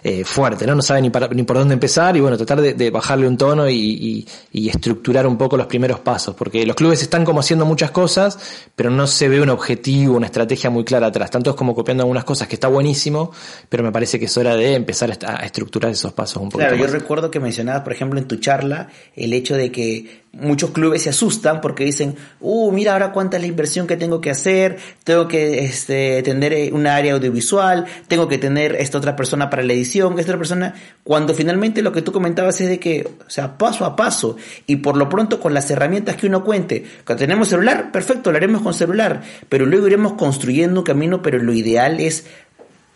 eh, 0.03 0.23
fuerte, 0.23 0.67
¿no? 0.67 0.75
No 0.75 0.83
sabe 0.83 1.01
ni, 1.01 1.09
ni 1.09 1.43
por 1.43 1.57
dónde 1.57 1.73
empezar 1.73 2.15
y 2.15 2.19
bueno, 2.19 2.37
tratar 2.37 2.61
de, 2.61 2.91
bajarle 2.91 3.27
un 3.27 3.37
tono 3.37 3.67
y, 3.67 4.23
y, 4.51 4.69
estructurar 4.69 5.25
un 5.25 5.35
poco 5.35 5.57
los 5.57 5.65
primeros 5.65 5.99
pasos, 5.99 6.35
porque 6.35 6.63
los 6.63 6.75
clubes 6.75 7.01
están 7.01 7.25
como 7.25 7.39
haciendo 7.39 7.65
muchas 7.65 7.89
cosas, 7.89 8.37
pero 8.75 8.91
no 8.91 9.07
se 9.07 9.27
ve 9.29 9.41
un 9.41 9.49
objetivo, 9.49 10.15
una 10.15 10.27
estrategia 10.27 10.69
muy 10.69 10.83
clara 10.83 11.07
atrás. 11.07 11.31
Tanto 11.31 11.49
es 11.49 11.55
como 11.55 11.73
copiando 11.73 12.03
algunas 12.03 12.23
cosas 12.23 12.47
que 12.47 12.53
está 12.53 12.67
buenísimo, 12.67 13.31
pero 13.67 13.81
me 13.83 13.91
parece 13.91 14.19
que 14.19 14.25
es 14.25 14.37
hora 14.37 14.55
de 14.55 14.75
empezar 14.75 15.17
a 15.25 15.43
estructurar 15.43 15.91
esos 15.91 16.13
pasos 16.13 16.37
un 16.43 16.49
poco. 16.49 16.59
Claro, 16.59 16.75
yo 16.75 16.85
recuerdo 16.85 17.31
que 17.31 17.39
mencionabas, 17.39 17.81
por 17.81 17.93
ejemplo, 17.93 18.19
en 18.19 18.27
tu 18.27 18.35
charla, 18.35 18.89
el 19.15 19.33
hecho 19.33 19.55
de 19.55 19.71
que 19.71 20.28
muchos 20.31 20.71
clubes 20.71 21.03
se 21.03 21.09
asustan 21.09 21.59
porque 21.59 21.83
dicen, 21.83 22.15
uh, 22.39 22.71
mira 22.71 22.93
ahora 22.93 23.11
cuánta 23.11 23.37
es 23.37 23.43
la 23.43 23.47
inversión 23.47 23.87
que 23.87 23.97
tengo 23.97 24.21
que 24.21 24.29
hacer, 24.29 24.77
tengo 25.03 25.27
que 25.27 25.65
este, 25.65 26.21
tener 26.23 26.53
eh, 26.53 26.71
un 26.71 26.87
área 26.87 27.13
audiovisual, 27.13 27.85
tengo 28.07 28.27
que 28.27 28.37
tener 28.37 28.75
esta 28.75 28.97
otra 28.97 29.15
persona 29.15 29.49
para 29.49 29.63
la 29.63 29.73
edición, 29.73 30.17
esta 30.19 30.31
otra 30.31 30.37
persona, 30.37 30.73
cuando 31.03 31.33
finalmente 31.33 31.81
lo 31.81 31.91
que 31.91 32.01
tú 32.01 32.11
comentabas 32.11 32.61
es 32.61 32.69
de 32.69 32.79
que, 32.79 33.09
o 33.25 33.29
sea, 33.29 33.57
paso 33.57 33.85
a 33.85 33.95
paso, 33.95 34.37
y 34.67 34.77
por 34.77 34.97
lo 34.97 35.09
pronto 35.09 35.39
con 35.39 35.53
las 35.53 35.69
herramientas 35.71 36.15
que 36.15 36.27
uno 36.27 36.43
cuente, 36.43 36.85
cuando 37.05 37.21
tenemos 37.21 37.47
celular, 37.47 37.91
perfecto, 37.91 38.31
lo 38.31 38.37
haremos 38.37 38.61
con 38.61 38.73
celular, 38.73 39.21
pero 39.49 39.65
luego 39.65 39.87
iremos 39.87 40.13
construyendo 40.13 40.81
un 40.81 40.85
camino, 40.85 41.21
pero 41.21 41.39
lo 41.39 41.53
ideal 41.53 41.99
es 41.99 42.25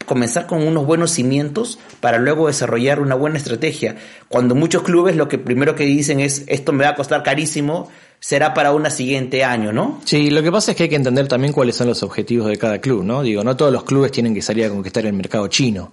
comenzar 0.06 0.48
con 0.48 0.66
unos 0.66 0.86
buenos 0.86 1.12
cimientos 1.12 1.80
para 2.00 2.20
luego 2.20 2.48
desarrollar 2.48 3.00
una 3.00 3.16
buena 3.16 3.38
estrategia. 3.38 3.96
Cuando 4.28 4.56
muchos 4.56 4.84
clubes 4.84 5.16
lo 5.16 5.28
que 5.28 5.38
primero 5.38 5.76
que 5.76 5.86
dicen 5.86 6.20
es 6.20 6.44
esto 6.48 6.74
me 6.74 6.84
va 6.84 6.92
a 6.92 6.96
costar 6.96 7.24
carísimo, 7.24 7.90
será 8.20 8.54
para 8.54 8.72
un 8.72 8.90
siguiente 8.90 9.44
año, 9.44 9.74
¿no? 9.74 10.02
Sí, 10.06 10.30
lo 10.30 10.42
que 10.42 10.52
pasa 10.52 10.72
es 10.72 10.78
que 10.78 10.84
hay 10.84 10.90
que 10.90 10.96
entender 10.96 11.28
también 11.28 11.54
cuáles 11.54 11.76
son 11.76 11.88
los 11.88 12.04
objetivos 12.04 12.48
de 12.48 12.58
cada 12.58 12.80
club, 12.80 13.04
¿no? 13.04 13.22
Digo, 13.22 13.44
no 13.44 13.58
todos 13.58 13.72
los 13.72 13.84
clubes 13.84 14.12
tienen 14.12 14.34
que 14.34 14.42
salir 14.42 14.66
a 14.66 14.70
conquistar 14.70 15.06
el 15.06 15.14
mercado 15.14 15.48
chino 15.48 15.92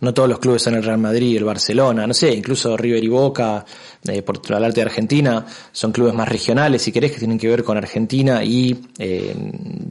no 0.00 0.14
todos 0.14 0.28
los 0.28 0.38
clubes 0.38 0.62
son 0.62 0.74
el 0.74 0.82
Real 0.82 0.98
Madrid, 0.98 1.36
el 1.36 1.44
Barcelona, 1.44 2.06
no 2.06 2.14
sé, 2.14 2.32
incluso 2.32 2.76
River 2.76 3.02
y 3.02 3.08
Boca, 3.08 3.64
eh, 4.08 4.22
por 4.22 4.40
hablarte 4.54 4.80
de 4.80 4.86
Argentina, 4.86 5.44
son 5.72 5.92
clubes 5.92 6.14
más 6.14 6.28
regionales, 6.28 6.82
si 6.82 6.92
querés, 6.92 7.12
que 7.12 7.18
tienen 7.18 7.38
que 7.38 7.48
ver 7.48 7.62
con 7.62 7.76
Argentina 7.76 8.42
y 8.42 8.80
eh, 8.98 9.34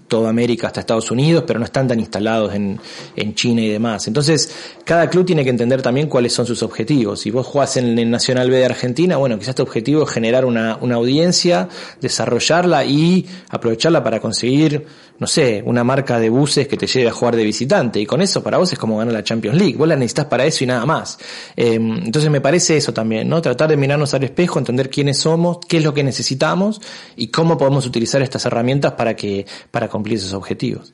toda 0.07 0.29
América 0.29 0.67
hasta 0.67 0.79
Estados 0.79 1.11
Unidos, 1.11 1.43
pero 1.45 1.59
no 1.59 1.65
están 1.65 1.87
tan 1.87 1.99
instalados 1.99 2.53
en, 2.55 2.79
en 3.15 3.35
China 3.35 3.61
y 3.61 3.69
demás. 3.69 4.07
Entonces, 4.07 4.51
cada 4.83 5.09
club 5.09 5.25
tiene 5.25 5.43
que 5.43 5.51
entender 5.51 5.81
también 5.81 6.07
cuáles 6.07 6.33
son 6.33 6.45
sus 6.45 6.63
objetivos. 6.63 7.19
Si 7.19 7.29
vos 7.29 7.45
jugás 7.45 7.77
en 7.77 7.99
el 7.99 8.09
Nacional 8.09 8.49
B 8.49 8.57
de 8.57 8.65
Argentina, 8.65 9.17
bueno, 9.17 9.37
quizás 9.37 9.55
tu 9.55 9.63
objetivo 9.63 10.03
es 10.03 10.09
generar 10.09 10.45
una, 10.45 10.77
una 10.81 10.95
audiencia, 10.95 11.69
desarrollarla 12.01 12.85
y 12.85 13.27
aprovecharla 13.49 14.03
para 14.03 14.19
conseguir, 14.19 14.85
no 15.19 15.27
sé, 15.27 15.61
una 15.65 15.83
marca 15.83 16.19
de 16.19 16.29
buses 16.29 16.67
que 16.67 16.77
te 16.77 16.87
lleve 16.87 17.09
a 17.09 17.11
jugar 17.11 17.35
de 17.35 17.43
visitante. 17.43 17.99
Y 17.99 18.05
con 18.05 18.21
eso 18.21 18.41
para 18.41 18.57
vos 18.57 18.71
es 18.71 18.79
como 18.79 18.97
ganar 18.97 19.13
la 19.13 19.23
Champions 19.23 19.57
League. 19.57 19.75
Vos 19.75 19.87
la 19.87 19.95
necesitas 19.95 20.25
para 20.25 20.45
eso 20.45 20.63
y 20.63 20.67
nada 20.67 20.85
más. 20.85 21.19
Em, 21.55 22.05
entonces 22.05 22.31
me 22.31 22.41
parece 22.41 22.77
eso 22.77 22.93
también, 22.93 23.27
¿no? 23.27 23.41
Tratar 23.41 23.69
de 23.69 23.77
mirarnos 23.77 24.13
al 24.13 24.23
espejo, 24.23 24.59
entender 24.59 24.89
quiénes 24.89 25.17
somos, 25.17 25.59
qué 25.67 25.77
es 25.77 25.83
lo 25.83 25.93
que 25.93 26.03
necesitamos 26.03 26.81
y 27.15 27.27
cómo 27.27 27.57
podemos 27.57 27.85
utilizar 27.85 28.21
estas 28.21 28.45
herramientas 28.45 28.93
para 28.93 29.15
que, 29.15 29.45
para 29.71 29.89
cumplir 29.89 30.17
esos 30.17 30.33
objetivos. 30.33 30.93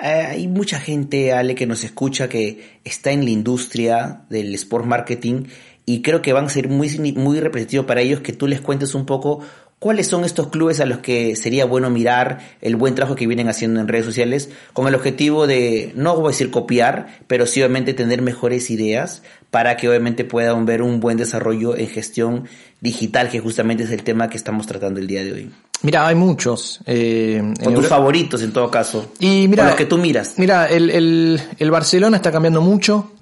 Eh, 0.00 0.06
hay 0.06 0.48
mucha 0.48 0.78
gente, 0.78 1.32
Ale, 1.32 1.54
que 1.54 1.66
nos 1.66 1.84
escucha 1.84 2.28
que 2.28 2.78
está 2.84 3.10
en 3.10 3.24
la 3.24 3.30
industria 3.30 4.22
del 4.30 4.54
sport 4.54 4.86
marketing 4.86 5.44
y 5.84 6.02
creo 6.02 6.22
que 6.22 6.32
van 6.32 6.46
a 6.46 6.50
ser 6.50 6.68
muy, 6.68 6.88
muy 7.16 7.40
repetitivo 7.40 7.86
para 7.86 8.00
ellos 8.00 8.20
que 8.20 8.32
tú 8.32 8.46
les 8.46 8.60
cuentes 8.60 8.94
un 8.94 9.06
poco 9.06 9.40
¿Cuáles 9.78 10.08
son 10.08 10.24
estos 10.24 10.48
clubes 10.48 10.80
a 10.80 10.86
los 10.86 10.98
que 10.98 11.36
sería 11.36 11.64
bueno 11.64 11.88
mirar 11.88 12.40
el 12.60 12.74
buen 12.74 12.96
trabajo 12.96 13.14
que 13.14 13.28
vienen 13.28 13.48
haciendo 13.48 13.80
en 13.80 13.86
redes 13.86 14.04
sociales 14.04 14.48
con 14.72 14.88
el 14.88 14.94
objetivo 14.96 15.46
de, 15.46 15.92
no 15.94 16.16
voy 16.16 16.26
a 16.26 16.28
decir 16.30 16.50
copiar, 16.50 17.06
pero 17.28 17.46
sí 17.46 17.60
obviamente 17.62 17.94
tener 17.94 18.20
mejores 18.20 18.70
ideas 18.70 19.22
para 19.52 19.76
que 19.76 19.88
obviamente 19.88 20.24
puedan 20.24 20.66
ver 20.66 20.82
un 20.82 20.98
buen 20.98 21.16
desarrollo 21.16 21.76
en 21.76 21.86
gestión 21.86 22.48
digital, 22.80 23.28
que 23.28 23.38
justamente 23.38 23.84
es 23.84 23.90
el 23.90 24.02
tema 24.02 24.28
que 24.28 24.36
estamos 24.36 24.66
tratando 24.66 24.98
el 24.98 25.06
día 25.06 25.22
de 25.22 25.32
hoy? 25.32 25.50
Mira, 25.82 26.08
hay 26.08 26.16
muchos. 26.16 26.80
Eh, 26.84 27.40
o 27.64 27.70
tus 27.70 27.86
favoritos 27.86 28.42
en 28.42 28.52
todo 28.52 28.72
caso. 28.72 29.12
Y 29.20 29.46
mira, 29.46 29.64
los 29.64 29.76
que 29.76 29.84
tú 29.86 29.96
miras. 29.96 30.34
Mira, 30.38 30.66
el, 30.66 30.90
el, 30.90 31.40
el 31.56 31.70
Barcelona 31.70 32.16
está 32.16 32.32
cambiando 32.32 32.60
mucho. 32.60 33.12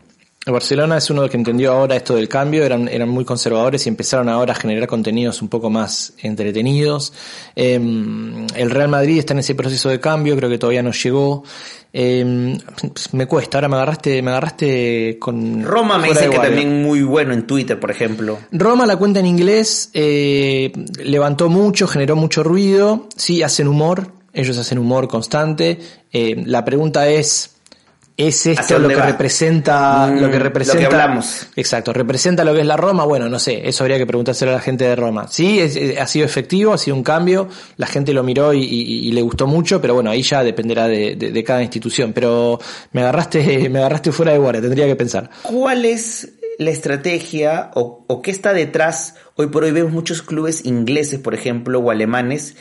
Barcelona 0.53 0.99
es 0.99 1.11
uno 1.11 1.22
de 1.22 1.26
los 1.26 1.30
que 1.32 1.36
entendió 1.38 1.72
ahora 1.72 1.97
esto 1.97 2.14
del 2.14 2.28
cambio, 2.28 2.64
eran, 2.64 2.86
eran 2.86 3.09
muy 3.09 3.24
conservadores 3.24 3.84
y 3.86 3.88
empezaron 3.88 4.28
ahora 4.28 4.53
a 4.53 4.57
generar 4.57 4.86
contenidos 4.86 5.42
un 5.42 5.49
poco 5.49 5.70
más 5.70 6.12
entretenidos. 6.18 7.12
Em, 7.57 8.47
el 8.55 8.70
Real 8.70 8.88
Madrid 8.88 9.18
está 9.18 9.32
en 9.32 9.40
ese 9.40 9.57
proceso 9.57 9.88
de 9.88 9.99
cambio, 9.99 10.36
creo 10.36 10.49
que 10.49 10.57
todavía 10.59 10.84
no 10.84 10.92
llegó. 10.92 11.42
Em, 11.92 12.57
me 13.11 13.26
cuesta, 13.26 13.59
ahora 13.59 13.68
me 13.68 13.74
agarraste, 13.74 14.22
me 14.22 14.30
agarraste 14.30 15.18
con... 15.18 15.64
Roma 15.64 15.99
me 15.99 16.11
dice 16.11 16.30
que 16.30 16.38
también 16.38 16.80
muy 16.80 17.03
bueno 17.03 17.32
en 17.32 17.47
Twitter, 17.47 17.80
por 17.80 17.90
ejemplo. 17.90 18.38
Roma, 18.53 18.86
la 18.86 18.97
cuenta 18.97 19.18
en 19.18 19.26
inglés, 19.26 19.90
eh, 19.94 20.72
levantó 21.03 21.49
mucho, 21.49 21.88
generó 21.88 22.14
mucho 22.14 22.44
ruido, 22.44 23.09
sí, 23.16 23.42
hacen 23.42 23.66
humor, 23.66 24.12
ellos 24.32 24.57
hacen 24.59 24.78
humor 24.78 25.09
constante. 25.09 25.80
Eh, 26.12 26.40
la 26.47 26.64
pregunta 26.64 27.09
es 27.09 27.55
¿Es 28.16 28.46
esto 28.46 28.78
lo 28.78 28.88
que 28.88 28.96
representa 28.96 30.08
lo 30.08 30.30
que 30.30 30.38
representa? 30.38 30.82
Lo 30.82 30.88
que 30.88 30.94
hablamos. 30.94 31.48
Exacto, 31.54 31.92
¿representa 31.92 32.44
lo 32.44 32.54
que 32.54 32.60
es 32.60 32.66
la 32.66 32.78
Roma? 32.78 33.04
Bueno, 33.04 33.28
no 33.28 33.38
sé, 33.38 33.68
eso 33.68 33.84
habría 33.84 33.98
que 33.98 34.06
preguntárselo 34.06 34.52
a 34.52 34.54
la 34.54 34.60
gente 34.60 34.84
de 34.84 34.96
Roma. 34.96 35.28
Sí, 35.28 35.60
ha 35.60 36.06
sido 36.06 36.24
efectivo, 36.24 36.72
ha 36.72 36.78
sido 36.78 36.96
un 36.96 37.02
cambio, 37.02 37.48
la 37.76 37.86
gente 37.86 38.14
lo 38.14 38.22
miró 38.22 38.54
y, 38.54 39.10
le 39.12 39.20
gustó 39.20 39.46
mucho, 39.46 39.82
pero 39.82 39.94
bueno, 39.94 40.08
ahí 40.10 40.22
ya 40.22 40.42
dependerá 40.42 40.88
de, 40.88 41.44
cada 41.44 41.62
institución. 41.62 42.14
Pero 42.14 42.58
me 42.92 43.02
agarraste, 43.02 43.68
me 43.70 43.80
agarraste 43.80 44.12
fuera 44.12 44.32
de 44.32 44.38
guardia, 44.38 44.62
tendría 44.62 44.86
que 44.86 44.96
pensar. 44.96 45.28
¿Cuál 45.42 45.84
es 45.84 46.32
la 46.58 46.70
estrategia 46.70 47.70
o, 47.74 48.22
qué 48.22 48.30
está 48.30 48.54
detrás? 48.54 49.16
Hoy 49.34 49.48
por 49.48 49.64
hoy 49.64 49.72
vemos 49.72 49.92
muchos 49.92 50.22
clubes 50.22 50.64
ingleses, 50.64 51.20
por 51.20 51.34
ejemplo, 51.34 51.80
o 51.80 51.90
alemanes, 51.90 52.56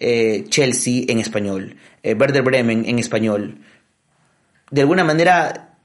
eh, 0.00 0.46
Chelsea 0.48 1.04
en 1.06 1.20
español, 1.20 1.76
eh, 2.02 2.14
Werder 2.14 2.42
Bremen 2.42 2.84
en 2.88 2.98
español 2.98 3.60
de 4.70 4.80
alguna 4.80 5.04
manera, 5.04 5.76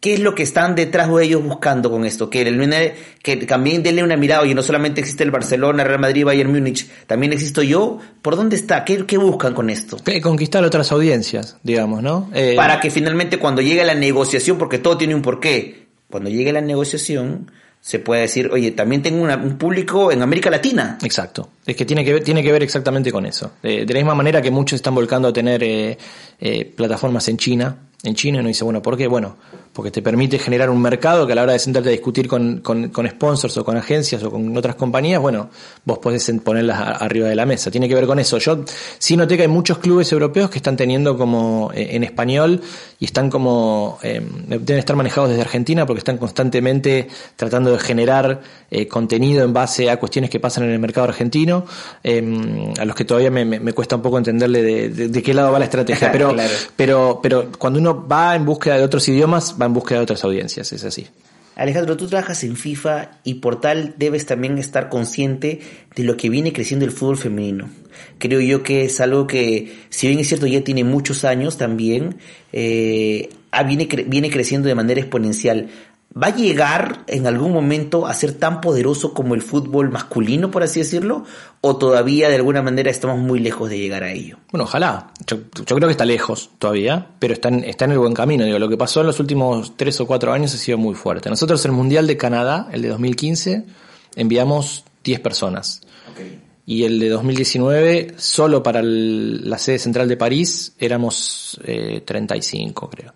¿qué 0.00 0.14
es 0.14 0.20
lo 0.20 0.34
que 0.34 0.42
están 0.42 0.74
detrás 0.74 1.12
de 1.12 1.24
ellos 1.24 1.42
buscando 1.42 1.90
con 1.90 2.04
esto? 2.04 2.30
Que, 2.30 2.42
el, 2.42 2.94
que 3.22 3.36
también 3.38 3.82
denle 3.82 4.02
una 4.02 4.16
mirada, 4.16 4.46
y 4.46 4.54
no 4.54 4.62
solamente 4.62 5.00
existe 5.00 5.24
el 5.24 5.30
Barcelona, 5.30 5.84
Real 5.84 6.00
Madrid, 6.00 6.24
Bayern 6.24 6.52
Múnich, 6.52 6.88
también 7.06 7.32
existo 7.32 7.62
yo. 7.62 7.98
¿Por 8.22 8.36
dónde 8.36 8.56
está? 8.56 8.84
¿Qué, 8.84 9.04
qué 9.06 9.18
buscan 9.18 9.54
con 9.54 9.70
esto? 9.70 9.98
conquistar 10.22 10.64
otras 10.64 10.92
audiencias, 10.92 11.56
digamos, 11.62 12.02
¿no? 12.02 12.30
Eh, 12.34 12.54
Para 12.56 12.80
que 12.80 12.90
finalmente 12.90 13.38
cuando 13.38 13.62
llegue 13.62 13.84
la 13.84 13.94
negociación, 13.94 14.58
porque 14.58 14.78
todo 14.78 14.96
tiene 14.96 15.14
un 15.14 15.22
porqué, 15.22 15.88
cuando 16.10 16.30
llegue 16.30 16.52
la 16.52 16.60
negociación 16.60 17.50
se 17.80 17.98
puede 17.98 18.22
decir, 18.22 18.50
oye, 18.52 18.72
también 18.72 19.02
tengo 19.02 19.22
un 19.22 19.56
público 19.56 20.10
en 20.10 20.22
América 20.22 20.50
Latina. 20.50 20.98
Exacto. 21.02 21.48
Es 21.64 21.76
que 21.76 21.84
tiene 21.84 22.04
que 22.04 22.14
ver, 22.14 22.24
tiene 22.24 22.42
que 22.42 22.52
ver 22.52 22.62
exactamente 22.62 23.12
con 23.12 23.24
eso. 23.24 23.52
de 23.62 23.86
la 23.86 23.94
misma 23.94 24.14
manera 24.14 24.42
que 24.42 24.50
muchos 24.50 24.76
están 24.76 24.94
volcando 24.94 25.28
a 25.28 25.32
tener 25.32 25.62
eh, 25.62 25.96
eh, 26.40 26.64
plataformas 26.64 27.28
en 27.28 27.36
China, 27.36 27.76
en 28.04 28.14
China 28.14 28.38
uno 28.38 28.48
dice, 28.48 28.62
bueno, 28.62 28.80
¿por 28.80 28.96
qué? 28.96 29.08
Bueno, 29.08 29.36
porque 29.72 29.90
te 29.90 30.02
permite 30.02 30.38
generar 30.38 30.70
un 30.70 30.80
mercado 30.80 31.26
que 31.26 31.32
a 31.32 31.34
la 31.34 31.42
hora 31.42 31.52
de 31.52 31.58
sentarte 31.58 31.88
a 31.88 31.92
discutir 31.92 32.28
con, 32.28 32.58
con, 32.60 32.90
con 32.90 33.08
sponsors 33.08 33.56
o 33.56 33.64
con 33.64 33.76
agencias 33.76 34.22
o 34.22 34.30
con 34.30 34.56
otras 34.56 34.76
compañías, 34.76 35.20
bueno, 35.20 35.50
vos 35.84 35.98
podés 35.98 36.32
ponerlas 36.44 36.80
arriba 37.00 37.28
de 37.28 37.34
la 37.34 37.44
mesa. 37.44 37.70
Tiene 37.72 37.88
que 37.88 37.94
ver 37.96 38.06
con 38.06 38.20
eso. 38.20 38.38
Yo 38.38 38.64
sí 38.98 39.16
noté 39.16 39.36
que 39.36 39.42
hay 39.42 39.48
muchos 39.48 39.78
clubes 39.78 40.12
europeos 40.12 40.48
que 40.48 40.58
están 40.58 40.76
teniendo 40.76 41.18
como 41.18 41.72
eh, 41.74 41.88
en 41.96 42.04
español 42.04 42.60
y 43.00 43.04
están 43.04 43.30
como, 43.30 43.98
eh, 44.02 44.20
deben 44.48 44.78
estar 44.78 44.94
manejados 44.94 45.30
desde 45.30 45.42
Argentina 45.42 45.84
porque 45.84 45.98
están 45.98 46.18
constantemente 46.18 47.08
tratando 47.34 47.72
de 47.72 47.78
generar 47.78 48.42
eh, 48.70 48.86
contenido 48.86 49.44
en 49.44 49.52
base 49.52 49.90
a 49.90 49.98
cuestiones 49.98 50.30
que 50.30 50.40
pasan 50.40 50.64
en 50.64 50.70
el 50.70 50.78
mercado 50.78 51.08
argentino, 51.08 51.64
a 52.04 52.84
los 52.84 52.94
que 52.94 53.04
todavía 53.04 53.30
me, 53.30 53.44
me, 53.44 53.72
cuesta 53.72 53.96
un 53.96 54.02
poco 54.02 54.18
entenderle 54.18 54.62
de, 54.62 55.08
de, 55.08 55.22
qué 55.22 55.34
lado 55.34 55.52
va 55.52 55.58
la 55.58 55.64
estrategia. 55.64 56.12
Pero, 56.18 56.34
pero, 56.76 57.20
pero 57.22 57.48
cuando 57.58 57.78
uno 57.78 58.06
va 58.06 58.34
en 58.34 58.44
búsqueda 58.44 58.76
de 58.76 58.84
otros 58.84 59.08
idiomas, 59.08 59.54
va 59.60 59.66
en 59.66 59.74
búsqueda 59.74 59.98
de 59.98 60.04
otras 60.04 60.24
audiencias, 60.24 60.72
es 60.72 60.84
así. 60.84 61.06
Alejandro, 61.58 61.96
tú 61.96 62.06
trabajas 62.06 62.44
en 62.44 62.54
FIFA 62.56 63.18
y 63.24 63.34
por 63.34 63.60
tal 63.60 63.96
debes 63.98 64.26
también 64.26 64.58
estar 64.58 64.88
consciente 64.88 65.58
de 65.96 66.04
lo 66.04 66.16
que 66.16 66.30
viene 66.30 66.52
creciendo 66.52 66.84
el 66.84 66.92
fútbol 66.92 67.16
femenino. 67.16 67.68
Creo 68.18 68.40
yo 68.40 68.62
que 68.62 68.84
es 68.84 69.00
algo 69.00 69.26
que, 69.26 69.74
si 69.88 70.06
bien 70.06 70.20
es 70.20 70.28
cierto, 70.28 70.46
ya 70.46 70.62
tiene 70.62 70.84
muchos 70.84 71.24
años 71.24 71.58
también, 71.58 72.18
eh, 72.52 73.30
ah, 73.50 73.64
viene, 73.64 73.88
viene 74.06 74.30
creciendo 74.30 74.68
de 74.68 74.76
manera 74.76 75.00
exponencial. 75.00 75.68
¿Va 76.16 76.28
a 76.28 76.34
llegar 76.34 77.04
en 77.06 77.26
algún 77.26 77.52
momento 77.52 78.06
a 78.06 78.14
ser 78.14 78.32
tan 78.32 78.60
poderoso 78.60 79.12
como 79.12 79.34
el 79.34 79.42
fútbol 79.42 79.90
masculino, 79.90 80.50
por 80.50 80.62
así 80.62 80.80
decirlo? 80.80 81.24
¿O 81.60 81.76
todavía 81.76 82.28
de 82.28 82.36
alguna 82.36 82.62
manera 82.62 82.90
estamos 82.90 83.18
muy 83.18 83.40
lejos 83.40 83.68
de 83.68 83.78
llegar 83.78 84.02
a 84.02 84.10
ello? 84.10 84.38
Bueno, 84.50 84.64
ojalá. 84.64 85.12
Yo, 85.26 85.38
creo 85.50 85.86
que 85.86 85.90
está 85.90 86.06
lejos 86.06 86.50
todavía, 86.58 87.08
pero 87.18 87.34
está 87.34 87.48
en, 87.48 87.62
está 87.62 87.84
en 87.84 87.92
el 87.92 87.98
buen 87.98 88.14
camino. 88.14 88.44
Digo, 88.44 88.58
lo 88.58 88.70
que 88.70 88.78
pasó 88.78 89.02
en 89.02 89.06
los 89.06 89.20
últimos 89.20 89.76
tres 89.76 90.00
o 90.00 90.06
cuatro 90.06 90.32
años 90.32 90.54
ha 90.54 90.56
sido 90.56 90.78
muy 90.78 90.94
fuerte. 90.94 91.28
Nosotros 91.28 91.62
el 91.66 91.72
Mundial 91.72 92.06
de 92.06 92.16
Canadá, 92.16 92.68
el 92.72 92.80
de 92.82 92.88
2015, 92.88 93.66
enviamos 94.16 94.84
10 95.04 95.20
personas. 95.20 95.82
Y 96.64 96.84
el 96.84 96.98
de 96.98 97.08
2019, 97.10 98.14
solo 98.16 98.62
para 98.62 98.82
la 98.82 99.56
sede 99.56 99.78
central 99.78 100.08
de 100.08 100.16
París, 100.16 100.74
éramos 100.78 101.60
eh, 101.64 102.02
35, 102.04 102.90
creo. 102.90 103.14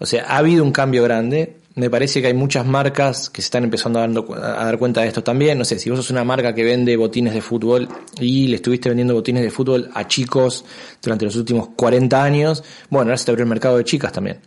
O 0.00 0.06
sea, 0.06 0.24
ha 0.28 0.38
habido 0.38 0.64
un 0.64 0.72
cambio 0.72 1.02
grande 1.02 1.58
me 1.78 1.90
parece 1.90 2.20
que 2.20 2.26
hay 2.26 2.34
muchas 2.34 2.66
marcas 2.66 3.30
que 3.30 3.40
se 3.40 3.46
están 3.46 3.62
empezando 3.62 4.00
a, 4.00 4.08
dar 4.08 4.78
cuenta 4.78 5.02
de 5.02 5.08
esto 5.08 5.22
también. 5.22 5.56
No 5.56 5.64
sé, 5.64 5.78
si 5.78 5.88
vos 5.88 6.00
sos 6.00 6.10
una 6.10 6.24
marca 6.24 6.52
que 6.52 6.64
vende 6.64 6.96
botines 6.96 7.32
de 7.32 7.40
fútbol 7.40 7.88
y 8.20 8.48
le 8.48 8.56
estuviste 8.56 8.88
vendiendo 8.88 9.14
botines 9.14 9.44
de 9.44 9.50
fútbol 9.50 9.88
a 9.94 10.06
chicos 10.08 10.64
durante 11.00 11.24
los 11.24 11.36
últimos 11.36 11.68
40 11.76 12.22
años, 12.22 12.64
bueno, 12.90 13.10
ahora 13.10 13.16
se 13.16 13.26
te 13.26 13.30
abrió 13.30 13.44
el 13.44 13.48
mercado 13.48 13.76
de 13.76 13.84
chicas 13.84 14.12
también. 14.12 14.40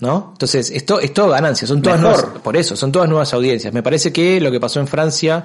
¿No? 0.00 0.30
Entonces, 0.32 0.70
esto 0.70 0.98
es 0.98 1.12
todo 1.12 1.28
ganancia, 1.28 1.68
son 1.68 1.82
todas 1.82 2.00
nuevas, 2.00 2.24
por 2.42 2.56
eso, 2.56 2.74
son 2.74 2.90
todas 2.90 3.06
nuevas 3.06 3.34
audiencias. 3.34 3.74
Me 3.74 3.82
parece 3.82 4.10
que 4.10 4.40
lo 4.40 4.50
que 4.50 4.58
pasó 4.58 4.80
en 4.80 4.86
Francia 4.86 5.44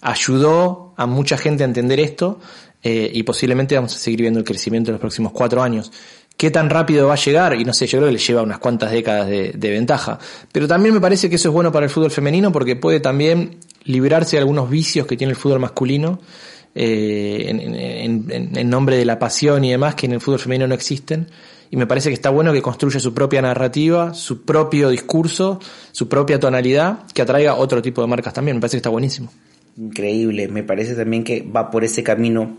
ayudó 0.00 0.94
a 0.96 1.06
mucha 1.06 1.36
gente 1.36 1.64
a 1.64 1.66
entender 1.66 1.98
esto 1.98 2.38
eh, 2.84 3.10
y 3.12 3.24
posiblemente 3.24 3.74
vamos 3.74 3.96
a 3.96 3.98
seguir 3.98 4.20
viendo 4.20 4.38
el 4.38 4.44
crecimiento 4.44 4.90
en 4.90 4.94
los 4.94 5.00
próximos 5.00 5.32
cuatro 5.32 5.60
años 5.60 5.90
qué 6.38 6.52
tan 6.52 6.70
rápido 6.70 7.08
va 7.08 7.14
a 7.14 7.16
llegar, 7.16 7.60
y 7.60 7.64
no 7.64 7.74
sé, 7.74 7.86
yo 7.86 7.98
creo 7.98 8.08
que 8.08 8.12
le 8.12 8.18
lleva 8.18 8.42
unas 8.42 8.58
cuantas 8.58 8.92
décadas 8.92 9.28
de, 9.28 9.52
ventaja. 9.58 10.18
Pero 10.52 10.68
también 10.68 10.94
me 10.94 11.00
parece 11.00 11.28
que 11.28 11.34
eso 11.34 11.48
es 11.48 11.52
bueno 11.52 11.72
para 11.72 11.84
el 11.84 11.90
fútbol 11.90 12.12
femenino 12.12 12.52
porque 12.52 12.76
puede 12.76 13.00
también 13.00 13.58
librarse 13.84 14.36
de 14.36 14.40
algunos 14.40 14.70
vicios 14.70 15.06
que 15.06 15.16
tiene 15.16 15.32
el 15.32 15.36
fútbol 15.36 15.58
masculino. 15.58 16.20
Eh, 16.74 17.46
en, 17.48 18.70
nombre 18.70 18.96
de 18.96 19.04
la 19.04 19.18
pasión 19.18 19.64
y 19.64 19.70
demás 19.70 19.96
que 19.96 20.06
en 20.06 20.12
el 20.12 20.20
fútbol 20.20 20.38
femenino 20.38 20.68
no 20.68 20.74
existen 20.74 21.26
y 21.70 21.76
me 21.76 21.86
parece 21.86 22.10
que 22.10 22.14
está 22.14 22.30
bueno 22.30 22.52
que 22.52 22.62
construya 22.62 23.00
su 23.00 23.12
propia 23.12 23.42
narrativa, 23.42 24.14
su 24.14 24.42
propio 24.42 24.90
discurso, 24.90 25.58
su 25.90 26.08
propia 26.08 26.38
tonalidad, 26.38 27.00
que 27.12 27.22
atraiga 27.22 27.56
otro 27.56 27.82
tipo 27.82 28.00
de 28.00 28.06
marcas 28.06 28.32
también. 28.32 28.58
Me 28.58 28.60
parece 28.60 28.76
que 28.76 28.78
está 28.78 28.90
buenísimo. 28.90 29.32
Increíble, 29.76 30.48
me 30.48 30.62
parece 30.62 30.94
también 30.94 31.24
que 31.24 31.42
va 31.42 31.70
por 31.70 31.84
ese 31.84 32.02
camino 32.02 32.56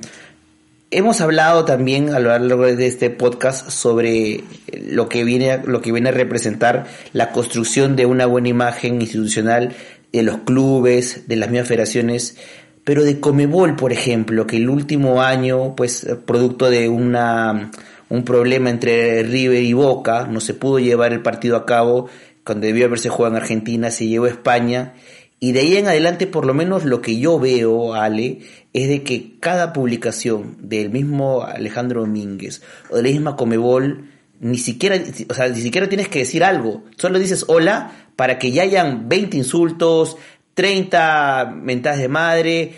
Hemos 0.92 1.22
hablado 1.22 1.66
también 1.66 2.16
a 2.16 2.20
lo 2.20 2.30
largo 2.30 2.66
de 2.66 2.88
este 2.88 3.12
podcast 3.12 3.70
sobre 3.70 4.44
lo 4.74 5.08
que 5.08 5.24
viene, 5.24 5.62
lo 5.64 5.82
que 5.82 5.92
viene 5.92 6.10
a 6.10 6.14
representar 6.14 6.88
la 7.14 7.32
construcción 7.32 7.96
de 7.96 8.08
una 8.08 8.26
buena 8.26 8.48
imagen 8.48 9.00
institucional 9.00 9.76
de 10.12 10.24
los 10.24 10.38
clubes, 10.40 11.28
de 11.28 11.36
las 11.36 11.52
mismas 11.52 11.68
federaciones, 11.68 12.38
pero 12.84 13.04
de 13.04 13.20
Comebol, 13.20 13.76
por 13.76 13.94
ejemplo, 13.94 14.48
que 14.48 14.58
el 14.58 14.68
último 14.68 15.22
año, 15.22 15.76
pues, 15.76 16.08
producto 16.26 16.72
de 16.72 16.90
una, 16.90 17.70
un 18.10 18.26
problema 18.26 18.72
entre 18.72 19.22
River 19.22 19.62
y 19.62 19.74
Boca, 19.74 20.26
no 20.26 20.40
se 20.40 20.56
pudo 20.56 20.80
llevar 20.80 21.14
el 21.14 21.22
partido 21.22 21.56
a 21.56 21.68
cabo 21.68 22.10
cuando 22.44 22.66
debió 22.66 22.88
haberse 22.88 23.10
jugado 23.10 23.36
en 23.36 23.42
Argentina, 23.44 23.92
se 23.92 24.08
llevó 24.08 24.26
a 24.26 24.30
España, 24.30 24.96
y 25.40 25.54
de 25.54 25.62
ahí 25.62 25.78
en 25.78 25.88
adelante, 25.88 26.28
por 26.28 26.46
lo 26.46 26.54
menos 26.54 26.84
lo 26.84 27.02
que 27.02 27.18
yo 27.18 27.40
veo, 27.40 27.94
Ale, 27.94 28.40
es 28.74 28.90
de 28.90 29.04
que 29.04 29.38
cada 29.40 29.72
publicación 29.72 30.58
del 30.60 30.90
mismo 30.90 31.44
Alejandro 31.44 32.02
Domínguez 32.02 32.62
o 32.90 32.98
de 32.98 33.04
la 33.04 33.10
misma 33.10 33.36
Comebol, 33.38 34.10
ni 34.42 34.58
siquiera, 34.58 35.02
o 35.30 35.34
sea, 35.34 35.48
ni 35.48 35.62
siquiera 35.62 35.88
tienes 35.88 36.10
que 36.10 36.20
decir 36.20 36.44
algo, 36.44 36.84
solo 36.98 37.20
dices 37.20 37.46
hola 37.48 37.92
para 38.16 38.38
que 38.38 38.52
ya 38.52 38.64
hayan 38.64 39.08
20 39.08 39.38
insultos, 39.38 40.18
30 40.56 41.54
mentadas 41.56 42.00
de 42.00 42.10
madre. 42.10 42.74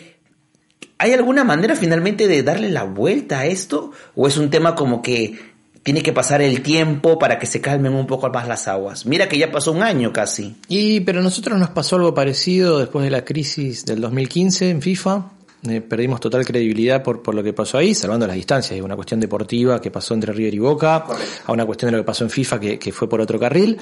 ¿Hay 0.99 1.13
alguna 1.13 1.43
manera 1.43 1.75
finalmente 1.75 2.27
de 2.27 2.43
darle 2.43 2.69
la 2.69 2.83
vuelta 2.83 3.39
a 3.39 3.45
esto? 3.47 3.91
¿O 4.15 4.27
es 4.27 4.37
un 4.37 4.51
tema 4.51 4.75
como 4.75 5.01
que 5.01 5.39
tiene 5.83 6.03
que 6.03 6.13
pasar 6.13 6.41
el 6.41 6.61
tiempo 6.61 7.17
para 7.17 7.39
que 7.39 7.45
se 7.45 7.61
calmen 7.61 7.93
un 7.93 8.07
poco 8.07 8.29
más 8.29 8.47
las 8.47 8.67
aguas. 8.67 9.05
Mira 9.05 9.27
que 9.27 9.37
ya 9.37 9.51
pasó 9.51 9.71
un 9.71 9.83
año 9.83 10.13
casi. 10.13 10.55
Y 10.67 10.99
pero 11.01 11.19
a 11.19 11.23
nosotros 11.23 11.59
nos 11.59 11.69
pasó 11.69 11.95
algo 11.95 12.13
parecido 12.13 12.79
después 12.79 13.03
de 13.03 13.11
la 13.11 13.25
crisis 13.25 13.85
del 13.85 14.01
2015 14.01 14.69
en 14.69 14.81
FIFA. 14.81 15.31
Eh, 15.69 15.79
perdimos 15.79 16.19
total 16.19 16.43
credibilidad 16.43 17.03
por, 17.03 17.21
por 17.21 17.35
lo 17.35 17.43
que 17.43 17.53
pasó 17.53 17.77
ahí, 17.77 17.93
salvando 17.93 18.25
las 18.25 18.35
distancias, 18.35 18.75
de 18.75 18.81
una 18.81 18.95
cuestión 18.95 19.19
deportiva 19.19 19.79
que 19.79 19.91
pasó 19.91 20.15
entre 20.15 20.33
River 20.33 20.55
y 20.55 20.59
Boca, 20.59 21.05
a 21.45 21.51
una 21.51 21.65
cuestión 21.67 21.91
de 21.91 21.97
lo 21.97 22.03
que 22.03 22.07
pasó 22.07 22.23
en 22.23 22.31
FIFA 22.31 22.59
que, 22.59 22.79
que 22.79 22.91
fue 22.91 23.07
por 23.07 23.21
otro 23.21 23.39
carril, 23.39 23.77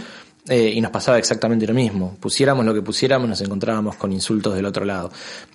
eh, 0.48 0.72
y 0.74 0.82
nos 0.82 0.92
pasaba 0.92 1.18
exactamente 1.18 1.68
lo 1.68 1.74
mismo. 1.74 2.18
Pusiéramos 2.20 2.66
lo 2.66 2.74
que 2.74 2.82
pusiéramos, 2.82 3.28
nos 3.28 3.42
encontrábamos 3.42 3.96
con 3.98 4.12
insultos 4.12 4.56
del 4.56 4.66
otro 4.66 4.86
lado. 4.86 5.12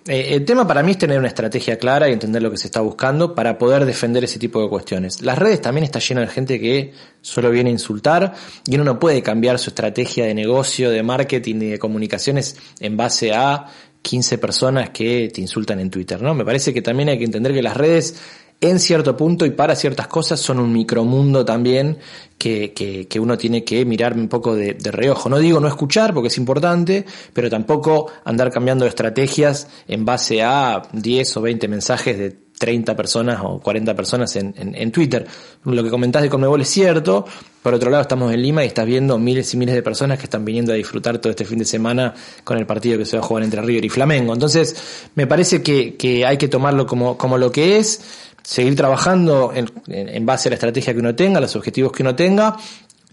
Eh, 0.07 0.35
el 0.35 0.45
tema 0.45 0.67
para 0.67 0.83
mí 0.83 0.93
es 0.93 0.99
tener 0.99 1.19
una 1.19 1.29
estrategia 1.29 1.79
clara 1.79 2.09
y 2.09 2.13
entender 2.13 2.43
lo 2.43 2.51
que 2.51 2.59
se 2.59 2.69
está 2.69 2.81
buscando 2.81 3.35
para 3.35 3.59
poder 3.59 3.87
defender 3.87 4.23
ese 4.25 4.39
tipo 4.39 4.63
de 4.63 4.69
cuestiones. 4.69 5.23
Las 5.23 5.39
redes 5.39 5.61
también 5.61 5.85
están 5.85 6.03
llenas 6.03 6.29
de 6.29 6.35
gente 6.35 6.61
que 6.61 6.93
solo 7.23 7.51
viene 7.51 7.71
a 7.71 7.73
insultar 7.73 8.35
y 8.67 8.75
uno 8.75 8.85
no 8.85 9.01
puede 9.01 9.23
cambiar 9.23 9.59
su 9.59 9.71
estrategia 9.71 10.27
de 10.27 10.35
negocio, 10.35 10.91
de 10.91 11.03
marketing 11.03 11.57
y 11.57 11.71
de 11.71 11.79
comunicaciones 11.79 12.57
en 12.79 12.97
base 12.97 13.33
a 13.33 13.67
15 14.03 14.39
personas 14.39 14.91
que 14.91 15.31
te 15.33 15.41
insultan 15.41 15.81
en 15.81 15.91
Twitter, 15.91 16.21
¿no? 16.21 16.35
Me 16.35 16.45
parece 16.45 16.75
que 16.75 16.83
también 16.83 17.09
hay 17.09 17.19
que 17.19 17.25
entender 17.25 17.55
que 17.55 17.63
las 17.63 17.77
redes 17.77 18.21
en 18.61 18.79
cierto 18.79 19.17
punto 19.17 19.45
y 19.45 19.51
para 19.51 19.77
ciertas 19.77 20.07
cosas 20.07 20.41
son 20.41 20.59
un 20.59 20.73
micromundo 20.73 21.45
también 21.45 21.99
que, 22.39 23.07
que, 23.09 23.21
uno 23.21 23.39
tiene 23.39 23.65
que 23.65 23.85
mirar 23.85 24.15
un 24.15 24.29
poco 24.29 24.55
de, 24.55 24.77
reojo. 24.85 25.29
No 25.29 25.39
digo 25.39 25.61
no 25.61 25.69
escuchar 25.69 26.13
porque 26.13 26.29
es 26.29 26.39
importante, 26.39 27.05
pero 27.33 27.49
tampoco 27.49 28.11
andar 28.25 28.51
cambiando 28.51 28.87
estrategias 28.87 29.69
en 29.89 30.05
base 30.05 30.43
a 30.43 30.83
10 30.93 31.37
o 31.37 31.41
20 31.41 31.69
mensajes 31.69 32.19
de 32.19 32.37
30 32.59 32.95
personas 32.95 33.41
o 33.43 33.61
40 33.61 33.95
personas 33.95 34.37
en, 34.37 34.55
en, 34.57 34.93
Twitter. 34.93 35.27
Lo 35.65 35.83
que 35.83 35.91
comentás 35.91 36.23
de 36.23 36.29
Conmebol 36.29 36.61
es 36.61 36.69
cierto. 36.69 37.25
Por 37.63 37.75
otro 37.75 37.91
lado, 37.91 38.03
estamos 38.03 38.33
en 38.33 38.43
Lima 38.43 38.63
y 38.63 38.69
estás 38.69 38.87
viendo 38.87 39.19
miles 39.19 39.53
y 39.55 39.57
miles 39.57 39.75
de 39.75 39.83
personas 39.83 40.19
que 40.19 40.25
están 40.25 40.45
viniendo 40.45 40.73
a 40.73 40.77
disfrutar 40.77 41.19
todo 41.19 41.31
este 41.31 41.45
fin 41.45 41.59
de 41.59 41.65
semana 41.65 42.15
con 42.45 42.59
el 42.59 42.67
partido 42.67 42.99
que 42.99 43.07
se 43.07 43.17
va 43.17 43.25
a 43.25 43.27
jugar 43.27 43.43
entre 43.43 43.63
River 43.63 43.87
y 43.87 43.89
Flamengo. 43.89 44.35
Entonces, 44.35 45.09
me 45.15 45.27
parece 45.27 45.63
que, 45.63 45.97
que 45.97 46.27
hay 46.27 46.37
que 46.37 46.49
tomarlo 46.49 46.87
como, 46.87 47.17
como 47.17 47.39
lo 47.39 47.51
que 47.51 47.79
es, 47.79 48.03
seguir 48.45 48.77
trabajando 48.77 49.53
en, 49.53 49.67
en 49.89 50.27
base 50.27 50.49
a 50.49 50.51
la 50.51 50.55
estrategia 50.55 50.93
que 50.93 51.01
uno 51.01 51.17
tenga, 51.17 51.41
los 51.41 51.57
objetivos 51.57 51.91
que 51.91 52.03
uno 52.03 52.15
tenga, 52.15 52.57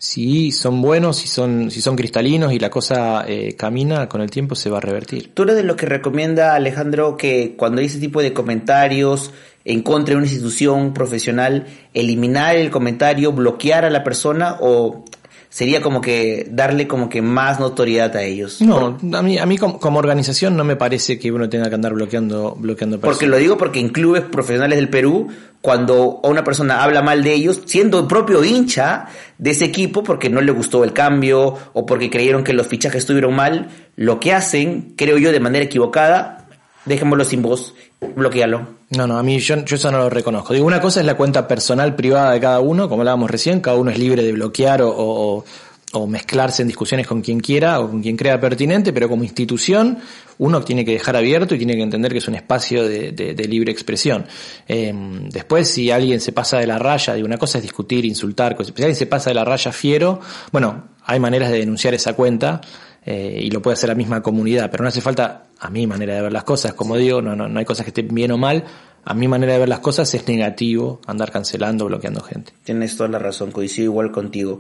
si 0.02 0.52
son 0.52 0.82
buenos, 0.82 1.18
si 1.18 1.28
son, 1.28 1.70
si 1.70 1.80
son 1.80 1.96
cristalinos 1.96 2.52
y 2.52 2.58
la 2.58 2.72
cosa 2.72 3.24
eh, 3.28 3.56
camina, 3.56 4.10
con 4.10 4.22
el 4.22 4.32
tiempo 4.32 4.56
se 4.56 4.72
va 4.72 4.80
a 4.80 4.82
revertir. 4.82 5.32
¿Tú 5.36 5.44
eres 5.44 5.56
de 5.56 5.64
lo 5.64 5.76
que 5.76 5.86
recomienda, 5.86 6.56
Alejandro, 6.56 7.16
que 7.16 7.56
cuando 7.56 7.82
hay 7.82 7.86
ese 7.86 8.00
tipo 8.00 8.20
de 8.20 8.34
comentarios 8.34 9.32
en 9.64 9.84
contra 9.84 10.14
de 10.14 10.18
una 10.18 10.26
institución 10.26 10.96
profesional, 10.96 11.68
eliminar 11.94 12.56
el 12.56 12.72
comentario, 12.72 13.32
bloquear 13.32 13.86
a 13.86 13.92
la 13.92 14.04
persona 14.04 14.58
o 14.60 15.06
sería 15.52 15.82
como 15.82 16.00
que 16.00 16.48
darle 16.50 16.88
como 16.88 17.10
que 17.10 17.22
más 17.22 17.60
notoriedad 17.60 18.16
a 18.16 18.24
ellos. 18.24 18.62
No, 18.62 18.98
a 19.14 19.22
mí, 19.22 19.38
a 19.38 19.46
mí 19.46 19.58
como, 19.58 20.00
organización 20.00 20.56
no 20.56 20.64
me 20.64 20.78
parece 20.78 21.20
que 21.20 21.30
uno 21.30 21.50
tenga 21.50 21.68
que 21.68 21.76
andar 21.76 21.94
bloqueando, 21.94 22.56
bloqueando 22.58 22.98
personas. 22.98 23.18
Porque 23.18 23.28
lo 23.28 23.38
digo 23.38 23.58
porque 23.58 23.82
en 23.82 23.90
clubes 23.90 24.24
profesionales 24.24 24.80
del 24.80 24.88
Perú, 24.88 25.28
cuando 25.60 26.22
una 26.24 26.46
persona 26.46 26.82
habla 26.82 27.02
mal 27.02 27.22
de 27.22 27.34
ellos, 27.34 27.62
siendo 27.66 28.00
el 28.00 28.08
propio 28.08 28.46
hincha 28.46 29.08
de 29.38 29.52
ese 29.52 29.66
equipo, 29.66 30.04
porque 30.04 30.30
no 30.30 30.40
le 30.40 30.54
gustó 30.54 30.86
el 30.86 30.94
cambio 30.94 31.58
o 31.74 31.86
porque 31.86 32.10
creyeron 32.10 32.46
que 32.46 32.54
los 32.54 32.68
fichajes 32.68 33.00
estuvieron 33.00 33.36
mal, 33.36 33.70
lo 33.98 34.22
que 34.22 34.32
hacen, 34.32 34.94
creo 34.96 35.18
yo, 35.18 35.34
de 35.34 35.42
manera 35.42 35.66
equivocada, 35.66 36.48
dejémoslo 36.86 37.26
sin 37.26 37.42
voz, 37.42 37.76
bloquealo. 38.16 38.82
No, 38.92 39.08
no, 39.08 39.18
a 39.18 39.24
mí 39.24 39.40
yo, 39.40 39.64
yo, 39.64 39.76
eso 39.76 39.92
no 39.92 40.00
lo 40.00 40.10
reconozco. 40.10 40.54
Digo, 40.54 40.66
una 40.66 40.82
cosa 40.82 41.00
es 41.00 41.06
la 41.06 41.16
cuenta 41.16 41.48
personal 41.48 41.96
privada 41.96 42.34
de 42.34 42.40
cada 42.40 42.60
uno, 42.60 42.90
como 42.90 43.02
hablábamos 43.02 43.30
recién, 43.30 43.62
cada 43.62 43.78
uno 43.78 43.92
es 43.92 43.98
libre 43.98 44.24
de 44.24 44.34
bloquear 44.34 44.82
o, 44.82 45.46
o, 45.94 46.08
mezclarse 46.08 46.62
en 46.62 46.68
discusiones 46.68 47.06
con 47.06 47.22
quien 47.22 47.40
quiera 47.40 47.80
o 47.80 47.90
con 47.90 48.02
quien 48.02 48.18
crea 48.18 48.40
pertinente, 48.40 48.92
pero 48.92 49.08
como 49.08 49.24
institución 49.24 50.00
uno 50.40 50.62
tiene 50.64 50.84
que 50.84 50.94
dejar 50.94 51.16
abierto 51.16 51.54
y 51.54 51.58
tiene 51.58 51.76
que 51.76 51.84
entender 51.84 52.12
que 52.12 52.18
es 52.18 52.28
un 52.28 52.36
espacio 52.36 52.88
de, 52.88 53.36
libre 53.48 53.72
expresión. 53.72 54.26
Eh, 54.68 54.92
después, 55.30 55.70
si 55.70 55.92
alguien 55.92 56.20
se 56.20 56.32
pasa 56.32 56.58
de 56.58 56.66
la 56.66 56.80
raya, 56.80 57.14
digo, 57.14 57.28
una 57.28 57.38
cosa 57.38 57.60
es 57.60 57.62
discutir, 57.62 58.06
insultar, 58.06 58.58
si 58.64 58.72
alguien 58.78 58.96
se 58.96 59.06
pasa 59.06 59.30
de 59.30 59.36
la 59.36 59.46
raya 59.46 59.72
fiero, 59.72 60.20
bueno, 60.52 60.86
hay 61.06 61.20
maneras 61.20 61.52
de 61.52 61.60
denunciar 61.60 61.94
esa 61.94 62.14
cuenta. 62.14 62.62
Eh, 63.04 63.40
y 63.44 63.50
lo 63.50 63.62
puede 63.62 63.74
hacer 63.74 63.90
la 63.90 63.96
misma 63.96 64.22
comunidad, 64.22 64.70
pero 64.70 64.84
no 64.84 64.90
hace 64.90 65.02
falta, 65.02 65.48
a 65.60 65.70
mi 65.72 65.88
manera 65.88 66.16
de 66.16 66.22
ver 66.22 66.32
las 66.32 66.44
cosas, 66.44 66.74
como 66.74 66.98
digo, 66.98 67.22
no, 67.22 67.36
no, 67.36 67.48
no 67.48 67.60
hay 67.60 67.66
cosas 67.66 67.84
que 67.84 67.90
estén 67.90 68.14
bien 68.14 68.32
o 68.32 68.38
mal, 68.38 68.64
a 69.04 69.14
mi 69.16 69.28
manera 69.28 69.54
de 69.54 69.60
ver 69.60 69.70
las 69.70 69.80
cosas 69.80 70.14
es 70.14 70.28
negativo 70.28 71.02
andar 71.08 71.32
cancelando, 71.32 71.86
bloqueando 71.86 72.22
gente. 72.22 72.54
Tienes 72.64 72.96
toda 72.96 73.10
la 73.10 73.18
razón, 73.18 73.52
coincido 73.52 73.86
igual 73.86 74.12
contigo. 74.12 74.60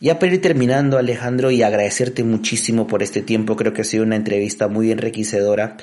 Ya 0.00 0.18
para 0.18 0.32
ir 0.32 0.40
terminando, 0.40 0.96
Alejandro, 0.98 1.50
y 1.50 1.62
agradecerte 1.62 2.24
muchísimo 2.24 2.86
por 2.86 3.02
este 3.02 3.20
tiempo, 3.20 3.56
creo 3.56 3.74
que 3.74 3.82
ha 3.82 3.84
sido 3.84 4.04
una 4.04 4.16
entrevista 4.16 4.68
muy 4.68 4.90
enriquecedora. 4.90 5.76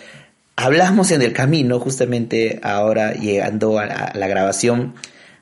Hablamos 0.55 1.11
en 1.11 1.21
el 1.21 1.33
camino, 1.33 1.79
justamente 1.79 2.59
ahora 2.63 3.13
llegando 3.13 3.77
a 3.77 3.85
la, 3.85 3.95
a 3.95 4.17
la 4.17 4.27
grabación, 4.27 4.95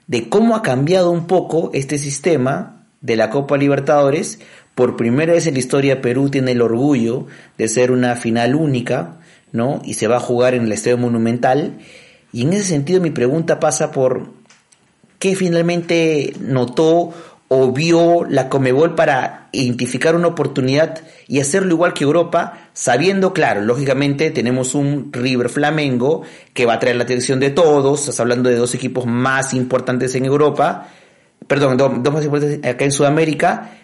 de 0.08 0.28
cómo 0.28 0.56
ha 0.56 0.62
cambiado 0.62 1.12
un 1.12 1.28
poco 1.28 1.72
este 1.74 1.97
sistema 1.97 2.86
de 3.02 3.16
la 3.16 3.30
Copa 3.30 3.58
Libertadores. 3.58 4.39
Por 4.76 4.95
primera 4.95 5.34
vez 5.34 5.47
en 5.47 5.53
la 5.53 5.59
historia 5.59 6.01
Perú 6.01 6.30
tiene 6.30 6.51
el 6.51 6.61
orgullo 6.61 7.28
de 7.57 7.67
ser 7.67 7.91
una 7.91 8.15
final 8.15 8.55
única, 8.55 9.19
¿no? 9.51 9.82
Y 9.84 9.95
se 9.95 10.07
va 10.07 10.17
a 10.17 10.22
jugar 10.22 10.53
en 10.53 10.63
el 10.63 10.72
Estadio 10.72 10.97
Monumental. 10.97 11.80
Y 12.32 12.43
en 12.43 12.53
ese 12.53 12.63
sentido 12.63 13.01
mi 13.01 13.11
pregunta 13.11 13.59
pasa 13.59 13.91
por 13.91 14.32
qué 15.19 15.36
finalmente 15.36 16.34
notó 16.39 17.13
o 17.53 17.74
vio 17.74 18.24
la 18.30 18.47
Comebol 18.47 18.95
para 18.95 19.49
identificar 19.51 20.15
una 20.15 20.28
oportunidad 20.28 21.01
y 21.28 21.41
hacerlo 21.41 21.74
igual 21.74 21.93
que 21.93 22.05
Europa, 22.05 22.69
sabiendo, 22.72 23.34
claro, 23.34 23.59
lógicamente 23.59 24.32
tenemos 24.32 24.74
un 24.74 25.11
River 25.11 25.49
Flamengo 25.49 26.22
que 26.53 26.65
va 26.65 26.76
a 26.76 26.80
traer 26.80 26.95
la 26.95 27.03
atención 27.03 27.41
de 27.41 27.49
todos, 27.49 27.99
estás 27.99 28.22
hablando 28.22 28.49
de 28.49 28.55
dos 28.55 28.74
equipos 28.74 29.05
más 29.05 29.53
importantes 29.53 30.15
en 30.15 30.24
Europa, 30.24 30.88
perdón, 31.45 31.76
dos, 31.76 31.91
dos 32.01 32.13
más 32.13 32.24
importantes 32.24 32.59
acá 32.63 32.86
en 32.86 32.91
Sudamérica, 32.93 33.80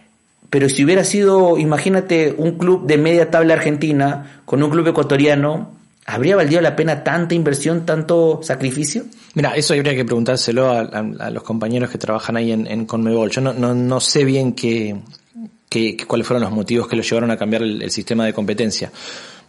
pero 0.49 0.69
si 0.69 0.83
hubiera 0.83 1.03
sido, 1.03 1.57
imagínate, 1.57 2.33
un 2.37 2.57
club 2.57 2.85
de 2.85 2.97
media 2.97 3.29
tabla 3.31 3.55
argentina 3.55 4.41
con 4.45 4.63
un 4.63 4.69
club 4.69 4.87
ecuatoriano, 4.87 5.77
¿Habría 6.09 6.37
valido 6.37 6.61
la 6.61 6.73
pena 6.73 7.03
tanta 7.03 7.35
inversión, 7.35 7.85
tanto 7.85 8.39
sacrificio? 8.41 9.03
Mira, 9.33 9.57
eso 9.57 9.73
habría 9.73 9.93
que 9.93 10.05
preguntárselo 10.05 10.71
a, 10.71 11.29
los 11.31 11.43
compañeros 11.43 11.89
que 11.89 11.97
trabajan 11.97 12.37
ahí 12.37 12.53
en, 12.53 12.65
en 12.65 12.85
Conmebol. 12.85 13.29
Yo 13.29 13.41
no, 13.41 13.51
no, 13.51 13.75
no 13.75 13.99
sé 13.99 14.23
bien 14.23 14.53
qué, 14.53 14.95
qué, 15.67 15.97
cuáles 16.07 16.25
fueron 16.25 16.43
los 16.43 16.53
motivos 16.53 16.87
que 16.87 16.95
los 16.95 17.09
llevaron 17.09 17.29
a 17.31 17.37
cambiar 17.37 17.63
el, 17.63 17.91
sistema 17.91 18.25
de 18.25 18.31
competencia. 18.31 18.89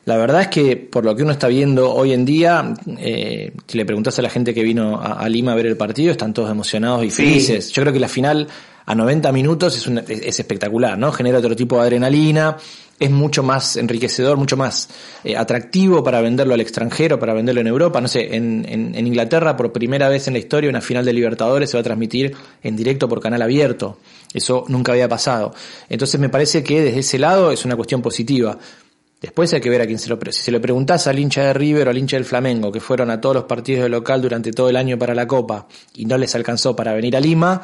La 0.05 0.17
verdad 0.17 0.41
es 0.43 0.49
que 0.49 0.77
por 0.77 1.05
lo 1.05 1.15
que 1.15 1.23
uno 1.23 1.33
está 1.33 1.49
viendo 1.49 1.93
hoy 1.93 2.13
en 2.13 2.25
día, 2.25 2.75
eh, 2.99 3.53
si 3.67 3.77
le 3.77 3.85
preguntas 3.85 4.19
a 4.19 4.23
la 4.23 4.31
gente 4.31 4.55
que 4.55 4.63
vino 4.63 4.97
a, 5.01 5.21
a, 5.21 5.29
Lima 5.29 5.53
a 5.53 5.55
ver 5.55 5.67
el 5.67 5.77
partido, 5.77 6.13
están 6.13 6.33
todos 6.33 6.51
emocionados 6.51 7.05
y 7.05 7.11
felices. 7.11 7.67
Sí. 7.67 7.73
Yo 7.75 7.83
creo 7.83 7.93
que 7.93 8.01
la 8.01 8.09
final 8.09 8.49
a 8.87 8.95
90 8.95 9.31
minutos 9.33 9.77
es, 9.77 9.87
es, 10.09 10.21
es 10.23 10.41
espectacular, 10.41 10.97
¿no? 10.97 11.13
Genera 11.13 11.39
otro 11.39 11.55
tipo 11.55 11.77
de 11.77 11.83
adrenalina 11.83 12.57
es 12.99 13.11
mucho 13.11 13.43
más 13.43 13.77
enriquecedor, 13.77 14.37
mucho 14.37 14.57
más 14.57 14.89
eh, 15.23 15.37
atractivo 15.37 16.03
para 16.03 16.21
venderlo 16.21 16.55
al 16.55 16.61
extranjero, 16.61 17.19
para 17.19 17.33
venderlo 17.33 17.61
en 17.61 17.69
Europa. 17.69 18.01
No 18.01 18.09
sé, 18.09 18.35
en, 18.35 18.67
en, 18.69 18.95
en, 18.95 19.07
Inglaterra 19.07 19.57
por 19.57 19.73
primera 19.73 20.09
vez 20.09 20.27
en 20.27 20.35
la 20.35 20.41
historia 20.41 20.69
una 20.69 20.81
final 20.81 21.05
de 21.05 21.13
Libertadores 21.13 21.71
se 21.71 21.77
va 21.77 21.81
a 21.81 21.85
transmitir 21.85 22.35
en 22.63 22.77
directo 22.77 23.09
por 23.09 23.21
canal 23.21 23.43
abierto. 23.43 23.99
Eso 24.35 24.65
nunca 24.69 24.93
había 24.93 25.09
pasado. 25.09 25.55
Entonces 25.89 26.19
me 26.19 26.29
parece 26.29 26.65
que 26.65 26.83
desde 26.83 27.01
ese 27.01 27.19
lado 27.19 27.53
es 27.53 27.65
una 27.65 27.77
cuestión 27.77 28.03
positiva. 28.03 28.59
Después 29.21 29.53
hay 29.53 29.61
que 29.61 29.71
ver 29.71 29.83
a 29.83 29.87
quién 29.87 29.99
se 29.99 30.09
lo 30.09 30.19
Si 30.31 30.43
se 30.43 30.53
lo 30.53 30.61
preguntás 30.61 31.07
al 31.09 31.19
hincha 31.19 31.43
de 31.43 31.53
River 31.53 31.89
o 31.89 31.91
al 31.91 31.99
hincha 31.99 32.17
del 32.17 32.25
Flamengo, 32.25 32.71
que 32.71 32.81
fueron 32.81 33.11
a 33.11 33.21
todos 33.21 33.35
los 33.35 33.45
partidos 33.45 33.83
de 33.83 33.89
local 33.89 34.23
durante 34.23 34.53
todo 34.53 34.69
el 34.71 34.77
año 34.77 34.99
para 34.99 35.15
la 35.15 35.27
Copa 35.27 35.67
y 35.95 36.05
no 36.05 36.17
les 36.17 36.35
alcanzó 36.35 36.77
para 36.77 36.93
venir 36.93 37.17
a 37.17 37.21
Lima, 37.21 37.61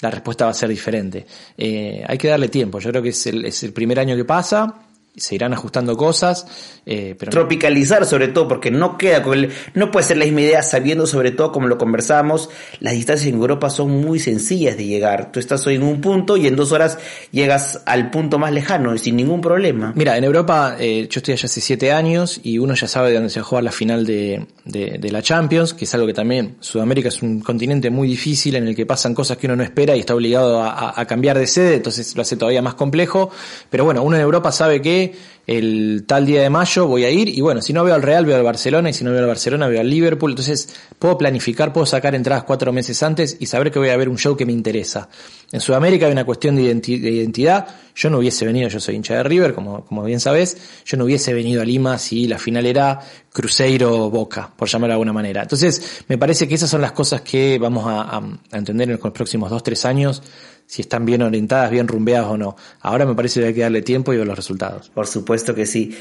la 0.00 0.10
respuesta 0.10 0.44
va 0.44 0.50
a 0.50 0.54
ser 0.54 0.68
diferente. 0.68 1.26
Eh, 1.56 2.04
hay 2.06 2.18
que 2.18 2.28
darle 2.28 2.48
tiempo. 2.48 2.78
Yo 2.78 2.90
creo 2.90 3.02
que 3.02 3.08
es 3.08 3.26
el, 3.26 3.44
es 3.46 3.62
el 3.62 3.72
primer 3.72 3.98
año 3.98 4.16
que 4.16 4.24
pasa 4.24 4.87
se 5.16 5.34
irán 5.34 5.52
ajustando 5.52 5.96
cosas. 5.96 6.46
Eh, 6.86 7.14
pero 7.18 7.30
Tropicalizar 7.30 8.06
sobre 8.06 8.28
todo, 8.28 8.48
porque 8.48 8.70
no 8.70 8.96
queda 8.96 9.22
con 9.22 9.38
el, 9.38 9.52
no 9.74 9.90
puede 9.90 10.06
ser 10.06 10.16
la 10.16 10.24
misma 10.24 10.40
idea 10.42 10.62
sabiendo 10.62 11.06
sobre 11.06 11.32
todo 11.32 11.52
como 11.52 11.66
lo 11.66 11.78
conversamos, 11.78 12.48
las 12.80 12.94
distancias 12.94 13.28
en 13.28 13.34
Europa 13.34 13.70
son 13.70 13.90
muy 13.90 14.18
sencillas 14.18 14.76
de 14.76 14.86
llegar. 14.86 15.32
Tú 15.32 15.40
estás 15.40 15.66
hoy 15.66 15.74
en 15.74 15.82
un 15.82 16.00
punto 16.00 16.36
y 16.36 16.46
en 16.46 16.56
dos 16.56 16.72
horas 16.72 16.98
llegas 17.30 17.82
al 17.86 18.10
punto 18.10 18.38
más 18.38 18.52
lejano 18.52 18.96
sin 18.98 19.16
ningún 19.16 19.40
problema. 19.40 19.92
Mira, 19.96 20.16
en 20.16 20.24
Europa 20.24 20.76
eh, 20.78 21.08
yo 21.10 21.18
estoy 21.18 21.34
allá 21.34 21.46
hace 21.46 21.60
siete 21.60 21.92
años 21.92 22.40
y 22.42 22.58
uno 22.58 22.74
ya 22.74 22.88
sabe 22.88 23.08
de 23.08 23.14
dónde 23.14 23.30
se 23.30 23.40
va 23.40 23.46
a 23.46 23.48
jugar 23.48 23.64
la 23.64 23.72
final 23.72 24.06
de, 24.06 24.46
de, 24.64 24.98
de, 24.98 25.12
la 25.12 25.22
Champions, 25.22 25.74
que 25.74 25.84
es 25.84 25.94
algo 25.94 26.06
que 26.06 26.14
también 26.14 26.56
Sudamérica 26.60 27.08
es 27.08 27.22
un 27.22 27.40
continente 27.40 27.90
muy 27.90 28.08
difícil 28.08 28.56
en 28.56 28.68
el 28.68 28.76
que 28.76 28.86
pasan 28.86 29.14
cosas 29.14 29.36
que 29.36 29.46
uno 29.46 29.56
no 29.56 29.62
espera 29.62 29.96
y 29.96 30.00
está 30.00 30.14
obligado 30.14 30.62
a, 30.62 30.70
a, 30.70 31.00
a 31.00 31.06
cambiar 31.06 31.38
de 31.38 31.46
sede, 31.46 31.76
entonces 31.76 32.14
lo 32.16 32.22
hace 32.22 32.36
todavía 32.36 32.62
más 32.62 32.74
complejo. 32.74 33.30
Pero 33.70 33.84
bueno, 33.84 34.02
uno 34.02 34.16
en 34.16 34.22
Europa 34.22 34.52
sabe 34.52 34.80
que 34.80 35.07
el 35.48 36.04
tal 36.06 36.26
día 36.26 36.42
de 36.42 36.50
mayo 36.50 36.86
voy 36.86 37.04
a 37.04 37.10
ir 37.10 37.28
y 37.30 37.40
bueno, 37.40 37.62
si 37.62 37.72
no 37.72 37.82
veo 37.82 37.94
al 37.94 38.02
Real, 38.02 38.26
veo 38.26 38.36
al 38.36 38.42
Barcelona 38.42 38.90
y 38.90 38.92
si 38.92 39.02
no 39.02 39.10
veo 39.12 39.20
al 39.20 39.26
Barcelona, 39.26 39.66
veo 39.66 39.80
al 39.80 39.88
Liverpool. 39.88 40.32
Entonces 40.32 40.68
puedo 40.98 41.16
planificar, 41.16 41.72
puedo 41.72 41.86
sacar 41.86 42.14
entradas 42.14 42.44
cuatro 42.44 42.70
meses 42.70 43.02
antes 43.02 43.38
y 43.40 43.46
saber 43.46 43.70
que 43.70 43.78
voy 43.78 43.88
a 43.88 43.96
ver 43.96 44.10
un 44.10 44.18
show 44.18 44.36
que 44.36 44.44
me 44.44 44.52
interesa. 44.52 45.08
En 45.50 45.60
Sudamérica 45.60 46.04
hay 46.04 46.12
una 46.12 46.26
cuestión 46.26 46.54
de, 46.54 46.64
identi 46.64 46.98
de 46.98 47.10
identidad. 47.10 47.66
Yo 47.94 48.10
no 48.10 48.18
hubiese 48.18 48.44
venido, 48.44 48.68
yo 48.68 48.78
soy 48.78 48.96
hincha 48.96 49.14
de 49.14 49.22
River, 49.22 49.54
como, 49.54 49.86
como 49.86 50.04
bien 50.04 50.20
sabes, 50.20 50.56
yo 50.84 50.98
no 50.98 51.04
hubiese 51.04 51.32
venido 51.32 51.62
a 51.62 51.64
Lima 51.64 51.96
si 51.96 52.28
la 52.28 52.38
final 52.38 52.66
era 52.66 53.00
Cruzeiro 53.32 54.10
Boca, 54.10 54.52
por 54.54 54.68
llamarlo 54.68 54.92
de 54.92 54.94
alguna 54.96 55.14
manera. 55.14 55.42
Entonces, 55.42 56.02
me 56.08 56.18
parece 56.18 56.46
que 56.46 56.56
esas 56.56 56.68
son 56.68 56.82
las 56.82 56.92
cosas 56.92 57.22
que 57.22 57.58
vamos 57.58 57.86
a, 57.86 58.02
a, 58.02 58.18
a 58.18 58.58
entender 58.58 58.90
en 58.90 59.00
los 59.02 59.12
próximos 59.12 59.48
dos, 59.48 59.62
tres 59.62 59.86
años 59.86 60.22
si 60.68 60.82
están 60.82 61.06
bien 61.06 61.22
orientadas, 61.22 61.70
bien 61.70 61.88
rumbeadas 61.88 62.28
o 62.28 62.36
no. 62.36 62.54
Ahora 62.80 63.06
me 63.06 63.14
parece 63.14 63.40
que 63.40 63.46
hay 63.46 63.54
que 63.54 63.62
darle 63.62 63.80
tiempo 63.80 64.12
y 64.12 64.18
ver 64.18 64.26
los 64.26 64.36
resultados. 64.36 64.90
Por 64.90 65.06
supuesto 65.06 65.54
que 65.54 65.64
sí. 65.64 65.96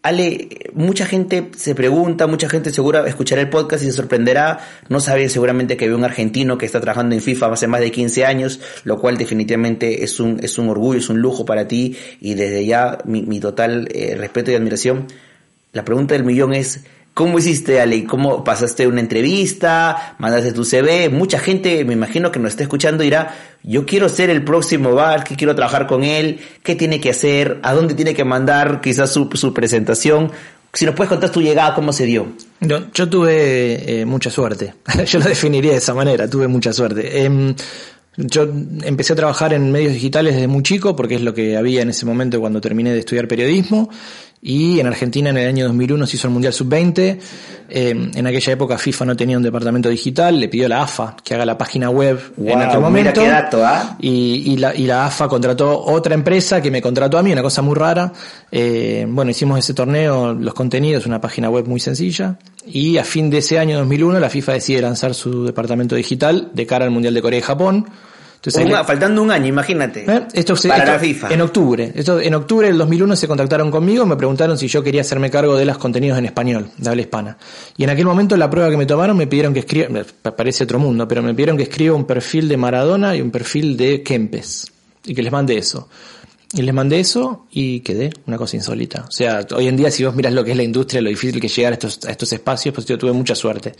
Ale, 0.00 0.48
mucha 0.74 1.06
gente 1.06 1.50
se 1.56 1.74
pregunta, 1.74 2.28
mucha 2.28 2.48
gente 2.48 2.70
segura 2.70 3.04
escuchará 3.08 3.40
el 3.42 3.48
podcast 3.50 3.82
y 3.82 3.86
se 3.86 3.92
sorprenderá. 3.92 4.60
No 4.88 5.00
sabe 5.00 5.28
seguramente 5.28 5.76
que 5.76 5.88
ve 5.88 5.94
un 5.94 6.04
argentino 6.04 6.56
que 6.56 6.66
está 6.66 6.80
trabajando 6.80 7.16
en 7.16 7.20
FIFA 7.20 7.52
hace 7.52 7.66
más 7.66 7.80
de 7.80 7.90
15 7.90 8.24
años, 8.24 8.60
lo 8.84 9.00
cual 9.00 9.16
definitivamente 9.16 10.04
es 10.04 10.20
un, 10.20 10.38
es 10.40 10.56
un 10.56 10.68
orgullo, 10.68 11.00
es 11.00 11.08
un 11.08 11.18
lujo 11.18 11.44
para 11.44 11.66
ti 11.66 11.96
y 12.20 12.34
desde 12.34 12.64
ya 12.64 12.98
mi, 13.04 13.22
mi 13.22 13.40
total 13.40 13.88
eh, 13.92 14.14
respeto 14.16 14.52
y 14.52 14.54
admiración. 14.54 15.08
La 15.72 15.84
pregunta 15.84 16.14
del 16.14 16.22
millón 16.22 16.54
es, 16.54 16.84
¿Cómo 17.14 17.38
hiciste, 17.38 17.80
Ale? 17.80 18.04
¿Cómo 18.06 18.42
pasaste 18.42 18.88
una 18.88 18.98
entrevista? 18.98 20.16
¿Mandaste 20.18 20.52
tu 20.52 20.64
CV? 20.64 21.10
Mucha 21.10 21.38
gente, 21.38 21.84
me 21.84 21.92
imagino 21.92 22.32
que 22.32 22.40
nos 22.40 22.50
está 22.50 22.64
escuchando, 22.64 23.04
dirá, 23.04 23.36
yo 23.62 23.86
quiero 23.86 24.08
ser 24.08 24.30
el 24.30 24.42
próximo 24.42 24.94
bar, 24.94 25.22
que 25.22 25.36
quiero 25.36 25.54
trabajar 25.54 25.86
con 25.86 26.02
él, 26.02 26.40
qué 26.64 26.74
tiene 26.74 27.00
que 27.00 27.10
hacer, 27.10 27.60
a 27.62 27.72
dónde 27.72 27.94
tiene 27.94 28.14
que 28.14 28.24
mandar 28.24 28.80
quizás 28.80 29.12
su, 29.12 29.30
su 29.34 29.54
presentación. 29.54 30.32
Si 30.72 30.84
nos 30.86 30.96
puedes 30.96 31.08
contar 31.08 31.30
tu 31.30 31.40
llegada, 31.40 31.72
¿cómo 31.76 31.92
se 31.92 32.04
dio? 32.04 32.32
Yo, 32.60 33.08
tuve 33.08 34.00
eh, 34.00 34.04
mucha 34.04 34.28
suerte. 34.28 34.74
yo 35.06 35.20
lo 35.20 35.26
definiría 35.26 35.70
de 35.70 35.78
esa 35.78 35.94
manera, 35.94 36.28
tuve 36.28 36.48
mucha 36.48 36.72
suerte. 36.72 37.24
Eh, 37.24 37.54
yo 38.16 38.42
empecé 38.82 39.12
a 39.12 39.16
trabajar 39.16 39.52
en 39.54 39.72
medios 39.72 39.92
digitales 39.92 40.34
desde 40.34 40.46
muy 40.46 40.62
chico 40.62 40.94
porque 40.94 41.16
es 41.16 41.22
lo 41.22 41.34
que 41.34 41.56
había 41.56 41.82
en 41.82 41.90
ese 41.90 42.06
momento 42.06 42.40
cuando 42.40 42.60
terminé 42.60 42.92
de 42.92 43.00
estudiar 43.00 43.26
periodismo 43.26 43.90
y 44.46 44.78
en 44.78 44.86
Argentina 44.86 45.30
en 45.30 45.38
el 45.38 45.48
año 45.48 45.64
2001 45.64 46.06
se 46.06 46.16
hizo 46.16 46.26
el 46.26 46.34
Mundial 46.34 46.52
Sub-20. 46.52 47.18
Eh, 47.70 48.10
en 48.14 48.26
aquella 48.26 48.52
época 48.52 48.76
FIFA 48.76 49.06
no 49.06 49.16
tenía 49.16 49.38
un 49.38 49.42
departamento 49.42 49.88
digital, 49.88 50.38
le 50.38 50.50
pidió 50.50 50.66
a 50.66 50.68
la 50.68 50.82
AFA 50.82 51.16
que 51.24 51.34
haga 51.34 51.46
la 51.46 51.56
página 51.56 51.88
web 51.88 52.20
wow, 52.36 52.50
en 52.50 52.60
aquel 52.60 52.80
momento. 52.80 53.22
Mira 53.22 53.24
qué 53.24 53.42
dato, 53.42 53.64
¿eh? 53.66 53.96
y, 54.00 54.52
y, 54.52 54.56
la, 54.58 54.74
y 54.74 54.86
la 54.86 55.06
AFA 55.06 55.28
contrató 55.28 55.80
otra 55.86 56.12
empresa 56.12 56.60
que 56.60 56.70
me 56.70 56.82
contrató 56.82 57.16
a 57.16 57.22
mí, 57.22 57.32
una 57.32 57.40
cosa 57.40 57.62
muy 57.62 57.74
rara. 57.74 58.12
Eh, 58.52 59.06
bueno, 59.08 59.30
hicimos 59.30 59.58
ese 59.58 59.72
torneo, 59.72 60.34
los 60.34 60.52
contenidos, 60.52 61.06
una 61.06 61.22
página 61.22 61.48
web 61.48 61.66
muy 61.66 61.80
sencilla. 61.80 62.36
Y 62.66 62.98
a 62.98 63.04
fin 63.04 63.30
de 63.30 63.38
ese 63.38 63.58
año 63.58 63.78
2001 63.78 64.20
la 64.20 64.28
FIFA 64.28 64.52
decide 64.52 64.82
lanzar 64.82 65.14
su 65.14 65.46
departamento 65.46 65.94
digital 65.94 66.50
de 66.52 66.66
cara 66.66 66.84
al 66.84 66.90
Mundial 66.90 67.14
de 67.14 67.22
Corea 67.22 67.38
y 67.38 67.42
Japón. 67.42 67.86
Entonces, 68.46 68.78
un, 68.78 68.86
faltando 68.86 69.22
un 69.22 69.30
año, 69.30 69.46
imagínate. 69.46 70.04
¿Eh? 70.06 70.26
Esto, 70.34 70.54
para 70.68 70.76
esto, 70.76 70.92
la 70.92 70.98
FIFA. 70.98 71.32
En 71.32 71.40
octubre. 71.40 71.92
Esto, 71.94 72.20
en 72.20 72.34
octubre 72.34 72.66
del 72.66 72.76
2001 72.76 73.16
se 73.16 73.26
contactaron 73.26 73.70
conmigo, 73.70 74.04
me 74.04 74.16
preguntaron 74.16 74.58
si 74.58 74.68
yo 74.68 74.82
quería 74.82 75.00
hacerme 75.00 75.30
cargo 75.30 75.56
de 75.56 75.64
los 75.64 75.78
contenidos 75.78 76.18
en 76.18 76.26
español, 76.26 76.68
de 76.76 76.90
habla 76.90 77.00
hispana. 77.00 77.38
Y 77.78 77.84
en 77.84 77.90
aquel 77.90 78.04
momento 78.04 78.36
la 78.36 78.50
prueba 78.50 78.68
que 78.68 78.76
me 78.76 78.84
tomaron 78.84 79.16
me 79.16 79.26
pidieron 79.26 79.54
que 79.54 79.60
escriba, 79.60 79.88
parece 80.36 80.64
otro 80.64 80.78
mundo, 80.78 81.08
pero 81.08 81.22
me 81.22 81.32
pidieron 81.32 81.56
que 81.56 81.62
escriba 81.62 81.96
un 81.96 82.04
perfil 82.04 82.48
de 82.48 82.56
Maradona 82.58 83.16
y 83.16 83.22
un 83.22 83.30
perfil 83.30 83.78
de 83.78 84.02
Kempes. 84.02 84.70
Y 85.06 85.14
que 85.14 85.22
les 85.22 85.32
mande 85.32 85.56
eso. 85.56 85.88
Y 86.54 86.62
les 86.62 86.72
mandé 86.72 87.00
eso 87.00 87.46
y 87.50 87.80
quedé 87.80 88.10
una 88.28 88.38
cosa 88.38 88.54
insólita. 88.54 89.06
O 89.08 89.10
sea, 89.10 89.44
hoy 89.56 89.66
en 89.66 89.76
día 89.76 89.90
si 89.90 90.04
vos 90.04 90.14
miras 90.14 90.32
lo 90.32 90.44
que 90.44 90.52
es 90.52 90.56
la 90.56 90.62
industria, 90.62 91.02
lo 91.02 91.08
difícil 91.08 91.40
que 91.40 91.48
es 91.48 91.56
llegar 91.56 91.72
a 91.72 91.74
estos, 91.74 92.04
a 92.04 92.12
estos 92.12 92.32
espacios, 92.32 92.72
pues 92.72 92.86
yo 92.86 92.96
tuve 92.96 93.12
mucha 93.12 93.34
suerte. 93.34 93.72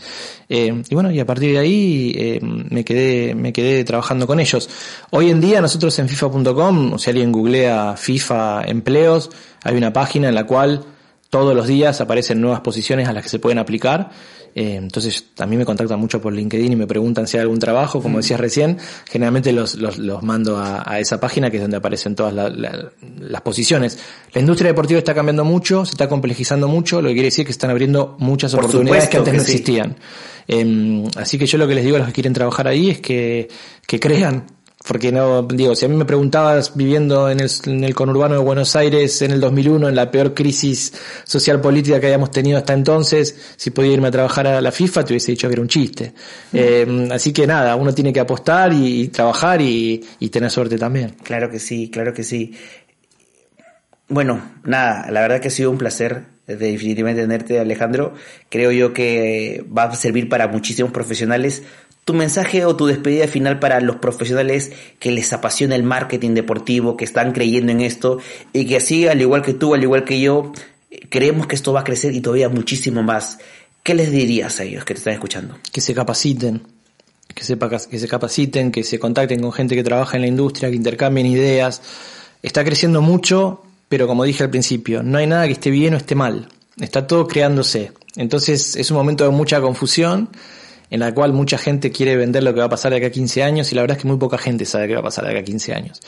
Eh, 0.49 0.83
y 0.89 0.93
bueno, 0.93 1.09
y 1.09 1.21
a 1.21 1.25
partir 1.25 1.53
de 1.53 1.59
ahí 1.59 2.13
eh, 2.17 2.39
me 2.41 2.83
quedé, 2.83 3.33
me 3.33 3.53
quedé 3.53 3.85
trabajando 3.85 4.27
con 4.27 4.41
ellos. 4.41 4.69
Hoy 5.11 5.29
en 5.29 5.39
día 5.39 5.61
nosotros 5.61 5.97
en 5.99 6.09
FIFA.com, 6.09 6.93
o 6.93 6.97
si 6.97 7.09
alguien 7.09 7.31
googlea 7.31 7.95
FIFA 7.95 8.65
empleos, 8.65 9.29
hay 9.63 9.77
una 9.77 9.93
página 9.93 10.27
en 10.27 10.35
la 10.35 10.45
cual 10.45 10.83
todos 11.39 11.53
los 11.53 11.67
días 11.67 11.99
aparecen 11.99 12.39
nuevas 12.39 12.61
posiciones 12.61 13.09
a 13.09 13.13
las 13.13 13.21
que 13.21 13.29
se 13.29 13.39
pueden 13.39 13.59
aplicar 13.59 14.09
eh, 14.57 14.75
entonces 14.75 15.25
también 15.35 15.59
me 15.59 15.65
contactan 15.65 15.99
mucho 15.99 16.21
por 16.21 16.31
LinkedIn 16.31 16.71
y 16.71 16.75
me 16.77 16.87
preguntan 16.87 17.27
si 17.27 17.35
hay 17.35 17.41
algún 17.41 17.59
trabajo, 17.59 18.01
como 18.01 18.19
decías 18.19 18.39
recién, 18.39 18.77
generalmente 19.05 19.51
los, 19.51 19.75
los, 19.75 19.97
los 19.97 20.23
mando 20.23 20.57
a, 20.57 20.81
a, 20.89 21.01
esa 21.01 21.19
página 21.19 21.51
que 21.51 21.57
es 21.57 21.61
donde 21.61 21.75
aparecen 21.75 22.15
todas 22.15 22.33
la, 22.33 22.49
la, 22.49 22.89
las 23.19 23.41
posiciones. 23.41 23.99
La 24.31 24.39
industria 24.39 24.69
deportiva 24.69 24.97
está 24.97 25.13
cambiando 25.13 25.43
mucho, 25.43 25.85
se 25.85 25.91
está 25.91 26.07
complejizando 26.07 26.69
mucho, 26.69 27.01
lo 27.01 27.09
que 27.09 27.15
quiere 27.15 27.27
decir 27.27 27.45
que 27.45 27.51
están 27.51 27.69
abriendo 27.69 28.15
muchas 28.19 28.55
por 28.55 28.63
oportunidades 28.63 29.09
que 29.09 29.17
antes 29.17 29.31
que 29.31 29.37
no 29.37 29.43
existían. 29.43 29.97
Eh, 30.47 31.03
así 31.17 31.37
que 31.37 31.47
yo 31.47 31.57
lo 31.57 31.67
que 31.67 31.75
les 31.75 31.83
digo 31.83 31.97
a 31.97 31.99
los 31.99 32.07
que 32.07 32.13
quieren 32.13 32.31
trabajar 32.31 32.69
ahí 32.69 32.91
es 32.91 33.01
que, 33.01 33.49
que 33.85 33.99
crean 33.99 34.45
porque 34.87 35.11
no, 35.11 35.43
digo, 35.43 35.75
si 35.75 35.85
a 35.85 35.89
mí 35.89 35.95
me 35.95 36.05
preguntabas 36.05 36.75
viviendo 36.75 37.29
en 37.29 37.39
el, 37.39 37.49
en 37.65 37.83
el 37.83 37.95
conurbano 37.95 38.35
de 38.35 38.41
Buenos 38.41 38.75
Aires 38.75 39.21
en 39.21 39.31
el 39.31 39.39
2001, 39.39 39.89
en 39.89 39.95
la 39.95 40.11
peor 40.11 40.33
crisis 40.33 40.93
social 41.23 41.59
política 41.59 41.99
que 41.99 42.05
habíamos 42.05 42.31
tenido 42.31 42.57
hasta 42.57 42.73
entonces, 42.73 43.53
si 43.55 43.71
podía 43.71 43.93
irme 43.93 44.09
a 44.09 44.11
trabajar 44.11 44.45
a 44.47 44.61
la 44.61 44.71
FIFA, 44.71 45.03
te 45.03 45.13
hubiese 45.13 45.31
dicho 45.31 45.47
que 45.47 45.53
era 45.53 45.61
un 45.61 45.67
chiste. 45.67 46.13
Eh, 46.53 47.09
así 47.11 47.33
que 47.33 47.47
nada, 47.47 47.75
uno 47.75 47.93
tiene 47.93 48.13
que 48.13 48.19
apostar 48.19 48.71
y, 48.73 49.07
trabajar 49.07 49.61
y, 49.61 50.05
y 50.19 50.29
tener 50.29 50.51
suerte 50.51 50.77
también. 50.77 51.15
Claro 51.23 51.49
que 51.49 51.59
sí, 51.59 51.89
claro 51.89 52.13
que 52.13 52.23
sí. 52.23 52.53
Bueno, 54.07 54.39
nada, 54.63 55.09
la 55.09 55.21
verdad 55.21 55.39
que 55.39 55.47
ha 55.47 55.51
sido 55.51 55.71
un 55.71 55.79
placer 55.79 56.35
de 56.47 56.57
definitivamente 56.57 57.23
tenerte, 57.23 57.59
Alejandro. 57.59 58.13
Creo 58.49 58.71
yo 58.71 58.93
que 58.93 59.65
va 59.75 59.85
a 59.85 59.95
servir 59.95 60.29
para 60.29 60.47
muchísimos 60.47 60.91
profesionales 60.91 61.63
tu 62.05 62.13
mensaje 62.13 62.63
o 62.65 62.75
tu 62.75 62.85
despedida 62.85 63.27
final 63.27 63.59
para 63.59 63.81
los 63.81 63.95
profesionales 63.97 64.71
que 64.99 65.11
les 65.11 65.33
apasiona 65.33 65.75
el 65.75 65.81
marketing 65.81 66.35
deportivo, 66.35 66.95
que 66.95 67.03
están 67.03 67.31
creyendo 67.31 67.71
en 67.71 67.81
esto 67.81 68.19
y 68.53 68.67
que 68.67 68.77
así, 68.77 69.07
al 69.07 69.19
igual 69.19 69.41
que 69.41 69.55
tú, 69.55 69.73
al 69.73 69.81
igual 69.81 70.05
que 70.05 70.21
yo, 70.21 70.53
creemos 71.09 71.47
que 71.47 71.55
esto 71.55 71.73
va 71.73 71.81
a 71.81 71.83
crecer 71.83 72.13
y 72.13 72.21
todavía 72.21 72.47
muchísimo 72.47 73.01
más. 73.01 73.39
¿Qué 73.81 73.95
les 73.95 74.11
dirías 74.11 74.59
a 74.59 74.63
ellos 74.63 74.85
que 74.85 74.93
te 74.93 74.99
están 74.99 75.13
escuchando? 75.13 75.57
Que 75.71 75.81
se 75.81 75.95
capaciten, 75.95 76.61
que, 77.27 77.33
que 77.33 77.99
se 77.99 78.07
capaciten, 78.07 78.71
que 78.71 78.83
se 78.83 78.99
contacten 78.99 79.41
con 79.41 79.51
gente 79.51 79.75
que 79.75 79.83
trabaja 79.83 80.15
en 80.15 80.21
la 80.21 80.27
industria, 80.27 80.69
que 80.69 80.75
intercambien 80.75 81.25
ideas. 81.25 81.81
Está 82.43 82.63
creciendo 82.63 83.01
mucho, 83.01 83.63
pero 83.89 84.05
como 84.05 84.23
dije 84.23 84.43
al 84.43 84.51
principio, 84.51 85.01
no 85.01 85.17
hay 85.17 85.25
nada 85.25 85.47
que 85.47 85.53
esté 85.53 85.71
bien 85.71 85.95
o 85.95 85.97
esté 85.97 86.13
mal. 86.13 86.49
Está 86.79 87.07
todo 87.07 87.27
creándose. 87.27 87.93
Entonces 88.15 88.75
es 88.75 88.91
un 88.91 88.97
momento 88.97 89.23
de 89.23 89.31
mucha 89.31 89.59
confusión 89.59 90.29
en 90.89 90.99
la 90.99 91.13
cual 91.13 91.33
mucha 91.33 91.57
gente 91.57 91.91
quiere 91.91 92.15
vender 92.15 92.43
lo 92.43 92.53
que 92.53 92.59
va 92.59 92.67
a 92.67 92.69
pasar 92.69 92.91
de 92.91 92.97
acá 92.97 93.07
a 93.07 93.11
15 93.11 93.43
años 93.43 93.71
y 93.71 93.75
la 93.75 93.81
verdad 93.81 93.97
es 93.97 94.01
que 94.03 94.07
muy 94.07 94.17
poca 94.17 94.37
gente 94.37 94.65
sabe 94.65 94.87
qué 94.87 94.93
va 94.93 94.99
a 94.99 95.03
pasar 95.03 95.25
de 95.25 95.31
acá 95.31 95.39
a 95.39 95.43
15 95.43 95.73
años. 95.73 96.01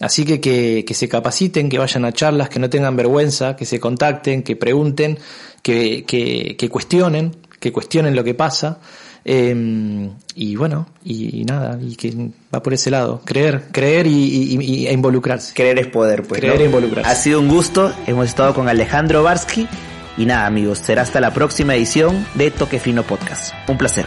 Así 0.00 0.24
que, 0.24 0.40
que, 0.40 0.94
se 0.94 1.08
capaciten, 1.08 1.68
que 1.68 1.78
vayan 1.78 2.04
a 2.04 2.12
charlas, 2.12 2.48
que 2.48 2.58
no 2.58 2.68
tengan 2.70 2.96
vergüenza, 2.96 3.56
que 3.56 3.64
se 3.66 3.78
contacten, 3.78 4.42
que 4.42 4.56
pregunten, 4.56 5.18
que, 5.62 6.04
que, 6.04 6.68
cuestionen, 6.68 7.36
que 7.60 7.72
cuestionen 7.72 8.16
lo 8.16 8.24
que 8.24 8.34
pasa. 8.34 8.80
Em, 9.24 10.10
y 10.34 10.56
bueno, 10.56 10.88
y, 11.04 11.44
nada, 11.44 11.78
y 11.80 11.94
que 11.94 12.12
va 12.52 12.60
por 12.62 12.74
ese 12.74 12.90
lado. 12.90 13.22
Creer, 13.24 13.68
creer 13.70 14.08
y, 14.08 14.86
e 14.86 14.92
involucrarse. 14.92 15.54
Creer 15.54 15.78
es 15.78 15.86
poder, 15.86 16.24
pues. 16.24 16.40
Creer 16.40 16.62
e 16.62 16.64
involucrarse. 16.64 17.08
Ha 17.08 17.14
sido 17.14 17.38
un 17.38 17.48
gusto. 17.48 17.92
Hemos 18.06 18.26
estado 18.26 18.54
con 18.54 18.68
Alejandro 18.68 19.22
Barsky 19.22 19.68
y 20.16 20.26
nada, 20.26 20.46
amigos, 20.46 20.78
será 20.78 21.02
hasta 21.02 21.20
la 21.20 21.32
próxima 21.32 21.74
edición 21.74 22.26
de 22.34 22.50
Toque 22.50 22.78
Fino 22.78 23.02
Podcast. 23.02 23.54
Un 23.68 23.78
placer. 23.78 24.06